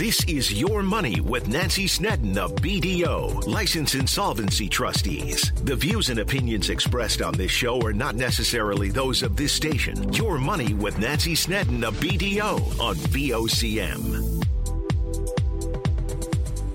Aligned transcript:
This 0.00 0.24
is 0.24 0.50
Your 0.50 0.82
Money 0.82 1.20
with 1.20 1.46
Nancy 1.48 1.86
Snedden 1.86 2.38
of 2.38 2.54
BDO, 2.54 3.46
Licensed 3.46 3.94
Insolvency 3.94 4.66
Trustees. 4.66 5.52
The 5.64 5.76
views 5.76 6.08
and 6.08 6.20
opinions 6.20 6.70
expressed 6.70 7.20
on 7.20 7.34
this 7.34 7.50
show 7.50 7.78
are 7.82 7.92
not 7.92 8.14
necessarily 8.14 8.88
those 8.88 9.22
of 9.22 9.36
this 9.36 9.52
station. 9.52 10.10
Your 10.14 10.38
Money 10.38 10.72
with 10.72 10.98
Nancy 10.98 11.34
Snedden 11.34 11.84
of 11.84 11.96
BDO 11.96 12.80
on 12.80 12.96
VOCM. 12.96 14.19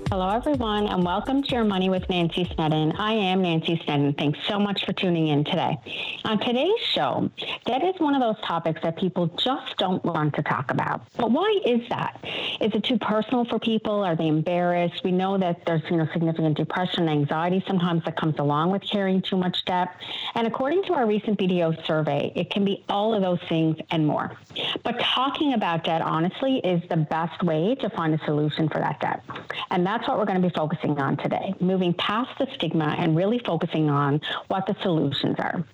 Hello, 0.08 0.28
everyone, 0.28 0.86
and 0.86 1.04
welcome 1.04 1.42
to 1.42 1.50
Your 1.50 1.64
Money 1.64 1.90
with 1.90 2.08
Nancy 2.08 2.48
Snedden. 2.54 2.92
I 2.92 3.12
am 3.12 3.42
Nancy 3.42 3.80
Snedden. 3.84 4.12
Thanks 4.12 4.38
so 4.46 4.56
much 4.56 4.86
for 4.86 4.92
tuning 4.92 5.26
in 5.26 5.42
today. 5.42 5.76
On 6.24 6.38
today's 6.38 6.78
show, 6.78 7.28
debt 7.64 7.82
is 7.82 7.98
one 7.98 8.14
of 8.14 8.20
those 8.20 8.40
topics 8.46 8.80
that 8.84 8.96
people 8.96 9.26
just 9.36 9.76
don't 9.78 10.04
want 10.04 10.32
to 10.36 10.44
talk 10.44 10.70
about. 10.70 11.02
But 11.16 11.32
why 11.32 11.58
is 11.66 11.80
that? 11.88 12.20
Is 12.60 12.72
it 12.72 12.84
too 12.84 12.98
personal 12.98 13.46
for 13.46 13.58
people? 13.58 14.04
Are 14.04 14.14
they 14.14 14.28
embarrassed? 14.28 15.02
We 15.02 15.10
know 15.10 15.38
that 15.38 15.66
there's 15.66 15.82
you 15.90 15.96
know 15.96 16.06
significant 16.12 16.56
depression 16.56 17.08
and 17.08 17.10
anxiety 17.10 17.64
sometimes 17.66 18.04
that 18.04 18.16
comes 18.16 18.38
along 18.38 18.70
with 18.70 18.82
carrying 18.82 19.22
too 19.22 19.36
much 19.36 19.64
debt. 19.64 19.88
And 20.36 20.46
according 20.46 20.84
to 20.84 20.94
our 20.94 21.06
recent 21.06 21.36
BDO 21.36 21.84
survey, 21.84 22.32
it 22.36 22.50
can 22.50 22.64
be 22.64 22.84
all 22.88 23.12
of 23.12 23.22
those 23.22 23.40
things 23.48 23.76
and 23.90 24.06
more. 24.06 24.36
But 24.84 25.00
talking 25.00 25.54
about 25.54 25.82
debt 25.82 26.00
honestly 26.00 26.58
is 26.58 26.80
the 26.88 26.96
best 26.96 27.42
way 27.42 27.74
to 27.80 27.90
find 27.90 28.14
a 28.14 28.24
solution 28.24 28.68
for 28.68 28.78
that 28.78 29.00
debt. 29.00 29.24
And 29.72 29.84
that 29.84 29.95
that's 29.96 30.08
what 30.08 30.18
we're 30.18 30.26
going 30.26 30.40
to 30.40 30.46
be 30.46 30.54
focusing 30.54 30.98
on 30.98 31.16
today, 31.16 31.54
moving 31.58 31.94
past 31.94 32.38
the 32.38 32.46
stigma 32.54 32.94
and 32.98 33.16
really 33.16 33.38
focusing 33.38 33.88
on 33.88 34.20
what 34.48 34.66
the 34.66 34.76
solutions 34.82 35.36
are. 35.38 35.64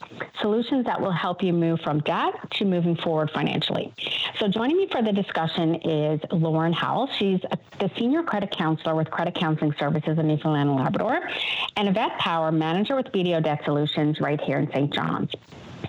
Solutions 0.41 0.85
that 0.85 1.01
will 1.01 1.11
help 1.11 1.43
you 1.43 1.53
move 1.53 1.81
from 1.81 1.99
debt 2.01 2.33
to 2.53 2.65
moving 2.65 2.95
forward 2.95 3.33
financially. 3.33 3.93
So, 4.39 4.47
joining 4.47 4.77
me 4.77 4.87
for 4.87 5.03
the 5.03 5.13
discussion 5.13 5.75
is 5.75 6.21
Lauren 6.31 6.73
Howell. 6.73 7.09
She's 7.19 7.41
a, 7.51 7.59
the 7.81 7.91
Senior 7.99 8.23
Credit 8.23 8.51
Counselor 8.53 8.95
with 8.95 9.11
Credit 9.11 9.35
Counseling 9.35 9.75
Services 9.77 10.17
in 10.17 10.29
Newfoundland 10.29 10.71
and 10.71 10.79
Labrador, 10.79 11.29
and 11.77 11.89
Yvette 11.89 12.17
Power, 12.19 12.53
Manager 12.53 12.95
with 12.95 13.07
BDO 13.07 13.43
Debt 13.43 13.63
Solutions 13.65 14.21
right 14.21 14.41
here 14.41 14.59
in 14.59 14.71
St. 14.71 14.95
John's. 14.95 15.33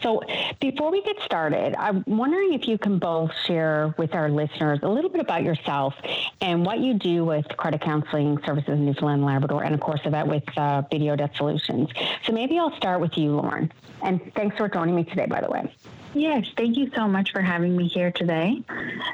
So, 0.02 0.22
before 0.60 0.92
we 0.92 1.02
get 1.04 1.22
started, 1.22 1.76
I'm 1.78 2.04
wondering 2.08 2.54
if 2.54 2.68
you 2.68 2.78
can 2.78 3.00
both 3.00 3.32
share 3.46 3.94
with 3.98 4.14
our 4.14 4.30
listeners 4.30 4.80
a 4.82 4.90
little 4.90 5.10
bit 5.10 5.22
about 5.22 5.44
yourself 5.44 5.94
and 6.42 6.66
what 6.66 6.80
you 6.80 6.94
do 6.94 7.26
with 7.26 7.48
credit 7.58 7.82
counseling 7.82 8.40
services 8.46 8.70
in 8.70 8.86
Newfoundland 8.86 9.22
and 9.22 9.26
Labrador, 9.26 9.64
and 9.64 9.74
of 9.74 9.82
course, 9.82 10.02
that 10.06 10.28
with 10.28 10.44
uh, 10.58 10.84
BDO 10.92 11.18
Debt 11.18 11.36
Solutions. 11.36 11.90
So, 12.26 12.34
maybe 12.34 12.58
I'll 12.58 12.76
start 12.76 13.02
with 13.02 13.18
you, 13.18 13.36
Lauren. 13.36 13.72
And 14.02 14.20
thanks 14.36 14.58
for 14.58 14.68
joining 14.68 14.96
me 14.96 15.04
today, 15.04 15.26
by 15.26 15.42
the 15.42 15.50
way. 15.50 15.74
Yes, 16.16 16.46
thank 16.56 16.78
you 16.78 16.92
so 16.94 17.08
much 17.08 17.32
for 17.32 17.42
having 17.42 17.76
me 17.76 17.88
here 17.88 18.12
today. 18.12 18.62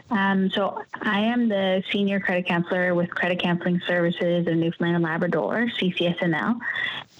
Um, 0.09 0.49
so, 0.49 0.81
I 1.01 1.21
am 1.21 1.47
the 1.47 1.83
senior 1.91 2.19
credit 2.19 2.45
counselor 2.45 2.93
with 2.93 3.09
Credit 3.09 3.39
Counseling 3.39 3.81
Services 3.87 4.47
in 4.47 4.59
Newfoundland 4.59 4.95
and 4.95 5.03
Labrador, 5.03 5.69
CCSNL. 5.79 6.59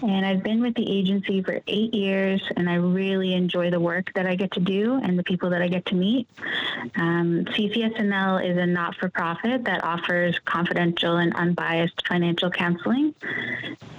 And 0.02 0.26
I've 0.26 0.44
been 0.44 0.62
with 0.62 0.76
the 0.76 0.90
agency 0.90 1.42
for 1.42 1.62
eight 1.68 1.94
years, 1.94 2.42
and 2.56 2.70
I 2.70 2.76
really 2.76 3.34
enjoy 3.34 3.70
the 3.70 3.80
work 3.80 4.12
that 4.16 4.26
I 4.26 4.36
get 4.36 4.52
to 4.52 4.60
do 4.60 5.00
and 5.04 5.20
the 5.20 5.24
people 5.24 5.50
that 5.50 5.62
I 5.62 5.68
get 5.68 5.86
to 5.88 5.96
meet. 5.96 6.28
Um, 6.96 7.46
CCSNL 7.46 8.50
is 8.50 8.58
a 8.58 8.66
not 8.66 8.96
for 8.96 9.10
profit 9.10 9.66
that 9.66 9.84
offers 9.84 10.40
confidential 10.46 11.18
and 11.18 11.36
unbiased 11.36 12.08
financial 12.08 12.50
counseling 12.50 13.14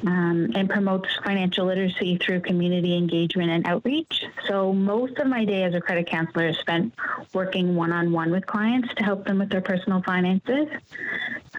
um, 0.07 0.51
and 0.55 0.71
promotes 0.71 1.09
financial 1.23 1.67
literacy 1.67 2.17
through 2.17 2.41
community 2.41 2.97
engagement 2.97 3.51
and 3.51 3.67
outreach. 3.67 4.25
So, 4.47 4.73
most 4.73 5.19
of 5.19 5.27
my 5.27 5.45
day 5.45 5.65
as 5.65 5.75
a 5.75 5.81
credit 5.81 6.07
counselor 6.07 6.49
is 6.49 6.59
spent 6.59 6.95
working 7.35 7.75
one 7.75 7.93
on 7.93 8.13
one 8.13 8.31
with 8.31 8.47
clients 8.47 8.93
to 8.95 9.05
help 9.05 9.27
them 9.27 9.39
with 9.39 9.51
their 9.51 9.61
personal 9.61 10.03
finances. 10.03 10.69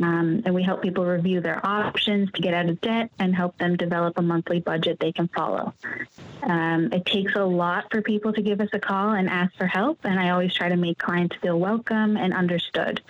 Um, 0.01 0.41
and 0.45 0.55
we 0.55 0.63
help 0.63 0.81
people 0.81 1.05
review 1.05 1.41
their 1.41 1.63
options 1.65 2.31
to 2.31 2.41
get 2.41 2.53
out 2.53 2.67
of 2.67 2.79
debt 2.81 3.11
and 3.19 3.35
help 3.35 3.57
them 3.57 3.75
develop 3.75 4.17
a 4.17 4.21
monthly 4.31 4.61
budget 4.61 4.97
they 4.99 5.11
can 5.11 5.27
follow. 5.27 5.73
Um, 6.43 6.93
it 6.93 7.05
takes 7.05 7.35
a 7.35 7.43
lot 7.43 7.91
for 7.91 8.01
people 8.01 8.31
to 8.31 8.41
give 8.41 8.61
us 8.61 8.69
a 8.71 8.79
call 8.79 9.09
and 9.09 9.29
ask 9.29 9.53
for 9.57 9.67
help, 9.67 9.99
and 10.03 10.17
I 10.17 10.29
always 10.29 10.53
try 10.53 10.69
to 10.69 10.77
make 10.77 10.97
clients 10.97 11.35
feel 11.41 11.59
welcome 11.59 12.15
and 12.15 12.33
understood. 12.33 13.01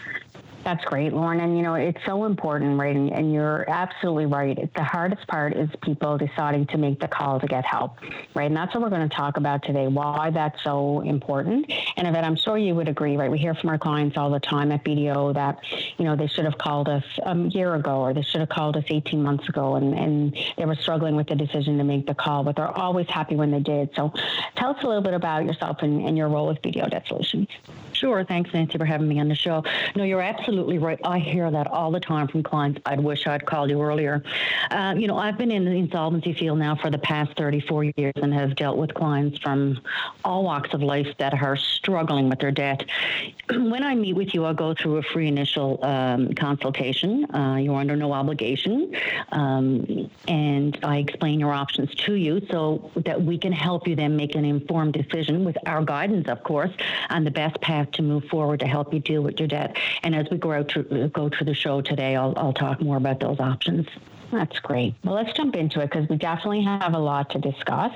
That's 0.63 0.83
great, 0.85 1.11
Lauren. 1.11 1.39
And 1.39 1.57
you 1.57 1.63
know, 1.63 1.73
it's 1.73 1.97
so 2.05 2.25
important, 2.25 2.79
right? 2.79 2.95
And, 2.95 3.31
you're 3.31 3.69
absolutely 3.69 4.25
right. 4.25 4.69
The 4.75 4.83
hardest 4.83 5.25
part 5.27 5.53
is 5.53 5.69
people 5.81 6.17
deciding 6.17 6.67
to 6.67 6.77
make 6.77 6.99
the 6.99 7.07
call 7.07 7.39
to 7.39 7.47
get 7.47 7.63
help, 7.63 7.97
right? 8.35 8.45
And 8.45 8.57
that's 8.57 8.73
what 8.73 8.83
we're 8.83 8.89
going 8.89 9.07
to 9.07 9.15
talk 9.15 9.37
about 9.37 9.63
today. 9.63 9.87
Why 9.87 10.31
that's 10.31 10.61
so 10.63 10.99
important. 11.01 11.71
And 11.95 12.07
Yvette, 12.07 12.25
I'm 12.25 12.35
sure 12.35 12.57
you 12.57 12.75
would 12.75 12.89
agree, 12.89 13.15
right? 13.15 13.31
We 13.31 13.37
hear 13.37 13.53
from 13.53 13.69
our 13.69 13.77
clients 13.77 14.17
all 14.17 14.29
the 14.29 14.39
time 14.39 14.71
at 14.71 14.83
BDO 14.83 15.33
that 15.35 15.59
you 15.97 16.03
know 16.03 16.15
they 16.15 16.27
should 16.27 16.45
have 16.45 16.57
called 16.57 16.89
us 16.89 17.03
um, 17.23 17.45
a 17.45 17.49
year 17.49 17.75
ago, 17.75 18.01
or 18.01 18.13
they 18.13 18.21
should 18.21 18.41
have 18.41 18.49
called 18.49 18.75
us 18.75 18.83
18 18.89 19.23
months 19.23 19.47
ago, 19.47 19.75
and 19.75 19.93
and 19.97 20.37
they 20.57 20.65
were 20.65 20.75
struggling 20.75 21.15
with 21.15 21.27
the 21.27 21.35
decision 21.35 21.77
to 21.77 21.83
make 21.83 22.05
the 22.05 22.15
call, 22.15 22.43
but 22.43 22.55
they're 22.55 22.77
always 22.77 23.07
happy 23.07 23.35
when 23.35 23.51
they 23.51 23.59
did. 23.59 23.89
So, 23.95 24.11
tell 24.55 24.71
us 24.71 24.83
a 24.83 24.87
little 24.87 25.03
bit 25.03 25.13
about 25.13 25.45
yourself 25.45 25.77
and, 25.81 26.05
and 26.05 26.17
your 26.17 26.27
role 26.27 26.47
with 26.47 26.61
BDO 26.61 26.89
Debt 26.91 27.07
Solutions. 27.07 27.47
Sure. 27.93 28.23
Thanks, 28.23 28.51
Nancy, 28.51 28.79
for 28.79 28.85
having 28.85 29.07
me 29.07 29.19
on 29.19 29.27
the 29.27 29.35
show. 29.35 29.63
No, 29.95 30.03
you're 30.03 30.21
absolutely 30.21 30.50
right. 30.57 30.99
I 31.03 31.19
hear 31.19 31.49
that 31.49 31.67
all 31.67 31.91
the 31.91 31.99
time 31.99 32.27
from 32.27 32.43
clients. 32.43 32.81
I'd 32.85 32.99
wish 32.99 33.27
I'd 33.27 33.45
called 33.45 33.69
you 33.69 33.81
earlier. 33.81 34.23
Uh, 34.69 34.95
you 34.97 35.07
know, 35.07 35.17
I've 35.17 35.37
been 35.37 35.51
in 35.51 35.65
the 35.65 35.71
insolvency 35.71 36.33
field 36.33 36.59
now 36.59 36.75
for 36.75 36.89
the 36.89 36.97
past 36.97 37.37
34 37.37 37.85
years 37.95 38.13
and 38.15 38.33
have 38.33 38.55
dealt 38.55 38.77
with 38.77 38.93
clients 38.93 39.39
from 39.39 39.79
all 40.23 40.43
walks 40.43 40.73
of 40.73 40.81
life 40.81 41.07
that 41.17 41.33
are 41.33 41.55
struggling 41.55 42.29
with 42.29 42.39
their 42.39 42.51
debt. 42.51 42.85
when 43.49 43.83
I 43.83 43.95
meet 43.95 44.13
with 44.13 44.33
you, 44.33 44.45
I'll 44.45 44.53
go 44.53 44.73
through 44.73 44.97
a 44.97 45.03
free 45.03 45.27
initial 45.27 45.83
um, 45.83 46.33
consultation. 46.33 47.33
Uh, 47.33 47.57
you're 47.57 47.75
under 47.75 47.95
no 47.95 48.13
obligation. 48.13 48.95
Um, 49.31 50.09
and 50.27 50.77
I 50.83 50.97
explain 50.97 51.39
your 51.39 51.53
options 51.53 51.93
to 51.95 52.13
you 52.13 52.41
so 52.51 52.91
that 53.05 53.21
we 53.21 53.37
can 53.37 53.51
help 53.51 53.87
you 53.87 53.95
then 53.95 54.15
make 54.15 54.35
an 54.35 54.45
informed 54.45 54.93
decision 54.93 55.45
with 55.45 55.57
our 55.65 55.83
guidance, 55.83 56.27
of 56.27 56.43
course, 56.43 56.71
on 57.09 57.23
the 57.23 57.31
best 57.31 57.59
path 57.61 57.91
to 57.91 58.01
move 58.01 58.25
forward 58.25 58.59
to 58.61 58.67
help 58.67 58.93
you 58.93 58.99
deal 58.99 59.21
with 59.21 59.39
your 59.39 59.47
debt. 59.47 59.77
And 60.03 60.15
as 60.15 60.27
we 60.29 60.37
go 60.41 60.51
out 60.51 60.69
to 60.69 61.09
go 61.13 61.29
through 61.29 61.45
the 61.45 61.53
show 61.53 61.81
today, 61.81 62.15
I'll, 62.15 62.33
I'll 62.35 62.53
talk 62.53 62.81
more 62.81 62.97
about 62.97 63.19
those 63.19 63.39
options. 63.39 63.87
That's 64.31 64.59
great. 64.59 64.95
Well, 65.03 65.15
let's 65.15 65.33
jump 65.33 65.55
into 65.55 65.81
it 65.81 65.91
because 65.91 66.07
we 66.07 66.15
definitely 66.15 66.63
have 66.63 66.93
a 66.93 66.99
lot 66.99 67.29
to 67.31 67.39
discuss. 67.39 67.91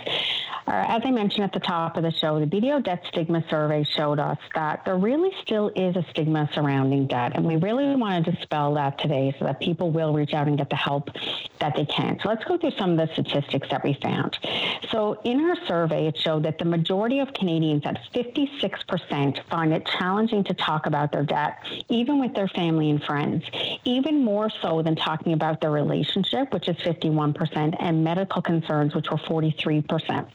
Uh, 0.68 0.84
as 0.88 1.04
I 1.06 1.12
mentioned 1.12 1.44
at 1.44 1.54
the 1.54 1.60
top 1.60 1.96
of 1.96 2.04
the 2.04 2.12
show, 2.12 2.40
the 2.40 2.48
BDO 2.48 2.84
debt 2.84 3.04
stigma 3.08 3.44
survey 3.50 3.84
showed 3.84 4.20
us 4.20 4.40
that 4.56 4.84
there 4.84 4.98
really 4.98 5.30
still 5.42 5.72
is 5.76 5.96
a 5.96 6.04
stigma 6.10 6.50
surrounding 6.54 7.06
debt. 7.06 7.34
And 7.36 7.46
we 7.46 7.56
really 7.58 7.96
want 7.96 8.26
to 8.26 8.32
dispel 8.32 8.74
that 8.74 8.98
today 8.98 9.36
so 9.38 9.46
that 9.46 9.60
people 9.60 9.92
will 9.92 10.12
reach 10.12 10.34
out 10.34 10.48
and 10.48 10.58
get 10.58 10.72
the 10.72 10.76
help 10.76 11.12
that 11.60 11.76
they 11.76 11.86
can. 11.86 12.20
So 12.22 12.30
let's 12.30 12.44
go 12.46 12.58
through 12.58 12.72
some 12.72 12.92
of 12.92 12.98
the 12.98 13.14
statistics 13.14 13.70
that 13.70 13.84
we 13.84 13.94
found. 13.94 14.40
So 14.90 15.22
in 15.24 15.40
our 15.42 15.56
survey, 15.68 16.08
it 16.08 16.18
showed 16.18 16.44
that 16.44 16.58
the 16.58 16.66
majority 16.66 17.20
of 17.20 17.32
Canadians 17.34 17.84
at 17.86 18.00
56% 18.14 19.44
find 19.48 19.72
it 19.72 19.86
challenging 19.86 20.44
to 20.46 20.54
talk 20.56 20.88
about 20.88 21.12
their 21.12 21.24
debt, 21.24 21.60
even 21.90 22.20
with 22.20 22.34
their 22.34 22.48
family 22.48 22.90
and 22.90 23.04
friends, 23.04 23.44
even 23.84 24.24
more 24.24 24.50
so 24.62 24.82
than 24.82 24.96
talking 24.96 25.34
about 25.34 25.62
their 25.62 25.72
relationship, 25.72 26.25
which 26.54 26.68
is 26.68 26.76
51%, 26.78 27.76
and 27.80 28.04
medical 28.04 28.42
concerns, 28.42 28.96
which 28.96 29.10
were 29.10 29.18
43%. 29.18 30.28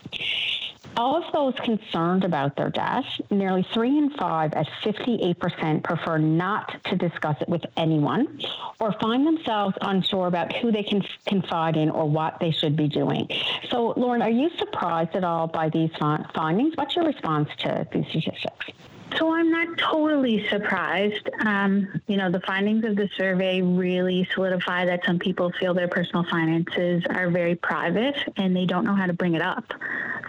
Of 0.96 1.22
those 1.32 1.54
concerned 1.62 2.24
about 2.24 2.56
their 2.56 2.68
death, 2.68 3.04
nearly 3.30 3.64
three 3.72 3.96
in 3.96 4.10
five 4.10 4.52
at 4.54 4.66
58% 4.82 5.84
prefer 5.84 6.18
not 6.18 6.82
to 6.84 6.96
discuss 6.96 7.36
it 7.40 7.48
with 7.48 7.64
anyone 7.76 8.40
or 8.80 8.92
find 9.00 9.24
themselves 9.24 9.76
unsure 9.82 10.26
about 10.26 10.52
who 10.56 10.72
they 10.72 10.82
can 10.82 11.02
confide 11.26 11.76
in 11.76 11.90
or 11.90 12.08
what 12.08 12.40
they 12.40 12.50
should 12.50 12.76
be 12.76 12.88
doing. 12.88 13.28
So, 13.68 13.94
Lauren, 13.96 14.20
are 14.20 14.30
you 14.30 14.50
surprised 14.58 15.14
at 15.14 15.22
all 15.22 15.46
by 15.46 15.68
these 15.68 15.90
findings? 15.96 16.76
What's 16.76 16.96
your 16.96 17.06
response 17.06 17.48
to 17.58 17.86
these 17.92 18.06
statistics? 18.08 18.72
So 19.16 19.32
I'm 19.32 19.50
not 19.50 19.76
totally 19.76 20.48
surprised. 20.48 21.28
Um, 21.40 22.00
you 22.06 22.16
know, 22.16 22.30
the 22.30 22.40
findings 22.40 22.84
of 22.84 22.96
the 22.96 23.08
survey 23.16 23.60
really 23.60 24.28
solidify 24.34 24.86
that 24.86 25.04
some 25.04 25.18
people 25.18 25.52
feel 25.58 25.74
their 25.74 25.88
personal 25.88 26.24
finances 26.24 27.04
are 27.10 27.28
very 27.30 27.54
private 27.54 28.16
and 28.36 28.54
they 28.54 28.66
don't 28.66 28.84
know 28.84 28.94
how 28.94 29.06
to 29.06 29.12
bring 29.12 29.34
it 29.34 29.42
up. 29.42 29.72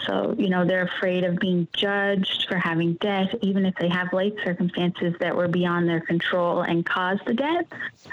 So, 0.07 0.35
you 0.37 0.49
know, 0.49 0.65
they're 0.65 0.83
afraid 0.83 1.23
of 1.23 1.37
being 1.37 1.67
judged 1.73 2.47
for 2.47 2.55
having 2.55 2.93
debt, 2.95 3.35
even 3.41 3.65
if 3.65 3.75
they 3.75 3.87
have 3.89 4.11
life 4.13 4.33
circumstances 4.43 5.13
that 5.19 5.35
were 5.35 5.47
beyond 5.47 5.87
their 5.87 6.01
control 6.01 6.61
and 6.61 6.85
caused 6.85 7.25
the 7.25 7.33
debt. 7.33 7.67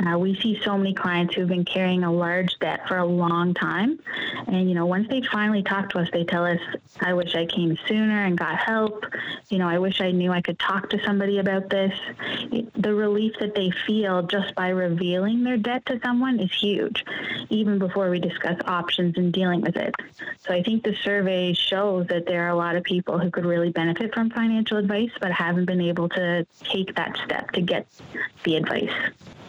Uh, 0.06 0.18
we 0.18 0.38
see 0.38 0.60
so 0.62 0.76
many 0.76 0.92
clients 0.92 1.34
who've 1.34 1.48
been 1.48 1.64
carrying 1.64 2.04
a 2.04 2.12
large 2.12 2.58
debt 2.58 2.86
for 2.86 2.98
a 2.98 3.06
long 3.06 3.54
time. 3.54 3.98
And, 4.46 4.68
you 4.68 4.74
know, 4.74 4.86
once 4.86 5.08
they 5.08 5.22
finally 5.22 5.62
talk 5.62 5.90
to 5.90 5.98
us, 5.98 6.08
they 6.12 6.24
tell 6.24 6.44
us, 6.44 6.60
I 7.00 7.14
wish 7.14 7.34
I 7.34 7.46
came 7.46 7.78
sooner 7.86 8.24
and 8.24 8.36
got 8.36 8.58
help. 8.58 9.04
You 9.48 9.58
know, 9.58 9.68
I 9.68 9.78
wish 9.78 10.00
I 10.00 10.10
knew 10.10 10.30
I 10.30 10.42
could 10.42 10.57
talk 10.58 10.90
to 10.90 10.98
somebody 11.04 11.38
about 11.38 11.70
this. 11.70 11.92
The 12.76 12.94
relief 12.94 13.34
that 13.40 13.54
they 13.54 13.70
feel 13.86 14.22
just 14.22 14.54
by 14.54 14.68
revealing 14.68 15.44
their 15.44 15.56
debt 15.56 15.86
to 15.86 16.00
someone 16.04 16.40
is 16.40 16.52
huge, 16.52 17.04
even 17.48 17.78
before 17.78 18.10
we 18.10 18.18
discuss 18.18 18.60
options 18.66 19.16
and 19.16 19.32
dealing 19.32 19.60
with 19.60 19.76
it. 19.76 19.94
So 20.40 20.54
I 20.54 20.62
think 20.62 20.82
the 20.82 20.94
survey 21.02 21.54
shows 21.54 22.06
that 22.08 22.26
there 22.26 22.44
are 22.44 22.50
a 22.50 22.56
lot 22.56 22.76
of 22.76 22.82
people 22.82 23.18
who 23.18 23.30
could 23.30 23.46
really 23.46 23.70
benefit 23.70 24.14
from 24.14 24.30
financial 24.30 24.76
advice, 24.76 25.10
but 25.20 25.30
haven't 25.32 25.66
been 25.66 25.80
able 25.80 26.08
to 26.10 26.46
take 26.64 26.94
that 26.96 27.16
step 27.24 27.52
to 27.52 27.60
get 27.60 27.86
the 28.44 28.56
advice. 28.56 28.92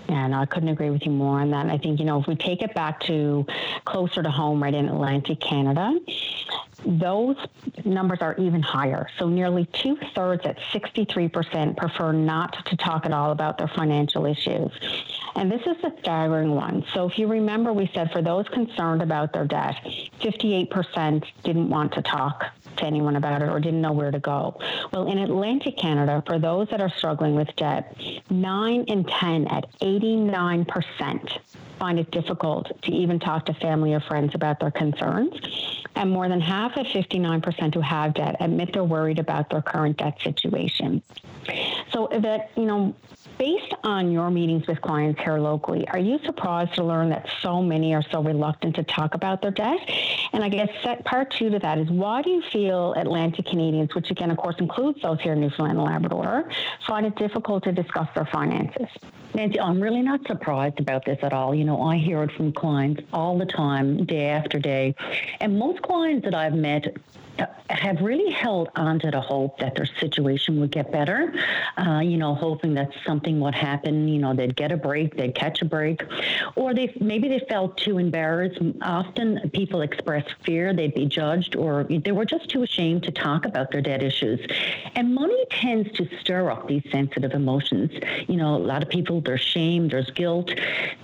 Yeah, 0.07 0.25
no, 0.27 0.39
I 0.39 0.45
couldn't 0.47 0.69
agree 0.69 0.89
with 0.89 1.05
you 1.05 1.11
more 1.11 1.39
on 1.39 1.51
that. 1.51 1.61
And 1.61 1.71
I 1.71 1.77
think, 1.77 1.99
you 1.99 2.05
know, 2.05 2.19
if 2.19 2.25
we 2.25 2.35
take 2.35 2.63
it 2.63 2.73
back 2.73 2.99
to 3.01 3.45
closer 3.85 4.23
to 4.23 4.31
home, 4.31 4.61
right 4.61 4.73
in 4.73 4.89
Atlantic 4.89 5.39
Canada, 5.39 5.99
those 6.85 7.35
numbers 7.85 8.19
are 8.21 8.35
even 8.37 8.61
higher. 8.61 9.07
So 9.17 9.27
nearly 9.27 9.65
two 9.65 9.97
thirds 10.15 10.45
at 10.45 10.57
63% 10.73 11.77
prefer 11.77 12.11
not 12.11 12.65
to 12.65 12.77
talk 12.77 13.05
at 13.05 13.13
all 13.13 13.31
about 13.31 13.57
their 13.57 13.67
financial 13.67 14.25
issues. 14.25 14.71
And 15.35 15.51
this 15.51 15.61
is 15.61 15.77
a 15.83 15.91
staggering 15.99 16.55
one. 16.55 16.85
So 16.93 17.07
if 17.07 17.17
you 17.17 17.27
remember, 17.27 17.73
we 17.73 17.89
said 17.93 18.11
for 18.11 18.21
those 18.21 18.47
concerned 18.49 19.01
about 19.01 19.33
their 19.33 19.45
debt, 19.45 19.75
58% 20.19 21.23
didn't 21.43 21.69
want 21.69 21.93
to 21.93 22.01
talk 22.01 22.45
to 22.77 22.85
anyone 22.85 23.15
about 23.15 23.41
it 23.41 23.49
or 23.49 23.59
didn't 23.59 23.81
know 23.81 23.91
where 23.91 24.11
to 24.11 24.19
go. 24.19 24.59
Well, 24.91 25.07
in 25.07 25.17
Atlantic 25.17 25.77
Canada, 25.77 26.23
for 26.25 26.39
those 26.39 26.69
that 26.69 26.81
are 26.81 26.89
struggling 26.89 27.35
with 27.35 27.55
debt, 27.55 27.95
9 28.29 28.83
in 28.83 29.03
10 29.03 29.47
at 29.47 29.65
89% 29.79 31.39
find 31.79 31.97
it 31.97 32.11
difficult 32.11 32.69
to 32.83 32.91
even 32.91 33.19
talk 33.19 33.45
to 33.45 33.53
family 33.53 33.93
or 33.93 34.01
friends 34.01 34.35
about 34.35 34.59
their 34.59 34.69
concerns. 34.69 35.33
And 35.95 36.11
more 36.11 36.27
than 36.27 36.41
half 36.41 36.75
of 36.77 36.85
59% 36.85 37.73
who 37.73 37.81
have 37.81 38.13
debt 38.13 38.35
admit 38.39 38.73
they're 38.73 38.83
worried 38.83 39.17
about 39.17 39.49
their 39.49 39.61
current 39.61 39.97
debt 39.97 40.17
situation. 40.21 41.01
So 41.91 42.09
that, 42.11 42.51
you 42.55 42.65
know, 42.65 42.93
based 43.39 43.73
on 43.85 44.11
your 44.11 44.29
meetings 44.29 44.67
with 44.67 44.79
clients 44.81 45.19
here 45.21 45.39
locally, 45.39 45.87
are 45.87 45.97
you 45.97 46.19
surprised 46.25 46.73
to 46.75 46.83
learn 46.83 47.09
that 47.09 47.25
so 47.41 47.63
many 47.63 47.95
are 47.95 48.03
so 48.11 48.21
reluctant 48.21 48.75
to 48.75 48.83
talk 48.83 49.15
about 49.15 49.41
their 49.41 49.49
debt? 49.49 49.79
And 50.33 50.43
I 50.43 50.49
guess 50.49 50.69
part 51.05 51.31
two 51.31 51.49
to 51.49 51.59
that 51.59 51.79
is 51.79 51.89
why 51.89 52.21
do 52.21 52.29
you 52.29 52.43
feel 52.51 52.93
Atlantic 52.93 53.45
Canadians, 53.45 53.95
which 53.95 54.11
again, 54.11 54.29
of 54.29 54.37
course, 54.37 54.57
includes 54.59 55.01
those 55.01 55.21
here 55.21 55.33
in 55.33 55.39
Newfoundland 55.39 55.79
and 55.79 55.87
Labrador, 55.87 56.49
find 56.85 57.05
it 57.05 57.15
difficult 57.15 57.63
to 57.63 57.71
discuss 57.71 58.09
their 58.13 58.25
finances? 58.25 58.89
Nancy, 59.33 59.59
I'm 59.59 59.81
really 59.81 60.01
not 60.01 60.27
surprised 60.27 60.79
about 60.79 61.05
this 61.05 61.19
at 61.21 61.31
all. 61.31 61.55
You 61.55 61.63
know, 61.63 61.81
I 61.81 61.95
hear 61.95 62.23
it 62.23 62.31
from 62.33 62.51
clients 62.51 63.01
all 63.13 63.37
the 63.37 63.45
time, 63.45 64.05
day 64.05 64.25
after 64.25 64.59
day. 64.59 64.95
And 65.39 65.57
most 65.57 65.81
clients 65.81 66.25
that 66.25 66.35
I've 66.35 66.55
met 66.55 66.93
have 67.69 68.01
really 68.01 68.31
held 68.31 68.69
on 68.75 68.99
to 68.99 69.11
the 69.11 69.21
hope 69.21 69.57
that 69.59 69.75
their 69.75 69.85
situation 69.85 70.59
would 70.59 70.71
get 70.71 70.91
better, 70.91 71.33
uh, 71.77 71.99
you 71.99 72.17
know, 72.17 72.33
hoping 72.33 72.73
that 72.73 72.91
something 73.05 73.39
would 73.39 73.55
happen, 73.55 74.07
you 74.07 74.19
know, 74.19 74.33
they'd 74.33 74.55
get 74.55 74.71
a 74.71 74.77
break, 74.77 75.15
they'd 75.15 75.35
catch 75.35 75.61
a 75.61 75.65
break, 75.65 76.03
or 76.55 76.73
they 76.73 76.93
maybe 76.99 77.27
they 77.27 77.39
felt 77.49 77.77
too 77.77 77.97
embarrassed. 77.97 78.59
Often 78.81 79.49
people 79.51 79.81
express 79.81 80.25
fear 80.43 80.73
they'd 80.73 80.93
be 80.93 81.05
judged, 81.05 81.55
or 81.55 81.85
they 81.85 82.11
were 82.11 82.25
just 82.25 82.49
too 82.49 82.63
ashamed 82.63 83.03
to 83.03 83.11
talk 83.11 83.45
about 83.45 83.71
their 83.71 83.81
debt 83.81 84.03
issues. 84.03 84.39
And 84.95 85.13
money 85.13 85.45
tends 85.49 85.91
to 85.93 86.07
stir 86.19 86.49
up 86.51 86.67
these 86.67 86.83
sensitive 86.91 87.33
emotions. 87.33 87.91
You 88.27 88.37
know, 88.37 88.55
a 88.55 88.57
lot 88.57 88.83
of 88.83 88.89
people, 88.89 89.21
there's 89.21 89.41
shame, 89.41 89.89
there's 89.89 90.09
guilt. 90.11 90.53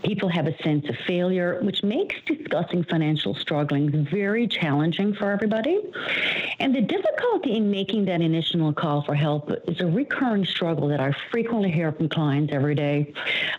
People 0.04 0.30
have 0.30 0.48
a 0.48 0.58
sense 0.64 0.88
of 0.90 0.96
failure, 1.08 1.60
which 1.62 1.84
makes 1.84 2.16
discussing 2.26 2.84
financial 2.84 3.36
struggling 3.36 4.08
very 4.12 4.48
challenging 4.48 5.14
for 5.14 5.32
everybody. 5.32 5.80
And 6.60 6.74
the 6.74 6.82
difficulty 6.82 7.58
in 7.58 7.70
making 7.70 8.06
that 8.06 8.22
initial 8.22 8.74
call 8.74 9.04
for 9.04 9.16
help 9.16 9.52
is 9.68 9.82
a 9.82 9.86
recurring 9.86 10.46
struggle 10.46 10.88
that 10.88 11.00
I 11.00 11.14
frequently 11.32 11.72
hear 11.72 11.92
from 11.92 12.10
clients 12.10 12.54
every 12.54 12.76
day. 12.76 13.14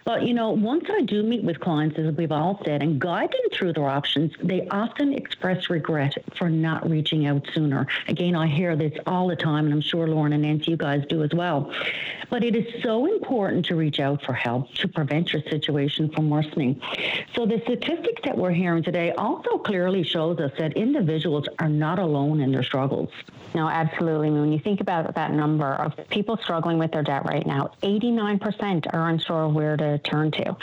But, 0.05 0.23
you 0.23 0.35
know, 0.35 0.51
once 0.51 0.85
I 0.91 1.03
do 1.03 1.23
meet 1.23 1.45
with 1.45 1.61
clients, 1.61 1.99
as 1.99 2.15
we've 2.15 2.33
all 2.33 2.61
said, 2.65 2.83
and 2.83 2.99
guide 2.99 3.31
them 3.31 3.51
through 3.53 3.75
their 3.75 3.89
options, 3.89 4.33
they 4.43 4.67
often 4.69 5.13
express 5.13 5.69
regret 5.71 6.17
for 6.37 6.49
not 6.49 6.89
reaching 6.89 7.27
out 7.27 7.47
sooner. 7.55 7.87
Again, 8.09 8.35
I 8.35 8.47
hear 8.47 8.77
this 8.77 8.93
all 9.07 9.29
the 9.29 9.37
time, 9.37 9.67
and 9.67 9.75
I'm 9.75 9.81
sure 9.81 10.07
Lauren 10.07 10.33
and 10.33 10.43
Nancy, 10.43 10.71
you 10.71 10.77
guys 10.77 11.05
do 11.09 11.23
as 11.23 11.31
well. 11.35 11.73
But 12.31 12.45
it 12.45 12.57
is 12.57 12.83
so 12.83 13.07
important 13.07 13.67
to 13.67 13.77
reach 13.77 14.01
out 14.01 14.23
for 14.25 14.33
help 14.33 14.73
to 14.75 14.89
prevent 14.89 15.33
your 15.33 15.43
situation 15.43 16.11
from 16.11 16.31
worsening. 16.31 16.81
So 17.35 17.47
the 17.47 17.61
statistics 17.65 18.23
that 18.25 18.37
we're 18.37 18.53
hearing 18.53 18.83
today 18.83 19.13
also 19.13 19.59
clearly 19.59 20.03
shows 20.03 20.39
us 20.39 20.53
that 20.59 20.73
individuals 20.77 21.49
are 21.59 21.69
not 21.69 21.99
alone 21.99 22.41
in 22.41 22.53
struggles. 22.63 23.11
No, 23.55 23.69
absolutely. 23.69 24.31
When 24.31 24.53
you 24.53 24.59
think 24.59 24.81
about 24.81 25.15
that 25.15 25.33
number 25.33 25.73
of 25.73 25.95
people 26.11 26.37
struggling 26.37 26.79
with 26.79 26.93
their 26.93 27.03
debt 27.03 27.25
right 27.25 27.47
now, 27.47 27.73
89% 27.83 28.93
are 28.93 29.09
unsure 29.09 29.49
where 29.49 29.77
to 29.79 29.99
turn 29.99 30.31
to. 30.33 30.57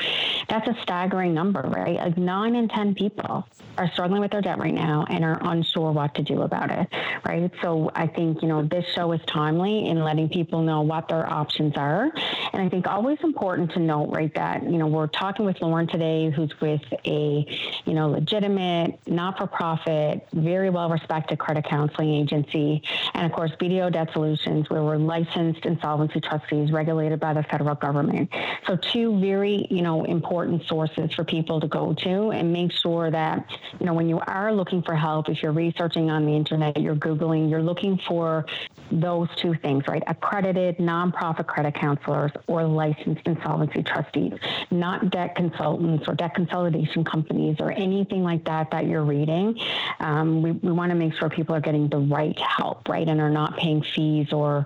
That's 0.48 0.68
a 0.68 0.78
staggering 0.84 1.34
number, 1.34 1.62
right? 1.62 1.95
Like 1.95 2.18
nine 2.18 2.56
in 2.56 2.68
10 2.68 2.94
people 2.94 3.48
are 3.78 3.90
struggling 3.92 4.22
with 4.22 4.31
their 4.31 4.42
debt 4.42 4.60
right 4.60 4.74
now 4.74 5.06
and 5.10 5.24
are 5.24 5.40
unsure 5.42 5.92
what 5.92 6.13
to 6.16 6.22
do 6.22 6.44
about 6.44 6.69
it, 6.69 6.88
right? 7.25 7.51
So 7.63 7.90
I 7.95 8.06
think, 8.06 8.44
you 8.44 8.48
know, 8.48 8.63
this 8.63 8.86
show 8.94 9.12
is 9.13 9.22
timely 9.25 9.88
in 9.88 10.04
letting 10.04 10.30
people 10.30 10.62
know 10.62 10.81
what 10.81 11.07
their 11.07 11.28
options 11.28 11.75
are. 11.75 12.12
And 12.54 12.62
I 12.62 12.69
think 12.69 12.88
always 12.88 13.18
important 13.24 13.72
to 13.72 13.80
note, 13.80 14.10
right, 14.10 14.34
that, 14.36 14.63
you 14.63 14.78
know, 14.78 14.88
we're 14.88 15.07
talking 15.07 15.45
with 15.45 15.60
Lauren 15.62 15.88
today, 15.88 16.30
who's 16.30 16.54
with 16.62 16.84
a, 17.06 17.45
you 17.86 17.94
know, 17.94 18.10
legitimate, 18.10 19.00
not 19.07 19.38
for 19.38 19.48
profit, 19.48 20.28
very 20.34 20.69
well 20.69 20.90
respected 20.90 21.40
credit 21.40 21.66
counseling 21.83 22.13
agency. 22.13 22.81
And 23.13 23.25
of 23.25 23.31
course, 23.31 23.51
BDO 23.59 23.94
Debt 23.94 24.09
Solutions, 24.13 24.69
where 24.69 24.83
we're 24.83 24.97
licensed 24.97 25.65
insolvency 25.65 26.21
trustees 26.21 26.71
regulated 26.71 27.19
by 27.19 27.33
the 27.33 27.44
federal 27.44 27.75
government. 27.75 28.30
So 28.68 28.77
two 28.77 29.19
very, 29.19 29.68
you 29.69 29.81
know, 29.81 30.03
important 30.03 30.65
sources 30.68 31.13
for 31.13 31.24
people 31.24 31.59
to 31.59 31.68
go 31.68 31.94
to 31.94 32.31
and 32.31 32.51
make 32.53 32.71
sure 32.71 33.12
that 33.12 33.50
you 33.80 33.85
know, 33.85 33.94
when 33.94 34.09
you 34.09 34.19
are 34.19 34.53
looking 34.53 34.81
for 34.81 34.95
help, 34.95 35.30
if 35.30 35.41
you're 35.44 35.51
researching 35.51 36.09
on 36.09 36.25
the 36.25 36.33
internet, 36.35 36.80
you're 36.80 36.95
Googling, 36.95 37.50
you're 37.50 37.62
looking 37.62 38.00
for 38.07 38.45
those 38.91 39.27
two 39.38 39.56
things, 39.56 39.83
right? 39.88 40.03
Accredited 40.07 40.77
nonprofit 40.77 41.47
credit 41.47 41.75
counselors 41.75 42.31
or 42.47 42.63
licensed 42.65 43.21
insolvency 43.25 43.83
trustees, 43.83 44.33
not 44.71 45.09
debt 45.09 45.35
consultants 45.35 46.07
or 46.07 46.15
debt 46.15 46.35
consolidation 46.35 47.03
companies 47.03 47.57
or 47.59 47.71
anything 47.71 48.24
like 48.24 48.45
that 48.45 48.71
that 48.71 48.85
you're 48.85 49.03
reading. 49.03 49.59
Um, 50.00 50.41
we, 50.41 50.51
we 50.51 50.71
want 50.71 50.91
to 50.91 50.95
make 50.95 51.13
sure 51.15 51.30
people 51.30 51.56
are 51.56 51.62
getting 51.63 51.88
the 51.89 51.98
right 51.98 52.38
help, 52.39 52.88
right? 52.88 53.07
And 53.07 53.19
are 53.19 53.30
not 53.30 53.57
paying 53.57 53.81
fees 53.81 54.31
or 54.31 54.65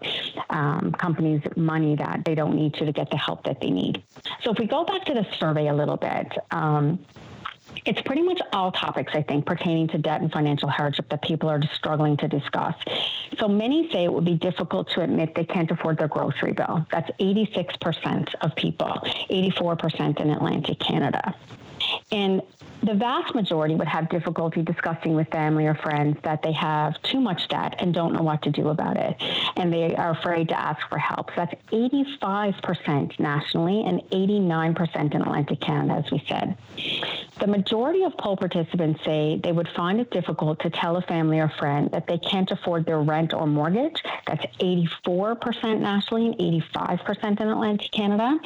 um, 0.49 0.91
companies 0.93 1.41
money 1.55 1.95
that 1.95 2.23
they 2.25 2.35
don't 2.35 2.55
need 2.55 2.73
to 2.75 2.85
to 2.85 2.91
get 2.91 3.09
the 3.09 3.17
help 3.17 3.43
that 3.45 3.61
they 3.61 3.69
need. 3.69 4.03
So 4.43 4.51
if 4.51 4.59
we 4.59 4.67
go 4.67 4.83
back 4.83 5.05
to 5.05 5.13
the 5.13 5.25
survey 5.39 5.67
a 5.67 5.73
little 5.73 5.97
bit, 5.97 6.33
um, 6.51 6.99
it's 7.85 8.01
pretty 8.01 8.21
much 8.21 8.41
all 8.53 8.71
topics, 8.71 9.13
I 9.15 9.21
think, 9.21 9.45
pertaining 9.45 9.87
to 9.89 9.97
debt 9.97 10.21
and 10.21 10.31
financial 10.31 10.69
hardship 10.69 11.09
that 11.09 11.21
people 11.21 11.49
are 11.49 11.61
struggling 11.73 12.17
to 12.17 12.27
discuss. 12.27 12.75
So 13.37 13.47
many 13.47 13.91
say 13.91 14.03
it 14.03 14.11
would 14.11 14.25
be 14.25 14.35
difficult 14.35 14.89
to 14.91 15.01
admit 15.01 15.35
they 15.35 15.45
can't 15.45 15.69
afford 15.69 15.97
their 15.97 16.07
grocery 16.07 16.53
bill. 16.53 16.85
That's 16.91 17.09
86% 17.19 18.33
of 18.41 18.55
people, 18.55 18.99
84% 19.29 20.19
in 20.19 20.29
Atlantic 20.29 20.79
Canada. 20.79 21.35
And 22.11 22.41
the 22.83 22.93
vast 22.93 23.33
majority 23.33 23.75
would 23.75 23.87
have 23.87 24.09
difficulty 24.09 24.61
discussing 24.61 25.15
with 25.15 25.27
family 25.29 25.65
or 25.65 25.75
friends 25.75 26.17
that 26.23 26.41
they 26.41 26.51
have 26.51 27.01
too 27.01 27.19
much 27.19 27.47
debt 27.47 27.75
and 27.79 27.93
don't 27.93 28.13
know 28.13 28.21
what 28.21 28.41
to 28.43 28.51
do 28.51 28.69
about 28.69 28.97
it. 28.97 29.15
And 29.55 29.73
they 29.73 29.95
are 29.95 30.11
afraid 30.11 30.49
to 30.49 30.59
ask 30.59 30.87
for 30.87 30.97
help. 30.97 31.31
So 31.31 31.35
that's 31.37 31.55
85% 31.71 33.19
nationally 33.19 33.83
and 33.85 34.01
89% 34.11 35.15
in 35.15 35.21
Atlantic 35.21 35.59
Canada, 35.59 36.03
as 36.05 36.11
we 36.11 36.23
said. 36.27 36.57
The 37.39 37.47
majority 37.47 38.03
of 38.03 38.17
poll 38.17 38.37
participants 38.37 39.03
say 39.03 39.39
they 39.43 39.51
would 39.51 39.69
find 39.75 39.99
it 39.99 40.09
difficult 40.11 40.59
to 40.61 40.69
tell 40.69 40.97
a 40.97 41.01
family 41.01 41.39
or 41.39 41.49
friend 41.59 41.89
that 41.91 42.07
they 42.07 42.17
can't 42.17 42.49
afford 42.51 42.85
their 42.85 43.01
rent 43.01 43.33
or 43.33 43.45
mortgage. 43.47 44.01
That's 44.25 44.45
84% 44.59 45.79
nationally 45.79 46.27
and 46.27 46.35
85% 46.35 47.41
in 47.41 47.47
Atlantic 47.47 47.91
Canada. 47.91 48.39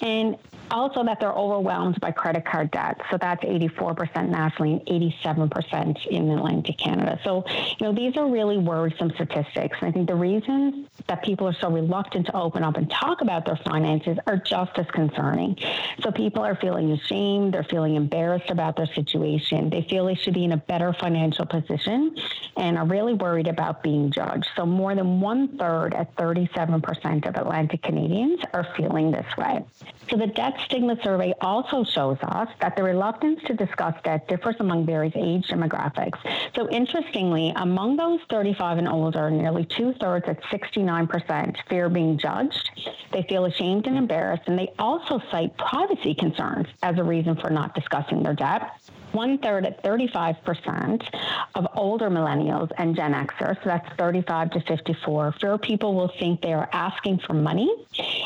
And 0.00 0.36
also 0.70 1.04
that 1.04 1.20
they're 1.20 1.32
overwhelmed 1.32 2.00
by 2.00 2.10
credit 2.10 2.44
card 2.44 2.70
debt. 2.70 3.00
So 3.10 3.18
that's 3.18 3.42
84% 3.60 4.28
nationally 4.28 4.72
and 4.72 4.86
87% 4.86 6.06
in 6.06 6.30
Atlantic 6.30 6.78
Canada. 6.78 7.18
So, 7.24 7.44
you 7.48 7.86
know, 7.86 7.92
these 7.92 8.16
are 8.16 8.26
really 8.26 8.58
worrisome 8.58 9.10
statistics. 9.14 9.78
And 9.80 9.88
I 9.88 9.92
think 9.92 10.08
the 10.08 10.14
reasons 10.14 10.88
that 11.06 11.22
people 11.22 11.46
are 11.46 11.54
so 11.54 11.70
reluctant 11.70 12.26
to 12.26 12.36
open 12.36 12.62
up 12.62 12.76
and 12.76 12.90
talk 12.90 13.20
about 13.20 13.44
their 13.44 13.58
finances 13.64 14.18
are 14.26 14.36
just 14.36 14.78
as 14.78 14.86
concerning. 14.86 15.56
So 16.02 16.10
people 16.10 16.42
are 16.42 16.56
feeling 16.56 16.92
ashamed, 16.92 17.54
they're 17.54 17.64
feeling 17.64 17.96
embarrassed 17.96 18.50
about 18.50 18.76
their 18.76 18.86
situation. 18.86 19.70
They 19.70 19.82
feel 19.82 20.06
they 20.06 20.14
should 20.14 20.34
be 20.34 20.44
in 20.44 20.52
a 20.52 20.56
better 20.56 20.92
financial 20.92 21.46
position 21.46 22.16
and 22.56 22.78
are 22.78 22.86
really 22.86 23.14
worried 23.14 23.48
about 23.48 23.82
being 23.82 24.10
judged. 24.10 24.46
So 24.56 24.66
more 24.66 24.94
than 24.94 25.20
one 25.20 25.56
third 25.56 25.94
at 25.94 26.14
37% 26.16 27.26
of 27.28 27.36
Atlantic 27.36 27.82
Canadians 27.82 28.40
are 28.52 28.66
feeling 28.76 29.10
this 29.10 29.36
way. 29.36 29.64
So 30.10 30.16
the 30.16 30.26
debt 30.26 30.54
stigma 30.64 30.96
survey 31.02 31.34
also 31.40 31.84
shows 31.84 32.18
us 32.22 32.48
that 32.60 32.76
the 32.76 32.82
reluctance 32.82 33.40
to 33.48 33.54
discuss 33.54 33.94
debt 34.04 34.28
differs 34.28 34.54
among 34.60 34.86
various 34.86 35.14
age 35.16 35.48
demographics. 35.48 36.18
So 36.54 36.68
interestingly, 36.70 37.52
among 37.56 37.96
those 37.96 38.20
35 38.30 38.78
and 38.78 38.88
older, 38.88 39.30
nearly 39.30 39.64
two 39.64 39.92
thirds 39.94 40.26
at 40.28 40.42
69% 40.44 41.56
fear 41.68 41.88
being 41.88 42.16
judged. 42.18 42.70
They 43.12 43.22
feel 43.28 43.46
ashamed 43.46 43.86
and 43.86 43.96
embarrassed, 43.96 44.44
and 44.46 44.58
they 44.58 44.72
also 44.78 45.20
cite 45.30 45.56
privacy 45.56 46.14
concerns 46.14 46.68
as 46.82 46.98
a 46.98 47.02
reason 47.02 47.36
for 47.36 47.50
not 47.50 47.74
discussing 47.74 48.22
their 48.22 48.34
debt. 48.34 48.70
One 49.12 49.38
third 49.38 49.66
at 49.66 49.82
35% 49.82 51.08
of 51.54 51.66
older 51.74 52.10
millennials 52.10 52.70
and 52.78 52.94
Gen 52.94 53.12
Xers, 53.12 53.56
so 53.56 53.62
that's 53.64 53.88
35 53.96 54.50
to 54.52 54.60
54, 54.60 55.32
fewer 55.32 55.58
people 55.58 55.94
will 55.94 56.12
think 56.18 56.40
they 56.40 56.52
are 56.52 56.68
asking 56.72 57.18
for 57.18 57.34
money 57.34 57.72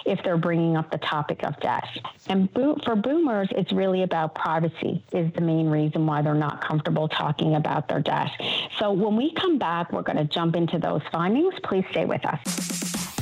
if 0.04 0.22
they're 0.22 0.36
bringing 0.36 0.76
up 0.76 0.90
the 0.90 0.98
topic 0.98 1.42
of 1.44 1.58
debt. 1.60 1.84
And 2.28 2.52
bo- 2.52 2.76
for 2.84 2.96
boomers, 2.96 3.48
it's 3.52 3.72
really 3.72 4.02
about 4.02 4.34
privacy, 4.34 5.02
is 5.12 5.32
the 5.34 5.40
main 5.40 5.68
reason 5.68 6.06
why 6.06 6.22
they're 6.22 6.34
not 6.34 6.62
comfortable 6.64 7.08
talking 7.08 7.54
about 7.54 7.88
their 7.88 8.00
debt. 8.00 8.30
So 8.78 8.92
when 8.92 9.16
we 9.16 9.32
come 9.34 9.58
back, 9.58 9.92
we're 9.92 10.02
going 10.02 10.18
to 10.18 10.24
jump 10.24 10.56
into 10.56 10.78
those 10.78 11.02
findings. 11.10 11.54
Please 11.62 11.84
stay 11.90 12.04
with 12.04 12.24
us. 12.26 12.40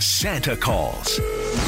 Santa 0.00 0.57
Calls 0.57 1.19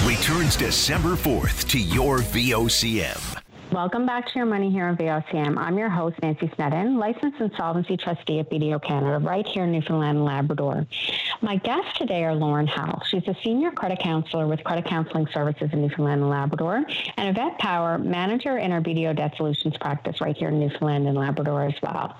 returns 0.06 0.56
December 0.56 1.16
4th 1.16 1.68
to 1.68 1.78
your 1.78 2.18
VOCM. 2.18 3.41
Welcome 3.72 4.04
back 4.04 4.26
to 4.26 4.32
Your 4.38 4.44
Money 4.44 4.70
here 4.70 4.84
on 4.84 4.98
VOCM. 4.98 5.56
I'm 5.56 5.78
your 5.78 5.88
host, 5.88 6.16
Nancy 6.20 6.52
Snedden, 6.54 6.98
licensed 6.98 7.40
insolvency 7.40 7.96
trustee 7.96 8.38
at 8.38 8.50
BDO 8.50 8.82
Canada, 8.82 9.18
right 9.18 9.46
here 9.46 9.64
in 9.64 9.72
Newfoundland 9.72 10.18
and 10.18 10.26
Labrador. 10.26 10.86
My 11.42 11.56
guests 11.56 11.98
today 11.98 12.22
are 12.22 12.36
Lauren 12.36 12.68
Howell. 12.68 13.02
She's 13.04 13.26
a 13.26 13.34
senior 13.42 13.72
credit 13.72 13.98
counselor 13.98 14.46
with 14.46 14.62
Credit 14.62 14.84
Counseling 14.84 15.26
Services 15.34 15.70
in 15.72 15.82
Newfoundland 15.82 16.20
and 16.20 16.30
Labrador, 16.30 16.84
and 17.16 17.36
Yvette 17.36 17.58
Power, 17.58 17.98
manager 17.98 18.58
in 18.58 18.70
our 18.70 18.80
BDO 18.80 19.16
Debt 19.16 19.34
Solutions 19.36 19.76
practice 19.80 20.20
right 20.20 20.36
here 20.36 20.50
in 20.50 20.60
Newfoundland 20.60 21.08
and 21.08 21.18
Labrador 21.18 21.64
as 21.64 21.74
well. 21.82 22.16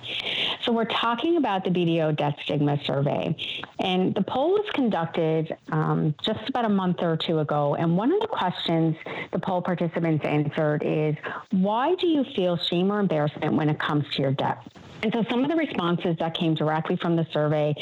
So 0.62 0.72
we're 0.72 0.86
talking 0.86 1.36
about 1.36 1.62
the 1.62 1.70
BDO 1.70 2.16
Debt 2.16 2.34
Stigma 2.42 2.82
Survey, 2.84 3.36
and 3.78 4.12
the 4.12 4.22
poll 4.22 4.54
was 4.54 4.68
conducted 4.74 5.56
um, 5.70 6.16
just 6.24 6.48
about 6.48 6.64
a 6.64 6.68
month 6.68 7.00
or 7.00 7.16
two 7.16 7.38
ago, 7.38 7.76
and 7.76 7.96
one 7.96 8.10
of 8.10 8.20
the 8.20 8.26
questions 8.26 8.96
the 9.30 9.38
poll 9.38 9.62
participants 9.62 10.24
answered 10.24 10.82
is, 10.84 11.14
why 11.52 11.94
do 11.94 12.08
you 12.08 12.24
feel 12.34 12.56
shame 12.56 12.90
or 12.90 12.98
embarrassment 12.98 13.54
when 13.54 13.68
it 13.68 13.78
comes 13.78 14.04
to 14.16 14.22
your 14.22 14.32
debt? 14.32 14.58
And 15.02 15.12
so 15.12 15.24
some 15.28 15.42
of 15.42 15.50
the 15.50 15.56
responses 15.56 16.16
that 16.18 16.34
came 16.34 16.54
directly 16.54 16.96
from 16.96 17.16
the 17.16 17.26
survey, 17.32 17.74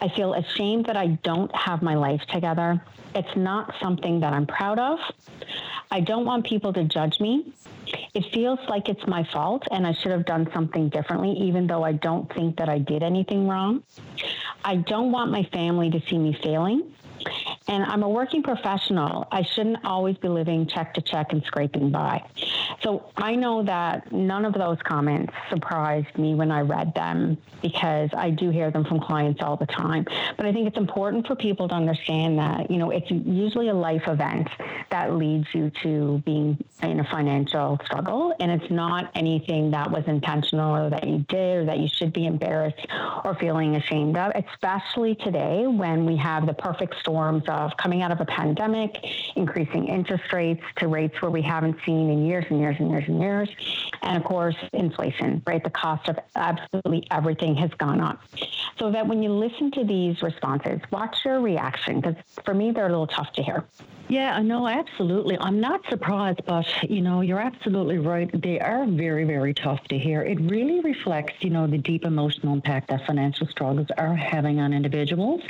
I 0.00 0.08
feel 0.08 0.34
ashamed 0.34 0.86
that 0.88 0.96
I 0.96 1.08
don't 1.22 1.54
have 1.54 1.82
my 1.82 1.94
life 1.94 2.22
together. 2.32 2.82
It's 3.14 3.36
not 3.36 3.74
something 3.80 4.20
that 4.20 4.32
I'm 4.32 4.46
proud 4.46 4.78
of. 4.78 4.98
I 5.90 6.00
don't 6.00 6.24
want 6.24 6.46
people 6.46 6.72
to 6.72 6.84
judge 6.84 7.20
me. 7.20 7.52
It 8.14 8.24
feels 8.32 8.58
like 8.68 8.88
it's 8.88 9.06
my 9.06 9.22
fault 9.32 9.62
and 9.70 9.86
I 9.86 9.92
should 9.92 10.12
have 10.12 10.24
done 10.24 10.48
something 10.52 10.88
differently, 10.88 11.32
even 11.32 11.66
though 11.66 11.84
I 11.84 11.92
don't 11.92 12.32
think 12.34 12.56
that 12.56 12.68
I 12.70 12.78
did 12.78 13.02
anything 13.02 13.46
wrong. 13.46 13.82
I 14.64 14.76
don't 14.76 15.12
want 15.12 15.30
my 15.30 15.44
family 15.44 15.90
to 15.90 16.00
see 16.08 16.18
me 16.18 16.36
failing. 16.42 16.92
And 17.68 17.84
I'm 17.84 18.02
a 18.02 18.08
working 18.08 18.42
professional. 18.42 19.28
I 19.30 19.42
shouldn't 19.42 19.84
always 19.84 20.16
be 20.16 20.28
living 20.28 20.66
check 20.66 20.94
to 20.94 21.02
check 21.02 21.32
and 21.32 21.42
scraping 21.44 21.90
by. 21.90 22.24
So 22.80 23.10
I 23.16 23.34
know 23.34 23.62
that 23.64 24.10
none 24.12 24.44
of 24.44 24.54
those 24.54 24.78
comments 24.82 25.32
surprised 25.50 26.16
me 26.16 26.34
when 26.34 26.50
I 26.50 26.60
read 26.60 26.94
them 26.94 27.36
because 27.60 28.10
I 28.16 28.30
do 28.30 28.50
hear 28.50 28.70
them 28.70 28.84
from 28.84 29.00
clients 29.00 29.42
all 29.42 29.56
the 29.56 29.66
time. 29.66 30.06
But 30.36 30.46
I 30.46 30.52
think 30.52 30.68
it's 30.68 30.76
important 30.76 31.26
for 31.26 31.34
people 31.34 31.68
to 31.68 31.74
understand 31.74 32.38
that, 32.38 32.70
you 32.70 32.78
know, 32.78 32.90
it's 32.90 33.10
usually 33.10 33.68
a 33.68 33.74
life 33.74 34.06
event 34.06 34.48
that 34.90 35.14
leads 35.14 35.46
you 35.52 35.70
to 35.82 36.22
being 36.24 36.56
in 36.82 37.00
a 37.00 37.04
financial 37.04 37.78
struggle. 37.84 38.34
And 38.40 38.50
it's 38.50 38.70
not 38.70 39.10
anything 39.14 39.72
that 39.72 39.90
was 39.90 40.04
intentional 40.06 40.74
or 40.74 40.90
that 40.90 41.06
you 41.06 41.18
did 41.28 41.58
or 41.58 41.64
that 41.66 41.78
you 41.78 41.88
should 41.88 42.12
be 42.12 42.26
embarrassed 42.26 42.86
or 43.24 43.34
feeling 43.34 43.76
ashamed 43.76 44.16
of, 44.16 44.32
especially 44.34 45.16
today 45.16 45.66
when 45.66 46.06
we 46.06 46.16
have 46.16 46.46
the 46.46 46.54
perfect 46.54 46.94
storms 47.08 47.42
of 47.48 47.74
coming 47.78 48.02
out 48.02 48.12
of 48.12 48.20
a 48.20 48.24
pandemic, 48.26 49.02
increasing 49.34 49.88
interest 49.88 50.30
rates 50.30 50.62
to 50.76 50.88
rates 50.88 51.20
where 51.22 51.30
we 51.30 51.40
haven't 51.40 51.76
seen 51.86 52.10
in 52.10 52.26
years 52.26 52.44
and 52.50 52.60
years 52.60 52.76
and 52.78 52.90
years 52.90 53.04
and 53.08 53.18
years. 53.18 53.48
And 54.02 54.16
of 54.18 54.24
course, 54.24 54.56
inflation, 54.74 55.42
right? 55.46 55.64
The 55.64 55.70
cost 55.70 56.08
of 56.10 56.18
absolutely 56.36 57.06
everything 57.10 57.54
has 57.56 57.70
gone 57.78 58.00
up. 58.00 58.20
So 58.78 58.90
that 58.90 59.06
when 59.06 59.22
you 59.22 59.30
listen 59.30 59.70
to 59.72 59.84
these 59.84 60.20
responses, 60.22 60.80
watch 60.90 61.24
your 61.24 61.40
reaction 61.40 62.00
because 62.00 62.16
for 62.44 62.52
me, 62.52 62.72
they're 62.72 62.86
a 62.86 62.90
little 62.90 63.06
tough 63.06 63.32
to 63.32 63.42
hear. 63.42 63.64
Yeah, 64.08 64.40
no, 64.40 64.66
absolutely. 64.66 65.36
I'm 65.38 65.60
not 65.60 65.82
surprised, 65.90 66.40
but 66.46 66.66
you 66.88 67.02
know, 67.02 67.20
you're 67.20 67.40
absolutely 67.40 67.98
right. 67.98 68.30
They 68.42 68.58
are 68.58 68.86
very, 68.86 69.24
very 69.24 69.52
tough 69.52 69.84
to 69.88 69.98
hear. 69.98 70.22
It 70.22 70.40
really 70.40 70.80
reflects, 70.80 71.34
you 71.40 71.50
know, 71.50 71.66
the 71.66 71.76
deep 71.76 72.06
emotional 72.06 72.54
impact 72.54 72.88
that 72.88 73.04
financial 73.06 73.46
struggles 73.48 73.88
are 73.98 74.14
having 74.14 74.60
on 74.60 74.72
individuals. 74.72 75.42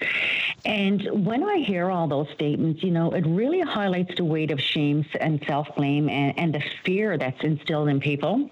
And 0.64 1.24
when 1.24 1.44
I 1.48 1.58
hear 1.58 1.90
all 1.90 2.06
those 2.06 2.28
statements, 2.34 2.82
you 2.82 2.90
know, 2.90 3.10
it 3.12 3.26
really 3.26 3.60
highlights 3.60 4.14
the 4.16 4.24
weight 4.24 4.50
of 4.50 4.60
shame 4.60 5.04
and 5.20 5.42
self 5.46 5.68
blame 5.76 6.08
and, 6.08 6.38
and 6.38 6.54
the 6.54 6.62
fear 6.84 7.18
that's 7.18 7.42
instilled 7.42 7.88
in 7.88 8.00
people. 8.00 8.50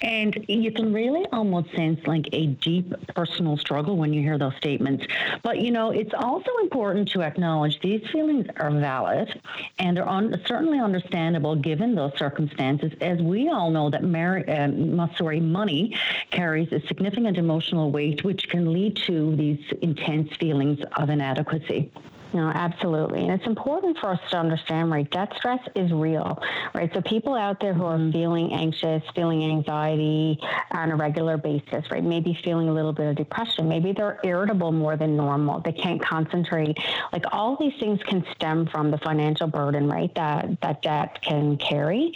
And 0.00 0.44
you 0.48 0.72
can 0.72 0.92
really 0.92 1.26
almost 1.32 1.74
sense 1.74 2.06
like 2.06 2.28
a 2.32 2.46
deep 2.46 2.92
personal 3.14 3.56
struggle 3.56 3.96
when 3.96 4.12
you 4.12 4.22
hear 4.22 4.38
those 4.38 4.56
statements. 4.56 5.06
But, 5.42 5.60
you 5.60 5.70
know, 5.70 5.90
it's 5.90 6.12
also 6.14 6.50
important 6.62 7.08
to 7.10 7.22
acknowledge 7.22 7.80
these 7.80 8.06
feelings 8.10 8.46
are 8.56 8.70
valid 8.70 9.40
and 9.78 9.96
they're 9.96 10.08
un- 10.08 10.40
certainly 10.46 10.80
understandable 10.80 11.56
given 11.56 11.94
those 11.94 12.16
circumstances, 12.16 12.92
as 13.00 13.20
we 13.20 13.48
all 13.48 13.70
know 13.70 13.90
that 13.90 14.02
mar- 14.02 14.44
uh, 14.48 15.16
sorry, 15.16 15.40
money 15.40 15.96
carries 16.30 16.72
a 16.72 16.80
significant 16.86 17.38
emotional 17.38 17.90
weight, 17.90 18.24
which 18.24 18.48
can 18.48 18.72
lead 18.72 18.96
to 18.96 19.36
these 19.36 19.60
intense 19.82 20.34
feelings 20.36 20.78
of 20.96 21.10
inadequacy. 21.10 21.90
No, 22.32 22.48
absolutely. 22.48 23.22
And 23.22 23.32
it's 23.32 23.46
important 23.46 23.98
for 23.98 24.10
us 24.10 24.20
to 24.30 24.36
understand, 24.36 24.90
right? 24.90 25.10
Debt 25.10 25.32
stress 25.36 25.60
is 25.74 25.92
real, 25.92 26.40
right? 26.74 26.90
So 26.94 27.00
people 27.00 27.34
out 27.34 27.58
there 27.58 27.74
who 27.74 27.84
are 27.84 27.98
mm-hmm. 27.98 28.12
feeling 28.12 28.52
anxious, 28.52 29.02
feeling 29.16 29.44
anxiety 29.44 30.38
on 30.70 30.92
a 30.92 30.96
regular 30.96 31.36
basis, 31.36 31.84
right? 31.90 32.04
Maybe 32.04 32.38
feeling 32.44 32.68
a 32.68 32.72
little 32.72 32.92
bit 32.92 33.08
of 33.08 33.16
depression. 33.16 33.68
Maybe 33.68 33.92
they're 33.92 34.20
irritable 34.22 34.70
more 34.70 34.96
than 34.96 35.16
normal. 35.16 35.60
They 35.60 35.72
can't 35.72 36.00
concentrate. 36.00 36.78
Like 37.12 37.24
all 37.32 37.56
these 37.56 37.74
things 37.80 38.00
can 38.04 38.24
stem 38.34 38.66
from 38.66 38.92
the 38.92 38.98
financial 38.98 39.48
burden, 39.48 39.88
right? 39.88 40.14
That 40.14 40.60
that 40.60 40.82
debt 40.82 41.20
can 41.22 41.56
carry. 41.56 42.12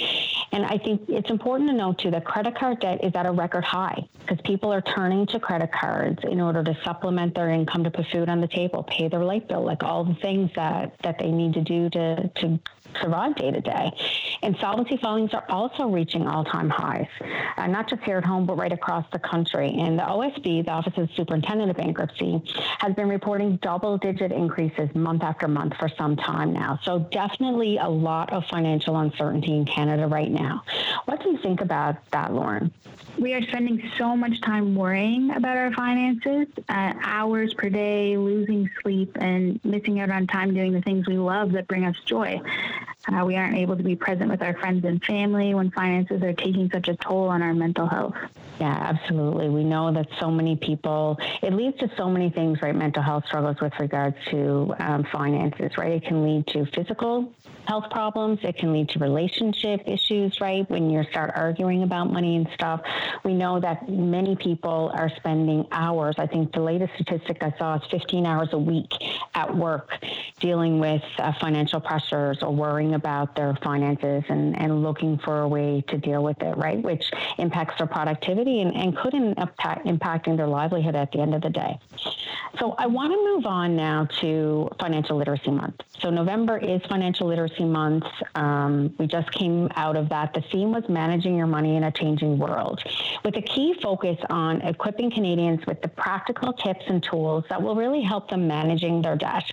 And 0.53 0.65
I 0.65 0.79
think 0.79 1.09
it's 1.09 1.31
important 1.31 1.71
to 1.71 1.77
note 1.77 1.99
too 1.99 2.13
that 2.13 2.25
credit 2.25 2.57
card 2.57 2.79
debt 2.81 3.03
is 3.03 3.13
at 3.17 3.27
a 3.27 3.33
record 3.33 3.65
high 3.65 4.07
because 4.21 4.39
people 4.45 4.73
are 4.73 4.81
turning 4.81 5.27
to 5.27 5.41
credit 5.41 5.73
cards 5.73 6.21
in 6.23 6.41
order 6.41 6.63
to 6.63 6.77
supplement 6.85 7.35
their 7.35 7.51
income 7.51 7.83
to 7.85 7.91
put 7.91 8.07
food 8.13 8.29
on 8.29 8.41
the 8.41 8.49
table, 8.49 8.85
pay 8.85 9.09
their 9.09 9.25
light 9.25 9.49
bill, 9.49 9.65
like 9.65 9.83
all 9.83 10.04
the 10.05 10.15
things 10.15 10.51
that, 10.57 10.99
that 11.03 11.19
they 11.19 11.31
need 11.31 11.55
to 11.55 11.63
do 11.63 11.91
to, 11.91 12.29
to 12.29 12.61
survive 13.01 13.35
day 13.37 13.51
to 13.51 13.61
day. 13.61 13.91
Insolvency 14.43 14.97
filings 14.97 15.33
are 15.35 15.45
also 15.49 15.89
reaching 15.89 16.27
all 16.27 16.45
time 16.45 16.69
highs, 16.69 17.07
uh, 17.57 17.67
not 17.67 17.89
just 17.89 18.03
here 18.03 18.19
at 18.19 18.25
home, 18.25 18.47
but 18.47 18.57
right 18.57 18.73
across 18.73 19.05
the 19.13 19.19
country. 19.19 19.75
And 19.79 19.99
the 19.99 20.03
OSB, 20.03 20.65
the 20.65 20.71
Office 20.71 20.95
of 20.97 21.09
Superintendent 21.17 21.71
of 21.71 21.77
Bankruptcy, 21.77 22.43
has 22.79 22.95
been 22.95 23.09
reporting 23.09 23.57
double 23.57 23.99
digit 23.99 24.33
increases 24.33 24.95
month 24.95 25.23
after 25.23 25.49
month 25.49 25.77
for 25.77 25.89
some 25.89 26.17
time 26.17 26.53
now. 26.53 26.79
So, 26.83 26.99
definitely 26.99 27.79
a 27.79 27.89
lot 27.89 28.33
of 28.33 28.45
financial 28.47 28.97
uncertainty 28.99 29.57
in 29.57 29.65
Canada 29.65 30.07
right 30.07 30.31
now. 30.31 30.63
What 31.07 31.23
do 31.23 31.31
you 31.31 31.39
think 31.39 31.61
about 31.61 31.97
that, 32.11 32.33
Lauren? 32.33 32.73
We 33.19 33.33
are 33.35 33.43
spending 33.43 33.91
so 33.97 34.17
much 34.17 34.41
time 34.41 34.75
worrying 34.75 35.31
about 35.31 35.57
our 35.57 35.73
finances, 35.73 36.49
uh, 36.69 36.95
hours 37.01 37.55
per 37.55 37.69
day, 37.69 38.17
losing 38.17 38.69
sleep, 38.83 39.17
and 39.21 39.65
missing 39.65 40.01
out 40.01 40.11
on 40.11 40.27
time 40.27 40.53
doing 40.53 40.73
the 40.73 40.81
things 40.81 41.07
we 41.07 41.17
love 41.17 41.53
that 41.53 41.69
bring 41.69 41.85
us 41.85 41.97
joy. 42.07 42.41
Uh, 43.13 43.25
we 43.25 43.37
aren't 43.37 43.57
able 43.57 43.77
to 43.77 43.83
be 43.83 43.97
present 43.97 44.31
with 44.31 44.43
our 44.43 44.55
friends 44.55 44.85
and 44.85 45.03
family 45.05 45.55
when 45.55 45.71
finances 45.71 46.23
are 46.23 46.33
taking 46.33 46.71
such 46.71 46.89
a 46.89 46.97
toll 46.97 47.29
on 47.29 47.43
our 47.43 47.55
mental 47.55 47.87
health. 47.87 48.15
Yeah, 48.61 48.73
absolutely. 48.73 49.49
We 49.49 49.65
know 49.65 49.93
that 49.93 50.09
so 50.21 50.31
many 50.31 50.57
people, 50.57 51.19
it 51.43 51.53
leads 51.53 51.79
to 51.79 51.91
so 51.97 52.09
many 52.09 52.31
things, 52.31 52.63
right? 52.63 52.75
Mental 52.75 53.03
health 53.03 53.27
struggles 53.27 53.61
with 53.61 53.73
regards 53.81 54.17
to 54.31 54.75
um, 54.79 55.05
finances, 55.05 55.77
right? 55.77 55.93
It 55.93 56.05
can 56.05 56.25
lead 56.25 56.47
to 56.49 56.65
physical 56.67 57.33
health 57.67 57.91
problems. 57.91 58.41
It 58.43 58.57
can 58.57 58.73
lead 58.73 58.89
to 58.91 58.99
relationship 58.99 59.83
issues, 59.87 60.41
right? 60.41 60.69
When 60.71 60.91
you 60.91 61.05
start 61.11 61.33
arguing 61.35 61.83
about 61.83 62.13
money 62.13 62.37
and 62.37 62.49
stuff. 62.55 62.81
We 63.25 63.35
know 63.35 63.61
that 63.61 63.89
many 63.89 64.37
people 64.37 64.91
are 64.95 65.11
spending 65.17 65.67
hours. 65.73 66.17
I 66.19 66.27
think 66.27 66.53
the 66.53 66.61
latest 66.61 66.95
statistic 66.95 67.43
I 67.43 67.55
saw 67.59 67.77
is 67.77 67.83
15 67.91 68.27
hours 68.27 68.49
a 68.53 68.59
week 68.59 68.93
at 69.35 69.55
work 69.55 69.91
dealing 70.41 70.79
with 70.79 71.03
uh, 71.19 71.33
financial 71.41 71.81
pressures 71.81 72.39
or 72.43 72.55
worrying 72.55 72.95
about 72.95 73.35
their 73.37 73.57
finances 73.63 74.25
and, 74.29 74.59
and 74.59 74.83
looking 74.83 75.19
for 75.19 75.41
a 75.41 75.49
way 75.49 75.83
to 75.89 75.99
deal 75.99 76.23
with 76.23 76.41
it, 76.43 76.57
right? 76.57 76.83
Which 76.83 77.05
impacts 77.39 77.79
their 77.79 77.87
productivity 77.87 78.61
and, 78.61 78.75
and 78.75 78.97
could 78.97 79.15
impact 79.15 79.87
impacting 79.87 80.37
their 80.37 80.47
livelihood 80.47 80.95
at 80.95 81.13
the 81.13 81.21
end 81.21 81.35
of 81.35 81.43
the 81.43 81.51
day. 81.51 81.79
So 82.59 82.75
I 82.79 82.87
want 82.87 83.13
to 83.13 83.17
move 83.17 83.47
on 83.47 83.77
now 83.77 84.07
to 84.21 84.69
Financial 84.81 85.17
Literacy 85.17 85.51
Month. 85.51 85.81
So 86.01 86.11
November 86.11 86.59
is 86.59 86.83
Financial 86.89 87.27
Literacy 87.27 87.54
Month. 87.61 88.07
Um, 88.35 88.95
we 88.99 89.07
just 89.07 89.31
came 89.33 89.69
out 89.77 89.97
of 89.97 90.09
that. 90.09 90.35
The 90.35 90.43
theme 90.53 90.73
was 90.73 90.89
managing 90.89 91.37
your 91.37 91.47
money 91.47 91.77
in 91.77 91.85
a 91.85 91.93
changing 91.93 92.39
world, 92.39 92.83
with 93.25 93.37
a 93.37 93.43
key 93.43 93.75
focus 93.83 94.19
on 94.31 94.61
equipping 94.63 95.11
Canadians 95.11 95.65
with 95.67 95.81
the 95.83 95.89
practical 95.89 96.53
tips 96.53 96.85
and 96.89 97.03
tools 97.03 97.45
that 97.49 97.63
will 97.63 97.75
really 97.75 98.03
help 98.03 98.29
them 98.31 98.47
managing 98.47 99.03
their 99.03 99.17
debt. 99.17 99.45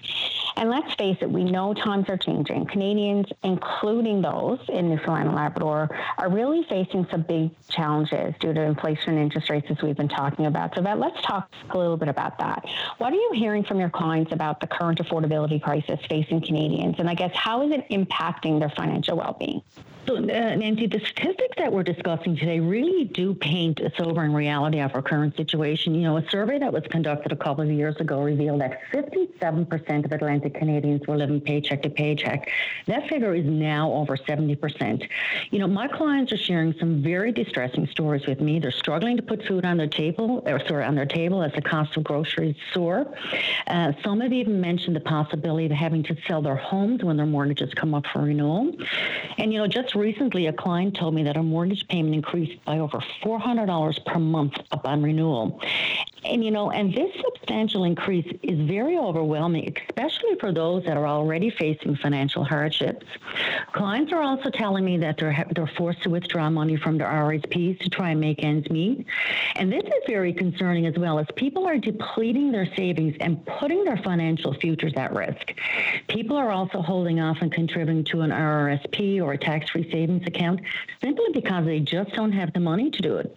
And 0.57 0.69
let's 0.69 0.93
face 0.95 1.17
it, 1.21 1.29
we 1.29 1.43
know 1.43 1.73
times 1.73 2.09
are 2.09 2.17
changing. 2.17 2.65
Canadians, 2.67 3.27
including 3.43 4.21
those 4.21 4.59
in 4.69 4.89
Newfoundland 4.89 5.29
and 5.29 5.35
Labrador, 5.35 5.89
are 6.17 6.29
really 6.29 6.63
facing 6.69 7.07
some 7.09 7.21
big 7.21 7.51
challenges 7.69 8.35
due 8.39 8.53
to 8.53 8.61
inflation 8.61 9.13
and 9.13 9.19
interest 9.19 9.49
rates, 9.49 9.67
as 9.69 9.81
we've 9.81 9.95
been 9.95 10.09
talking 10.09 10.45
about. 10.45 10.75
So, 10.75 10.81
let's 10.81 11.21
talk 11.21 11.49
a 11.69 11.77
little 11.77 11.97
bit 11.97 12.09
about 12.09 12.37
that. 12.39 12.65
What 12.97 13.13
are 13.13 13.15
you 13.15 13.31
hearing 13.33 13.63
from 13.63 13.79
your 13.79 13.89
clients 13.89 14.31
about 14.33 14.59
the 14.59 14.67
current 14.67 14.99
affordability 14.99 15.61
crisis 15.61 15.99
facing 16.09 16.41
Canadians? 16.41 16.95
And 16.99 17.09
I 17.09 17.15
guess, 17.15 17.31
how 17.33 17.65
is 17.65 17.71
it 17.71 17.85
impacting 17.91 18.59
their 18.59 18.69
financial 18.69 19.17
well 19.17 19.35
being? 19.39 19.61
So, 20.07 20.17
uh, 20.17 20.19
Nancy, 20.21 20.87
the 20.87 20.99
statistics 20.99 21.55
that 21.57 21.71
we're 21.71 21.83
discussing 21.83 22.35
today 22.35 22.59
really 22.59 23.03
do 23.05 23.35
paint 23.35 23.79
a 23.81 23.91
sobering 23.95 24.33
reality 24.33 24.79
of 24.79 24.95
our 24.95 25.01
current 25.01 25.37
situation. 25.37 25.93
You 25.93 26.01
know, 26.01 26.17
a 26.17 26.27
survey 26.29 26.57
that 26.57 26.73
was 26.73 26.83
conducted 26.89 27.31
a 27.31 27.35
couple 27.35 27.63
of 27.63 27.69
years 27.69 27.95
ago 27.97 28.23
revealed 28.23 28.61
that 28.61 28.79
57% 28.91 30.05
of 30.05 30.11
Atlantic 30.11 30.55
Canadians 30.55 31.05
were 31.07 31.17
living 31.17 31.39
paycheck 31.39 31.83
to 31.83 31.89
paycheck. 31.91 32.49
That 32.87 33.07
figure 33.09 33.35
is 33.35 33.45
now 33.45 33.91
over 33.91 34.17
70%. 34.17 35.07
You 35.51 35.59
know, 35.59 35.67
my 35.67 35.87
clients 35.87 36.31
are 36.31 36.37
sharing 36.37 36.73
some 36.79 37.03
very 37.03 37.31
distressing 37.31 37.85
stories 37.85 38.25
with 38.25 38.41
me. 38.41 38.57
They're 38.57 38.71
struggling 38.71 39.17
to 39.17 39.23
put 39.23 39.45
food 39.45 39.65
on 39.65 39.77
their 39.77 39.87
table, 39.87 40.41
or 40.47 40.59
sorry, 40.67 40.83
on 40.83 40.95
their 40.95 41.05
table 41.05 41.43
as 41.43 41.53
the 41.53 41.61
cost 41.61 41.95
of 41.95 42.03
groceries 42.03 42.55
soar. 42.73 43.05
Uh, 43.67 43.91
some 44.03 44.19
have 44.21 44.33
even 44.33 44.59
mentioned 44.59 44.95
the 44.95 45.01
possibility 45.01 45.67
of 45.67 45.71
having 45.73 46.01
to 46.03 46.17
sell 46.27 46.41
their 46.41 46.55
homes 46.55 47.03
when 47.03 47.17
their 47.17 47.27
mortgages 47.27 47.71
come 47.81 47.93
up 47.95 48.05
for 48.13 48.21
renewal. 48.21 48.71
And, 49.37 49.51
you 49.51 49.59
know, 49.59 49.67
just 49.67 49.95
recently, 49.95 50.45
a 50.47 50.53
client 50.53 50.95
told 50.95 51.15
me 51.15 51.23
that 51.23 51.35
her 51.35 51.43
mortgage 51.43 51.87
payment 51.87 52.13
increased 52.13 52.63
by 52.63 52.77
over 52.77 53.03
$400 53.23 54.05
per 54.05 54.19
month 54.19 54.53
upon 54.71 55.01
renewal. 55.01 55.59
And, 56.23 56.45
you 56.45 56.51
know, 56.51 56.69
and 56.69 56.93
this 56.93 57.11
substantial 57.23 57.83
increase 57.83 58.31
is 58.43 58.59
very 58.67 58.95
overwhelming, 58.95 59.75
especially 59.89 60.35
for 60.39 60.53
those 60.53 60.83
that 60.85 60.95
are 60.95 61.07
already 61.07 61.49
facing 61.49 61.95
financial 61.95 62.43
hardships. 62.43 63.05
Clients 63.73 64.13
are 64.13 64.21
also 64.21 64.51
telling 64.51 64.85
me 64.85 64.97
that 64.97 65.17
they're, 65.17 65.45
they're 65.55 65.71
forced 65.75 66.03
to 66.03 66.11
withdraw 66.11 66.49
money 66.51 66.77
from 66.77 66.99
their 66.99 67.07
RSPs 67.07 67.79
to 67.79 67.89
try 67.89 68.11
and 68.11 68.21
make 68.21 68.43
ends 68.43 68.69
meet. 68.69 69.07
And 69.55 69.71
this 69.71 69.83
is 69.83 70.03
very 70.07 70.31
concerning 70.31 70.85
as 70.85 70.95
well, 70.95 71.17
as 71.17 71.25
people 71.35 71.67
are 71.67 71.77
depleting 71.77 72.51
their 72.51 72.67
savings 72.75 73.15
and 73.19 73.43
putting 73.45 73.83
their 73.83 73.97
financial 73.97 74.53
futures 74.53 74.93
at 74.95 75.13
risk. 75.13 75.55
People 76.07 76.37
are 76.37 76.51
also 76.51 76.81
holding 76.83 77.19
off 77.19 77.37
and 77.41 77.51
contributing 77.71 78.03
to 78.03 78.21
an 78.21 78.31
RRSP 78.31 79.21
or 79.21 79.33
a 79.33 79.37
tax 79.37 79.69
free 79.69 79.89
savings 79.89 80.25
account 80.27 80.59
simply 81.01 81.27
because 81.33 81.65
they 81.65 81.79
just 81.79 82.11
don't 82.11 82.33
have 82.33 82.51
the 82.53 82.59
money 82.59 82.91
to 82.91 83.01
do 83.01 83.15
it. 83.15 83.35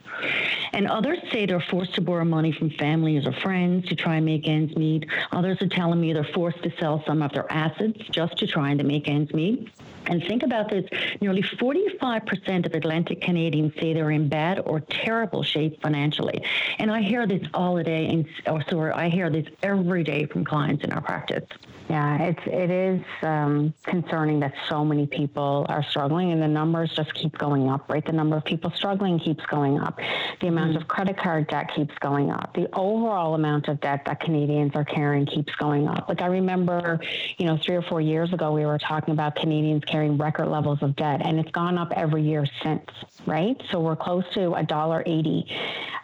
And 0.72 0.88
others 0.88 1.18
say 1.30 1.46
they're 1.46 1.60
forced 1.60 1.94
to 1.94 2.00
borrow 2.00 2.24
money 2.24 2.50
from 2.50 2.70
families 2.70 3.26
or 3.26 3.32
friends 3.32 3.88
to 3.88 3.94
try 3.94 4.16
and 4.16 4.26
make 4.26 4.48
ends 4.48 4.76
meet. 4.76 5.06
Others 5.32 5.62
are 5.62 5.68
telling 5.68 6.00
me 6.00 6.12
they're 6.12 6.24
forced 6.24 6.62
to 6.64 6.72
sell 6.80 7.04
some 7.06 7.22
of 7.22 7.32
their 7.32 7.50
assets 7.50 7.98
just 8.10 8.36
to 8.38 8.46
try 8.46 8.70
and 8.70 8.84
make 8.84 9.08
ends 9.08 9.32
meet. 9.32 9.68
And 10.06 10.22
think 10.22 10.42
about 10.42 10.70
this 10.70 10.84
nearly 11.20 11.42
45% 11.42 12.66
of 12.66 12.74
Atlantic 12.74 13.20
Canadians 13.20 13.72
say 13.80 13.92
they're 13.92 14.10
in 14.10 14.28
bad 14.28 14.60
or 14.60 14.80
terrible 14.80 15.42
shape 15.42 15.80
financially. 15.82 16.44
And 16.78 16.90
I 16.90 17.02
hear 17.02 17.26
this 17.26 17.46
all 17.54 17.74
the 17.74 17.84
day, 17.84 18.06
and 18.06 18.26
or 18.46 18.62
sorry, 18.68 18.92
I 18.92 19.08
hear 19.08 19.30
this 19.30 19.46
every 19.62 20.04
day 20.04 20.26
from 20.26 20.44
clients 20.44 20.84
in 20.84 20.92
our 20.92 21.00
practice. 21.00 21.44
Yeah, 21.88 22.16
it's 22.22 22.40
it 22.46 22.70
is 22.70 23.02
um, 23.22 23.74
concerning 23.82 24.40
that 24.40 24.54
so 24.68 24.84
many 24.84 25.06
people 25.06 25.66
are 25.68 25.82
struggling, 25.82 26.32
and 26.32 26.40
the 26.40 26.48
numbers 26.48 26.94
just 26.94 27.12
keep 27.12 27.36
going 27.36 27.68
up. 27.68 27.90
Right, 27.90 28.04
the 28.04 28.12
number 28.12 28.36
of 28.36 28.44
people 28.44 28.70
struggling 28.70 29.18
keeps 29.18 29.44
going 29.46 29.78
up. 29.78 29.98
The 30.40 30.46
amount 30.46 30.70
mm-hmm. 30.70 30.82
of 30.82 30.88
credit 30.88 31.18
card 31.18 31.48
debt 31.48 31.70
keeps 31.76 31.94
going 31.98 32.30
up. 32.30 32.54
The 32.54 32.68
overall 32.74 33.34
amount 33.34 33.68
of 33.68 33.80
debt 33.80 34.02
that 34.06 34.20
Canadians 34.20 34.72
are 34.74 34.84
carrying 34.84 35.26
keeps 35.26 35.54
going 35.56 35.86
up. 35.86 36.08
Like 36.08 36.22
I 36.22 36.26
remember, 36.26 37.00
you 37.36 37.44
know, 37.46 37.58
three 37.58 37.76
or 37.76 37.82
four 37.82 38.00
years 38.00 38.32
ago, 38.32 38.52
we 38.52 38.64
were 38.64 38.78
talking 38.78 39.12
about 39.12 39.36
Canadians 39.36 39.84
carrying 39.94 40.18
record 40.18 40.48
levels 40.48 40.82
of 40.82 40.96
debt, 40.96 41.20
and 41.24 41.38
it's 41.38 41.52
gone 41.52 41.78
up 41.78 41.92
every 41.94 42.22
year 42.22 42.44
since. 42.64 42.90
Right, 43.26 43.62
so 43.70 43.78
we're 43.78 43.94
close 43.94 44.24
to 44.34 44.54
a 44.54 44.64
dollar 44.64 45.04
eighty 45.06 45.46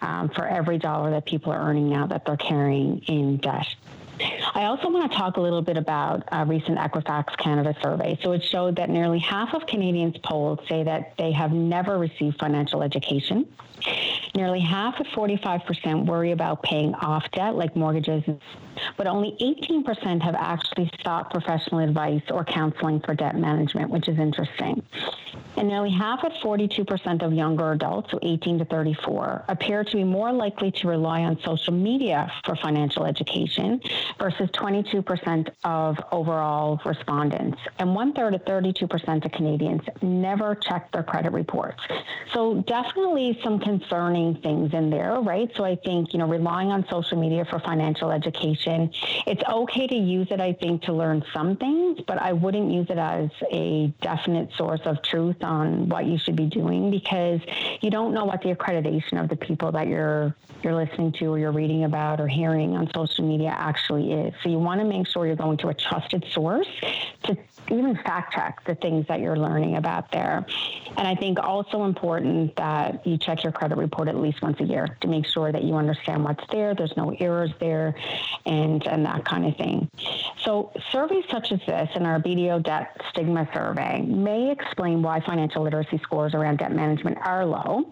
um, 0.00 0.28
for 0.28 0.46
every 0.46 0.78
dollar 0.78 1.10
that 1.10 1.26
people 1.26 1.52
are 1.52 1.60
earning 1.60 1.90
now 1.90 2.06
that 2.06 2.24
they're 2.24 2.36
carrying 2.36 2.98
in 3.08 3.38
debt. 3.38 3.66
I 4.54 4.64
also 4.64 4.90
want 4.90 5.10
to 5.10 5.16
talk 5.16 5.36
a 5.36 5.40
little 5.40 5.62
bit 5.62 5.76
about 5.76 6.24
a 6.32 6.44
recent 6.44 6.78
Equifax 6.78 7.36
Canada 7.36 7.74
survey. 7.82 8.18
So 8.22 8.32
it 8.32 8.42
showed 8.44 8.76
that 8.76 8.90
nearly 8.90 9.18
half 9.18 9.54
of 9.54 9.66
Canadians 9.66 10.16
polled 10.22 10.60
say 10.68 10.82
that 10.84 11.14
they 11.16 11.32
have 11.32 11.52
never 11.52 11.98
received 11.98 12.38
financial 12.38 12.82
education. 12.82 13.46
Nearly 14.34 14.60
half 14.60 15.00
of 15.00 15.06
45% 15.06 16.06
worry 16.06 16.32
about 16.32 16.62
paying 16.62 16.94
off 16.94 17.24
debt, 17.32 17.54
like 17.54 17.74
mortgages, 17.74 18.22
but 18.96 19.06
only 19.06 19.36
18% 19.40 20.22
have 20.22 20.34
actually 20.34 20.90
sought 21.02 21.30
professional 21.30 21.80
advice 21.80 22.22
or 22.30 22.44
counseling 22.44 23.00
for 23.00 23.14
debt 23.14 23.36
management, 23.36 23.90
which 23.90 24.08
is 24.08 24.18
interesting. 24.18 24.82
And 25.56 25.68
nearly 25.68 25.90
half 25.90 26.22
of 26.24 26.32
42% 26.42 27.22
of 27.22 27.32
younger 27.32 27.72
adults, 27.72 28.12
so 28.12 28.18
18 28.22 28.58
to 28.60 28.64
34, 28.66 29.44
appear 29.48 29.84
to 29.84 29.96
be 29.96 30.04
more 30.04 30.32
likely 30.32 30.70
to 30.72 30.88
rely 30.88 31.22
on 31.22 31.38
social 31.42 31.72
media 31.72 32.30
for 32.44 32.54
financial 32.56 33.04
education 33.04 33.80
versus 34.18 34.48
22% 34.50 35.48
of 35.64 35.98
overall 36.12 36.80
respondents. 36.84 37.58
And 37.78 37.94
one 37.94 38.12
third 38.12 38.34
of 38.34 38.44
32% 38.44 39.24
of 39.24 39.32
Canadians 39.32 39.82
never 40.02 40.54
check 40.54 40.90
their 40.92 41.02
credit 41.02 41.32
reports. 41.32 41.82
So 42.32 42.62
definitely 42.62 43.38
some 43.42 43.58
concerning 43.58 44.36
things 44.36 44.72
in 44.72 44.90
there, 44.90 45.20
right? 45.20 45.50
So 45.56 45.64
I 45.64 45.76
think, 45.76 46.12
you 46.12 46.18
know, 46.18 46.28
relying 46.28 46.70
on 46.70 46.86
social 46.90 47.18
media 47.18 47.44
for 47.44 47.58
financial 47.60 48.10
education, 48.10 48.92
it's 49.26 49.42
okay 49.48 49.86
to 49.86 49.96
use 49.96 50.28
it, 50.30 50.40
I 50.40 50.52
think, 50.52 50.82
to 50.82 50.92
learn 50.92 51.24
some 51.32 51.56
things, 51.56 52.00
but 52.06 52.18
I 52.18 52.32
wouldn't 52.32 52.70
use 52.70 52.86
it 52.90 52.98
as 52.98 53.30
a 53.52 53.92
definite 54.00 54.50
source 54.56 54.80
of 54.84 55.02
truth 55.02 55.42
on 55.42 55.88
what 55.88 56.06
you 56.06 56.18
should 56.18 56.36
be 56.36 56.46
doing 56.46 56.90
because 56.90 57.40
you 57.80 57.90
don't 57.90 58.14
know 58.14 58.24
what 58.24 58.42
the 58.42 58.54
accreditation 58.54 59.20
of 59.20 59.28
the 59.28 59.36
people 59.36 59.72
that 59.72 59.88
you're 59.88 60.34
you're 60.62 60.74
listening 60.74 61.12
to 61.12 61.26
or 61.26 61.38
you're 61.38 61.52
reading 61.52 61.84
about 61.84 62.20
or 62.20 62.28
hearing 62.28 62.76
on 62.76 62.90
social 62.94 63.26
media 63.26 63.54
actually 63.56 63.99
is. 64.00 64.34
So 64.42 64.48
you 64.48 64.58
want 64.58 64.80
to 64.80 64.86
make 64.86 65.06
sure 65.06 65.26
you're 65.26 65.36
going 65.36 65.58
to 65.58 65.68
a 65.68 65.74
trusted 65.74 66.24
source 66.32 66.68
to 67.24 67.36
even 67.70 67.94
fact 67.96 68.34
check 68.34 68.64
the 68.64 68.74
things 68.74 69.06
that 69.08 69.20
you're 69.20 69.36
learning 69.36 69.76
about 69.76 70.10
there. 70.10 70.44
And 70.96 71.06
I 71.06 71.14
think 71.14 71.38
also 71.38 71.84
important 71.84 72.56
that 72.56 73.06
you 73.06 73.16
check 73.16 73.44
your 73.44 73.52
credit 73.52 73.78
report 73.78 74.08
at 74.08 74.16
least 74.16 74.42
once 74.42 74.60
a 74.60 74.64
year 74.64 74.96
to 75.00 75.08
make 75.08 75.26
sure 75.26 75.52
that 75.52 75.62
you 75.62 75.74
understand 75.74 76.24
what's 76.24 76.44
there, 76.50 76.74
there's 76.74 76.96
no 76.96 77.14
errors 77.20 77.50
there, 77.60 77.94
and 78.46 78.86
and 78.86 79.04
that 79.06 79.24
kind 79.24 79.46
of 79.46 79.56
thing. 79.56 79.88
So 80.42 80.72
surveys 80.90 81.24
such 81.30 81.52
as 81.52 81.60
this 81.66 81.90
and 81.94 82.06
our 82.06 82.18
BDO 82.18 82.62
debt 82.64 83.00
stigma 83.10 83.48
survey 83.52 84.02
may 84.02 84.50
explain 84.50 85.02
why 85.02 85.20
financial 85.20 85.62
literacy 85.62 85.98
scores 86.02 86.34
around 86.34 86.58
debt 86.58 86.72
management 86.72 87.18
are 87.18 87.44
low. 87.44 87.84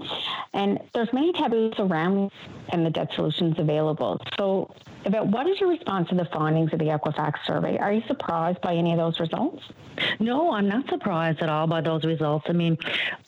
And 0.54 0.80
there's 0.94 1.12
many 1.12 1.32
taboos 1.32 1.74
around 1.78 2.30
and 2.70 2.84
the 2.84 2.90
debt 2.90 3.12
solutions 3.14 3.58
available. 3.58 4.20
So 4.36 4.74
about 5.04 5.28
what 5.28 5.46
is 5.46 5.60
your 5.60 5.68
response 5.88 6.08
to 6.10 6.14
the 6.14 6.24
findings 6.26 6.70
of 6.72 6.78
the 6.78 6.86
Equifax 6.86 7.34
survey? 7.46 7.78
Are 7.78 7.92
you 7.92 8.02
surprised 8.06 8.60
by 8.60 8.74
any 8.74 8.92
of 8.92 8.98
those 8.98 9.18
results? 9.18 9.64
No, 10.20 10.52
I'm 10.52 10.68
not 10.68 10.88
surprised 10.88 11.40
at 11.40 11.48
all 11.48 11.66
by 11.66 11.80
those 11.80 12.04
results. 12.04 12.46
I 12.48 12.52
mean, 12.52 12.78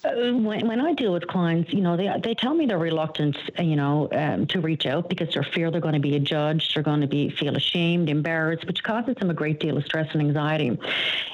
uh, 0.05 0.11
when, 0.33 0.69
when 0.69 0.81
I 0.81 0.93
deal 0.93 1.13
with 1.13 1.27
clients, 1.27 1.73
you 1.73 1.81
know, 1.81 1.97
they, 1.97 2.13
they 2.23 2.35
tell 2.35 2.55
me 2.55 2.67
they're 2.67 2.79
reluctant, 2.79 3.37
you 3.59 3.77
know, 3.77 4.09
um, 4.13 4.47
to 4.49 4.61
reach 4.61 4.87
out 4.87 5.09
because 5.09 5.33
they're 5.33 5.43
fear 5.43 5.71
they're 5.71 5.81
going 5.81 5.95
to 5.95 6.01
be 6.01 6.17
judged, 6.21 6.75
they're 6.75 6.83
going 6.83 7.01
to 7.01 7.07
be 7.07 7.31
feel 7.31 7.57
ashamed, 7.57 8.09
embarrassed, 8.09 8.67
which 8.67 8.83
causes 8.83 9.17
them 9.17 9.31
a 9.31 9.35
great 9.35 9.59
deal 9.59 9.77
of 9.77 9.85
stress 9.85 10.09
and 10.13 10.21
anxiety. 10.21 10.79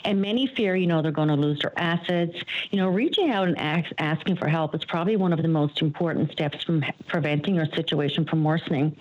And 0.05 0.23
many 0.23 0.47
fear, 0.47 0.77
you 0.77 0.87
know, 0.87 1.03
they're 1.03 1.13
going 1.13 1.29
to 1.29 1.35
lose 1.35 1.59
their 1.61 1.73
assets. 1.77 2.37
You 2.71 2.79
know, 2.79 2.89
reaching 2.89 3.31
out 3.31 3.49
and 3.49 3.59
ask, 3.59 3.91
asking 3.99 4.37
for 4.37 4.49
help 4.49 4.75
is 4.75 4.85
probably 4.85 5.17
one 5.17 5.33
of 5.33 5.43
the 5.43 5.49
most 5.49 5.83
important 5.83 6.33
steps 6.33 6.63
from 6.65 6.85
preventing 7.09 7.57
your 7.57 7.67
situation 7.67 8.25
from 8.25 8.45
worsening. 8.45 8.97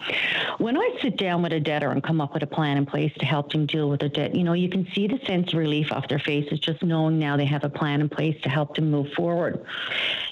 When 0.57 0.77
I 0.77 0.97
sit 1.01 1.17
down 1.17 1.43
with 1.43 1.53
a 1.53 1.59
debtor 1.59 1.91
and 1.91 2.03
come 2.03 2.14
up 2.21 2.33
with 2.33 2.43
a 2.43 2.47
plan 2.47 2.77
in 2.77 2.85
place 2.85 3.13
to 3.19 3.25
help 3.25 3.51
them 3.51 3.65
deal 3.65 3.89
with 3.89 3.99
the 3.99 4.09
debt, 4.09 4.35
you 4.35 4.43
know, 4.43 4.53
you 4.53 4.69
can 4.69 4.87
see 4.93 5.07
the 5.07 5.19
sense 5.25 5.53
of 5.53 5.59
relief 5.59 5.91
off 5.91 6.07
their 6.07 6.19
faces 6.19 6.59
just 6.59 6.83
knowing 6.83 7.19
now 7.19 7.37
they 7.37 7.45
have 7.45 7.63
a 7.63 7.69
plan 7.69 8.01
in 8.01 8.09
place 8.09 8.39
to 8.43 8.49
help 8.49 8.75
them 8.75 8.91
move 8.91 9.11
forward. 9.13 9.65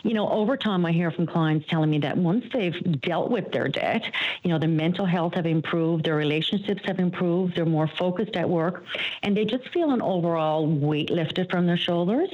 You 0.04 0.13
know, 0.13 0.30
over 0.30 0.58
time, 0.58 0.86
I 0.86 0.91
hear 0.91 1.12
from 1.12 1.26
clients 1.28 1.67
telling 1.69 1.89
me 1.89 2.00
that 2.00 2.17
once 2.17 2.46
they've 2.54 3.02
dealt 3.02 3.32
with 3.32 3.52
their 3.52 3.67
debt, 3.67 4.04
you 4.43 4.50
know, 4.50 4.60
their 4.60 4.69
mental 4.69 5.06
health 5.06 5.34
have 5.36 5.46
improved, 5.46 6.06
their 6.06 6.15
relationships 6.15 6.82
have 6.86 7.00
improved, 7.00 7.56
they're 7.56 7.65
more 7.65 7.88
focused 7.88 8.36
at 8.36 8.50
work, 8.50 8.84
and 9.22 9.36
they 9.36 9.46
just 9.46 9.67
feel 9.69 9.91
an 9.91 10.02
overall 10.02 10.67
weight 10.67 11.10
lifted 11.10 11.50
from 11.50 11.67
their 11.67 11.78
shoulders. 11.78 12.30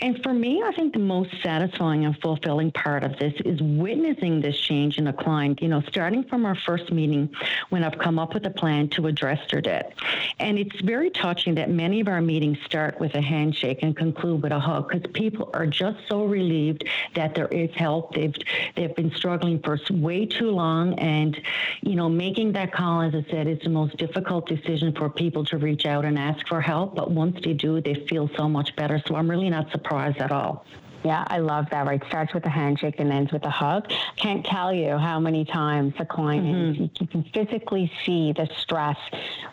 And 0.00 0.22
for 0.22 0.32
me, 0.32 0.62
I 0.62 0.72
think 0.72 0.92
the 0.92 0.98
most 0.98 1.30
satisfying 1.42 2.04
and 2.04 2.18
fulfilling 2.20 2.70
part 2.72 3.04
of 3.04 3.18
this 3.18 3.34
is 3.44 3.60
witnessing 3.62 4.40
this 4.40 4.58
change 4.58 4.98
in 4.98 5.06
a 5.06 5.12
client, 5.12 5.62
you 5.62 5.68
know, 5.68 5.82
starting 5.88 6.24
from 6.24 6.44
our 6.44 6.54
first 6.54 6.92
meeting 6.92 7.30
when 7.70 7.84
I've 7.84 7.98
come 7.98 8.18
up 8.18 8.34
with 8.34 8.44
a 8.46 8.50
plan 8.50 8.65
to 8.66 9.06
address 9.06 9.38
their 9.50 9.60
debt. 9.60 9.94
And 10.38 10.58
it's 10.58 10.80
very 10.80 11.10
touching 11.10 11.54
that 11.54 11.70
many 11.70 12.00
of 12.00 12.08
our 12.08 12.20
meetings 12.20 12.58
start 12.64 12.98
with 13.00 13.14
a 13.14 13.20
handshake 13.20 13.80
and 13.82 13.96
conclude 13.96 14.42
with 14.42 14.52
a 14.52 14.58
hug 14.58 14.88
because 14.88 15.10
people 15.12 15.50
are 15.54 15.66
just 15.66 15.98
so 16.08 16.24
relieved 16.24 16.84
that 17.14 17.34
there 17.34 17.48
is 17.48 17.70
help. 17.74 18.14
They've 18.14 18.34
they've 18.74 18.94
been 18.94 19.12
struggling 19.12 19.60
for 19.60 19.78
way 19.90 20.26
too 20.26 20.50
long, 20.50 20.98
and 20.98 21.40
you 21.82 21.96
know, 21.96 22.08
making 22.08 22.52
that 22.52 22.72
call, 22.72 23.02
as 23.02 23.14
I 23.14 23.24
said, 23.30 23.46
is 23.46 23.60
the 23.60 23.70
most 23.70 23.96
difficult 23.96 24.46
decision 24.46 24.92
for 24.92 25.08
people 25.08 25.44
to 25.46 25.58
reach 25.58 25.86
out 25.86 26.04
and 26.04 26.18
ask 26.18 26.46
for 26.48 26.60
help. 26.60 26.94
But 26.94 27.10
once 27.10 27.38
they 27.42 27.52
do, 27.52 27.80
they 27.80 27.94
feel 28.08 28.28
so 28.36 28.48
much 28.48 28.74
better. 28.76 29.02
So 29.06 29.14
I'm 29.16 29.30
really 29.30 29.50
not 29.50 29.70
surprised 29.70 30.18
at 30.18 30.32
all. 30.32 30.66
Yeah, 31.04 31.24
I 31.28 31.38
love 31.38 31.66
that. 31.70 31.86
Right, 31.86 32.02
starts 32.08 32.34
with 32.34 32.44
a 32.46 32.50
handshake 32.50 32.96
and 32.98 33.12
ends 33.12 33.32
with 33.32 33.44
a 33.44 33.50
hug. 33.50 33.90
Can't 34.16 34.44
tell 34.44 34.72
you 34.72 34.96
how 34.98 35.20
many 35.20 35.44
times 35.44 35.94
the 35.98 36.04
client 36.04 36.46
mm-hmm. 36.46 36.82
you 36.82 37.06
can 37.06 37.22
physically 37.32 37.90
see 38.04 38.32
the 38.32 38.48
stress 38.58 38.96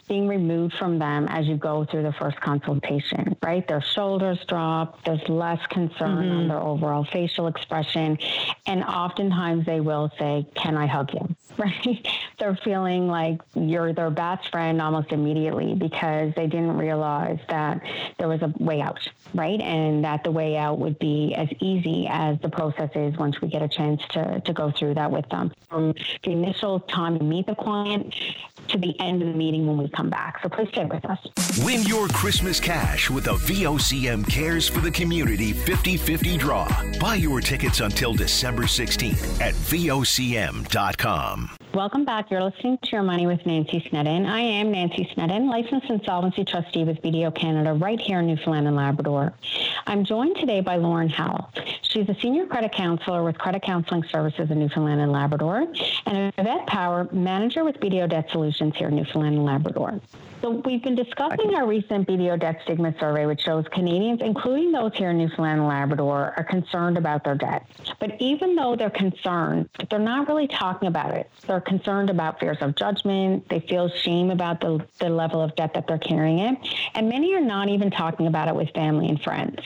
being 0.08 0.28
removed 0.28 0.76
from 0.76 1.00
them 1.00 1.28
as 1.30 1.48
you 1.48 1.56
go 1.56 1.86
through 1.86 2.04
the 2.04 2.14
first 2.14 2.40
consultation. 2.42 3.36
Right, 3.42 3.68
their 3.68 3.82
shoulders 3.82 4.40
drop. 4.48 5.04
There's 5.06 5.28
less 5.30 5.60
concern 5.68 6.18
mm-hmm. 6.18 6.38
on 6.38 6.48
their 6.48 6.60
overall 6.60 7.06
facial 7.06 7.48
expression, 7.48 8.18
and 8.66 8.84
oftentimes 8.84 9.66
they 9.66 9.80
will 9.80 10.12
say, 10.18 10.46
"Can 10.56 10.78
I 10.78 10.88
hug 10.88 11.14
you?" 11.14 11.36
Right, 11.56 12.08
they're 12.40 12.58
feeling 12.64 13.08
like 13.08 13.40
you're 13.54 13.94
their 13.94 14.10
best 14.10 14.50
friend 14.50 14.82
almost 14.82 15.12
immediately 15.12 15.76
because 15.76 16.34
they 16.36 16.48
didn't 16.48 16.78
realize 16.78 17.38
that 17.48 17.80
there 18.18 18.28
was 18.28 18.42
a 18.42 18.52
way 18.58 18.82
out. 18.82 19.08
Right, 19.36 19.62
and 19.62 20.04
that 20.04 20.24
the 20.24 20.32
way 20.32 20.58
out 20.58 20.80
would 20.80 20.98
be 20.98 21.33
as 21.36 21.50
easy 21.60 22.08
as 22.10 22.38
the 22.42 22.50
process 22.50 22.90
is 22.96 23.16
once 23.18 23.42
we 23.42 23.48
get 23.48 23.62
a 23.62 23.68
chance 23.68 24.02
to, 24.12 24.42
to 24.42 24.54
go 24.54 24.72
through 24.72 24.96
that 24.96 25.12
with 25.12 25.28
them. 25.30 25.52
From 25.70 25.94
the 26.24 26.32
initial 26.32 26.80
time 26.82 27.18
to 27.18 27.24
meet 27.24 27.48
the 27.48 27.56
client 27.56 28.14
to 28.70 28.78
the 28.78 29.00
end 29.00 29.22
of 29.22 29.28
the 29.28 29.34
meeting 29.34 29.68
when 29.68 29.78
we 29.78 29.90
come 29.90 30.10
back. 30.10 30.42
So 30.42 30.50
please 30.50 30.70
stay 30.70 30.86
with 30.86 31.06
us. 31.06 31.20
Win 31.66 31.84
your 31.84 32.08
Christmas 32.10 32.60
cash 32.60 33.10
with 33.10 33.28
a 33.28 33.34
VOCM 33.34 34.28
Cares 34.30 34.68
for 34.68 34.80
the 34.80 34.92
Community 34.92 35.54
50 35.54 35.98
50 35.98 36.38
draw. 36.38 36.68
Buy 37.00 37.16
your 37.16 37.42
tickets 37.42 37.80
until 37.80 38.14
December 38.14 38.64
16th 38.64 39.42
at 39.42 39.54
VOCM.com. 39.54 41.50
Welcome 41.74 42.06
back. 42.06 42.30
You're 42.30 42.44
listening 42.44 42.78
to 42.84 42.90
Your 42.92 43.02
Money 43.02 43.26
with 43.26 43.48
Nancy 43.48 43.84
Snedden. 43.90 44.28
I 44.28 44.42
am 44.42 44.72
Nancy 44.72 45.10
Snedden, 45.16 45.48
licensed 45.48 45.90
insolvency 45.90 46.46
trustee 46.46 46.84
with 46.84 47.02
BDO 47.02 47.34
Canada 47.34 47.74
right 47.74 48.00
here 48.00 48.20
in 48.20 48.28
Newfoundland 48.28 48.68
and 48.68 48.76
Labrador. 48.76 49.34
I'm 49.88 50.06
joined 50.06 50.36
today 50.36 50.62
by 50.62 50.76
Lauren 50.76 51.10
Howell. 51.10 51.50
She's 51.82 52.08
a 52.10 52.16
senior 52.22 52.46
credit 52.46 52.74
counselor 52.74 53.24
with 53.24 53.40
Credit 53.40 53.64
Counseling 53.64 54.04
Services 54.04 54.52
in 54.52 54.60
Newfoundland 54.60 55.02
and 55.02 55.12
Labrador 55.12 55.66
and 56.06 56.32
Yvette 56.38 56.68
Power, 56.68 57.10
manager 57.12 57.64
with 57.64 57.80
BDO 57.80 58.08
Debt 58.08 58.30
Solutions 58.30 58.76
here 58.76 58.90
in 58.90 58.96
Newfoundland 58.96 59.38
and 59.38 59.46
Labrador. 59.46 60.00
So 60.44 60.62
we've 60.66 60.84
been 60.84 60.96
discussing 60.96 61.56
our 61.56 61.66
recent 61.66 62.06
BDO 62.06 62.38
debt 62.42 62.60
stigma 62.64 62.94
survey, 63.00 63.26
which 63.26 63.40
shows 63.40 63.64
Canadians, 63.72 64.20
including 64.22 64.74
those 64.74 64.92
here 64.94 65.12
in 65.12 65.18
Newfoundland 65.18 65.62
and 65.62 65.70
Labrador, 65.70 66.34
are 66.36 66.44
concerned 66.44 66.98
about 66.98 67.24
their 67.24 67.36
debt. 67.36 67.66
But 68.02 68.20
even 68.20 68.54
though 68.54 68.76
they're 68.76 68.90
concerned, 68.90 69.70
they're 69.90 70.00
not 70.00 70.28
really 70.28 70.50
talking 70.50 70.90
about 70.90 71.14
it. 71.14 71.32
They're 71.48 71.62
concerned 71.62 72.10
about 72.10 72.42
fears 72.42 72.58
of 72.60 72.76
judgment. 72.76 73.48
They 73.48 73.62
feel 73.62 73.88
shame 73.88 74.32
about 74.32 74.60
the, 74.60 74.86
the 75.00 75.08
level 75.08 75.42
of 75.42 75.56
debt 75.56 75.76
that 75.76 75.88
they're 75.88 75.98
carrying. 75.98 76.58
And 76.94 77.08
many 77.08 77.34
are 77.36 77.40
not 77.40 77.70
even 77.70 77.90
talking 77.90 78.28
about 78.28 78.50
it 78.50 78.56
with 78.56 78.70
family 78.72 79.08
and 79.08 79.22
friends. 79.22 79.62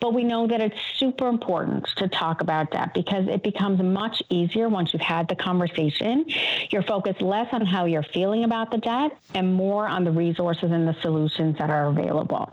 But 0.00 0.14
we 0.14 0.24
know 0.24 0.46
that 0.46 0.62
it's 0.62 0.78
super 0.96 1.28
important 1.28 1.86
to 1.96 2.08
talk 2.08 2.40
about 2.40 2.70
debt 2.70 2.94
because 2.94 3.28
it 3.28 3.42
becomes 3.42 3.82
much 3.82 4.22
easier 4.30 4.70
once 4.70 4.94
you've 4.94 5.02
had 5.02 5.28
the 5.28 5.36
conversation. 5.36 6.24
You're 6.70 6.82
focused 6.82 7.20
less 7.20 7.52
on 7.52 7.66
how 7.66 7.84
you're 7.84 8.02
feeling 8.02 8.44
about 8.44 8.70
the 8.70 8.78
debt 8.78 9.18
and 9.34 9.52
more 9.52 9.86
on 9.86 10.04
the 10.04 10.21
resources 10.26 10.70
and 10.70 10.86
the 10.86 10.96
solutions 11.00 11.58
that 11.58 11.70
are 11.70 11.86
available. 11.86 12.52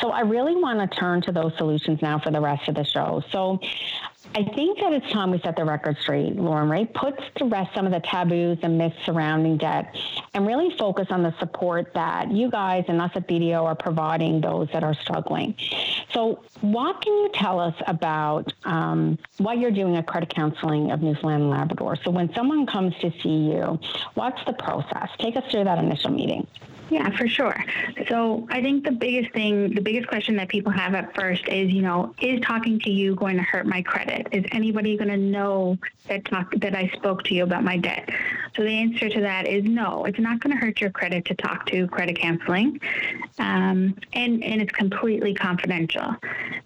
So 0.00 0.10
I 0.10 0.20
really 0.20 0.56
want 0.56 0.78
to 0.80 0.98
turn 0.98 1.20
to 1.22 1.32
those 1.32 1.52
solutions 1.56 2.00
now 2.00 2.18
for 2.18 2.30
the 2.30 2.40
rest 2.40 2.68
of 2.68 2.74
the 2.74 2.84
show. 2.84 3.22
So 3.30 3.60
I 4.34 4.44
think 4.44 4.78
that 4.78 4.92
it's 4.92 5.10
time 5.10 5.32
we 5.32 5.40
set 5.40 5.56
the 5.56 5.64
record 5.64 5.96
straight, 6.00 6.36
Lauren, 6.36 6.68
right? 6.68 6.92
Puts 6.94 7.22
to 7.36 7.46
rest 7.46 7.74
some 7.74 7.84
of 7.84 7.92
the 7.92 8.00
taboos 8.00 8.58
and 8.62 8.78
myths 8.78 8.96
surrounding 9.04 9.56
debt 9.56 9.96
and 10.34 10.46
really 10.46 10.70
focus 10.76 11.08
on 11.10 11.22
the 11.22 11.34
support 11.40 11.92
that 11.94 12.30
you 12.30 12.48
guys 12.48 12.84
and 12.86 13.00
us 13.00 13.10
at 13.16 13.26
BDO 13.26 13.64
are 13.64 13.74
providing 13.74 14.40
those 14.40 14.68
that 14.72 14.84
are 14.84 14.94
struggling. 14.94 15.54
So, 16.12 16.44
what 16.60 17.02
can 17.02 17.12
you 17.12 17.30
tell 17.34 17.58
us 17.58 17.74
about 17.88 18.52
um, 18.64 19.18
what 19.38 19.58
you're 19.58 19.72
doing 19.72 19.96
at 19.96 20.06
Credit 20.06 20.32
Counseling 20.32 20.92
of 20.92 21.02
Newfoundland 21.02 21.42
and 21.42 21.50
Labrador? 21.50 21.96
So, 21.96 22.10
when 22.10 22.32
someone 22.32 22.66
comes 22.66 22.94
to 23.00 23.10
see 23.22 23.50
you, 23.50 23.80
what's 24.14 24.44
the 24.44 24.52
process? 24.52 25.08
Take 25.18 25.36
us 25.36 25.44
through 25.50 25.64
that 25.64 25.78
initial 25.78 26.10
meeting. 26.10 26.46
Yeah, 26.90 27.08
for 27.16 27.28
sure. 27.28 27.54
So 28.08 28.48
I 28.50 28.60
think 28.60 28.84
the 28.84 28.90
biggest 28.90 29.32
thing, 29.32 29.74
the 29.74 29.80
biggest 29.80 30.08
question 30.08 30.34
that 30.36 30.48
people 30.48 30.72
have 30.72 30.94
at 30.94 31.14
first 31.14 31.46
is, 31.46 31.72
you 31.72 31.82
know, 31.82 32.12
is 32.20 32.40
talking 32.40 32.80
to 32.80 32.90
you 32.90 33.14
going 33.14 33.36
to 33.36 33.42
hurt 33.44 33.64
my 33.64 33.80
credit? 33.80 34.26
Is 34.32 34.44
anybody 34.50 34.96
going 34.96 35.10
to 35.10 35.16
know 35.16 35.78
that 36.08 36.24
talk 36.24 36.52
that 36.56 36.74
I 36.74 36.88
spoke 36.88 37.22
to 37.24 37.34
you 37.34 37.44
about 37.44 37.62
my 37.62 37.76
debt? 37.76 38.10
So 38.56 38.64
the 38.64 38.70
answer 38.70 39.08
to 39.08 39.20
that 39.20 39.46
is 39.46 39.64
no. 39.64 40.04
It's 40.04 40.18
not 40.18 40.40
going 40.40 40.56
to 40.56 40.60
hurt 40.60 40.80
your 40.80 40.90
credit 40.90 41.24
to 41.26 41.34
talk 41.34 41.66
to 41.66 41.86
credit 41.86 42.18
counseling, 42.18 42.80
um, 43.38 43.96
and 44.12 44.42
and 44.42 44.60
it's 44.60 44.72
completely 44.72 45.34
confidential. 45.34 46.16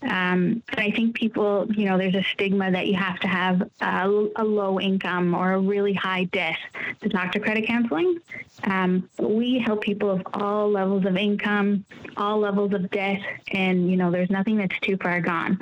Um, 0.03 0.63
but 0.69 0.79
I 0.79 0.91
think 0.91 1.15
people, 1.15 1.67
you 1.75 1.85
know, 1.85 1.99
there's 1.99 2.15
a 2.15 2.23
stigma 2.33 2.71
that 2.71 2.87
you 2.87 2.95
have 2.95 3.21
to 3.21 3.29
have 3.29 3.71
a, 3.81 4.29
a 4.37 4.45
low 4.45 4.81
income 4.81 5.35
or 5.35 5.53
a 5.53 5.61
really 5.61 5.93
high 5.93 6.25
debt 6.25 6.57
to 7.03 7.09
talk 7.11 7.33
to 7.33 7.41
credit 7.41 7.67
counseling. 7.67 8.19
Um, 8.65 9.09
we 9.19 9.59
help 9.59 9.83
people 9.83 10.14
of 10.15 10.23
all 10.35 10.71
levels 10.71 11.05
of 11.05 11.17
income, 11.17 11.85
all 12.17 12.39
levels 12.39 12.73
of 12.73 12.91
debt, 12.91 13.21
and 13.49 13.91
you 13.91 13.97
know, 13.97 14.11
there's 14.11 14.31
nothing 14.31 14.57
that's 14.57 14.79
too 14.81 14.97
far 14.97 15.21
gone. 15.21 15.59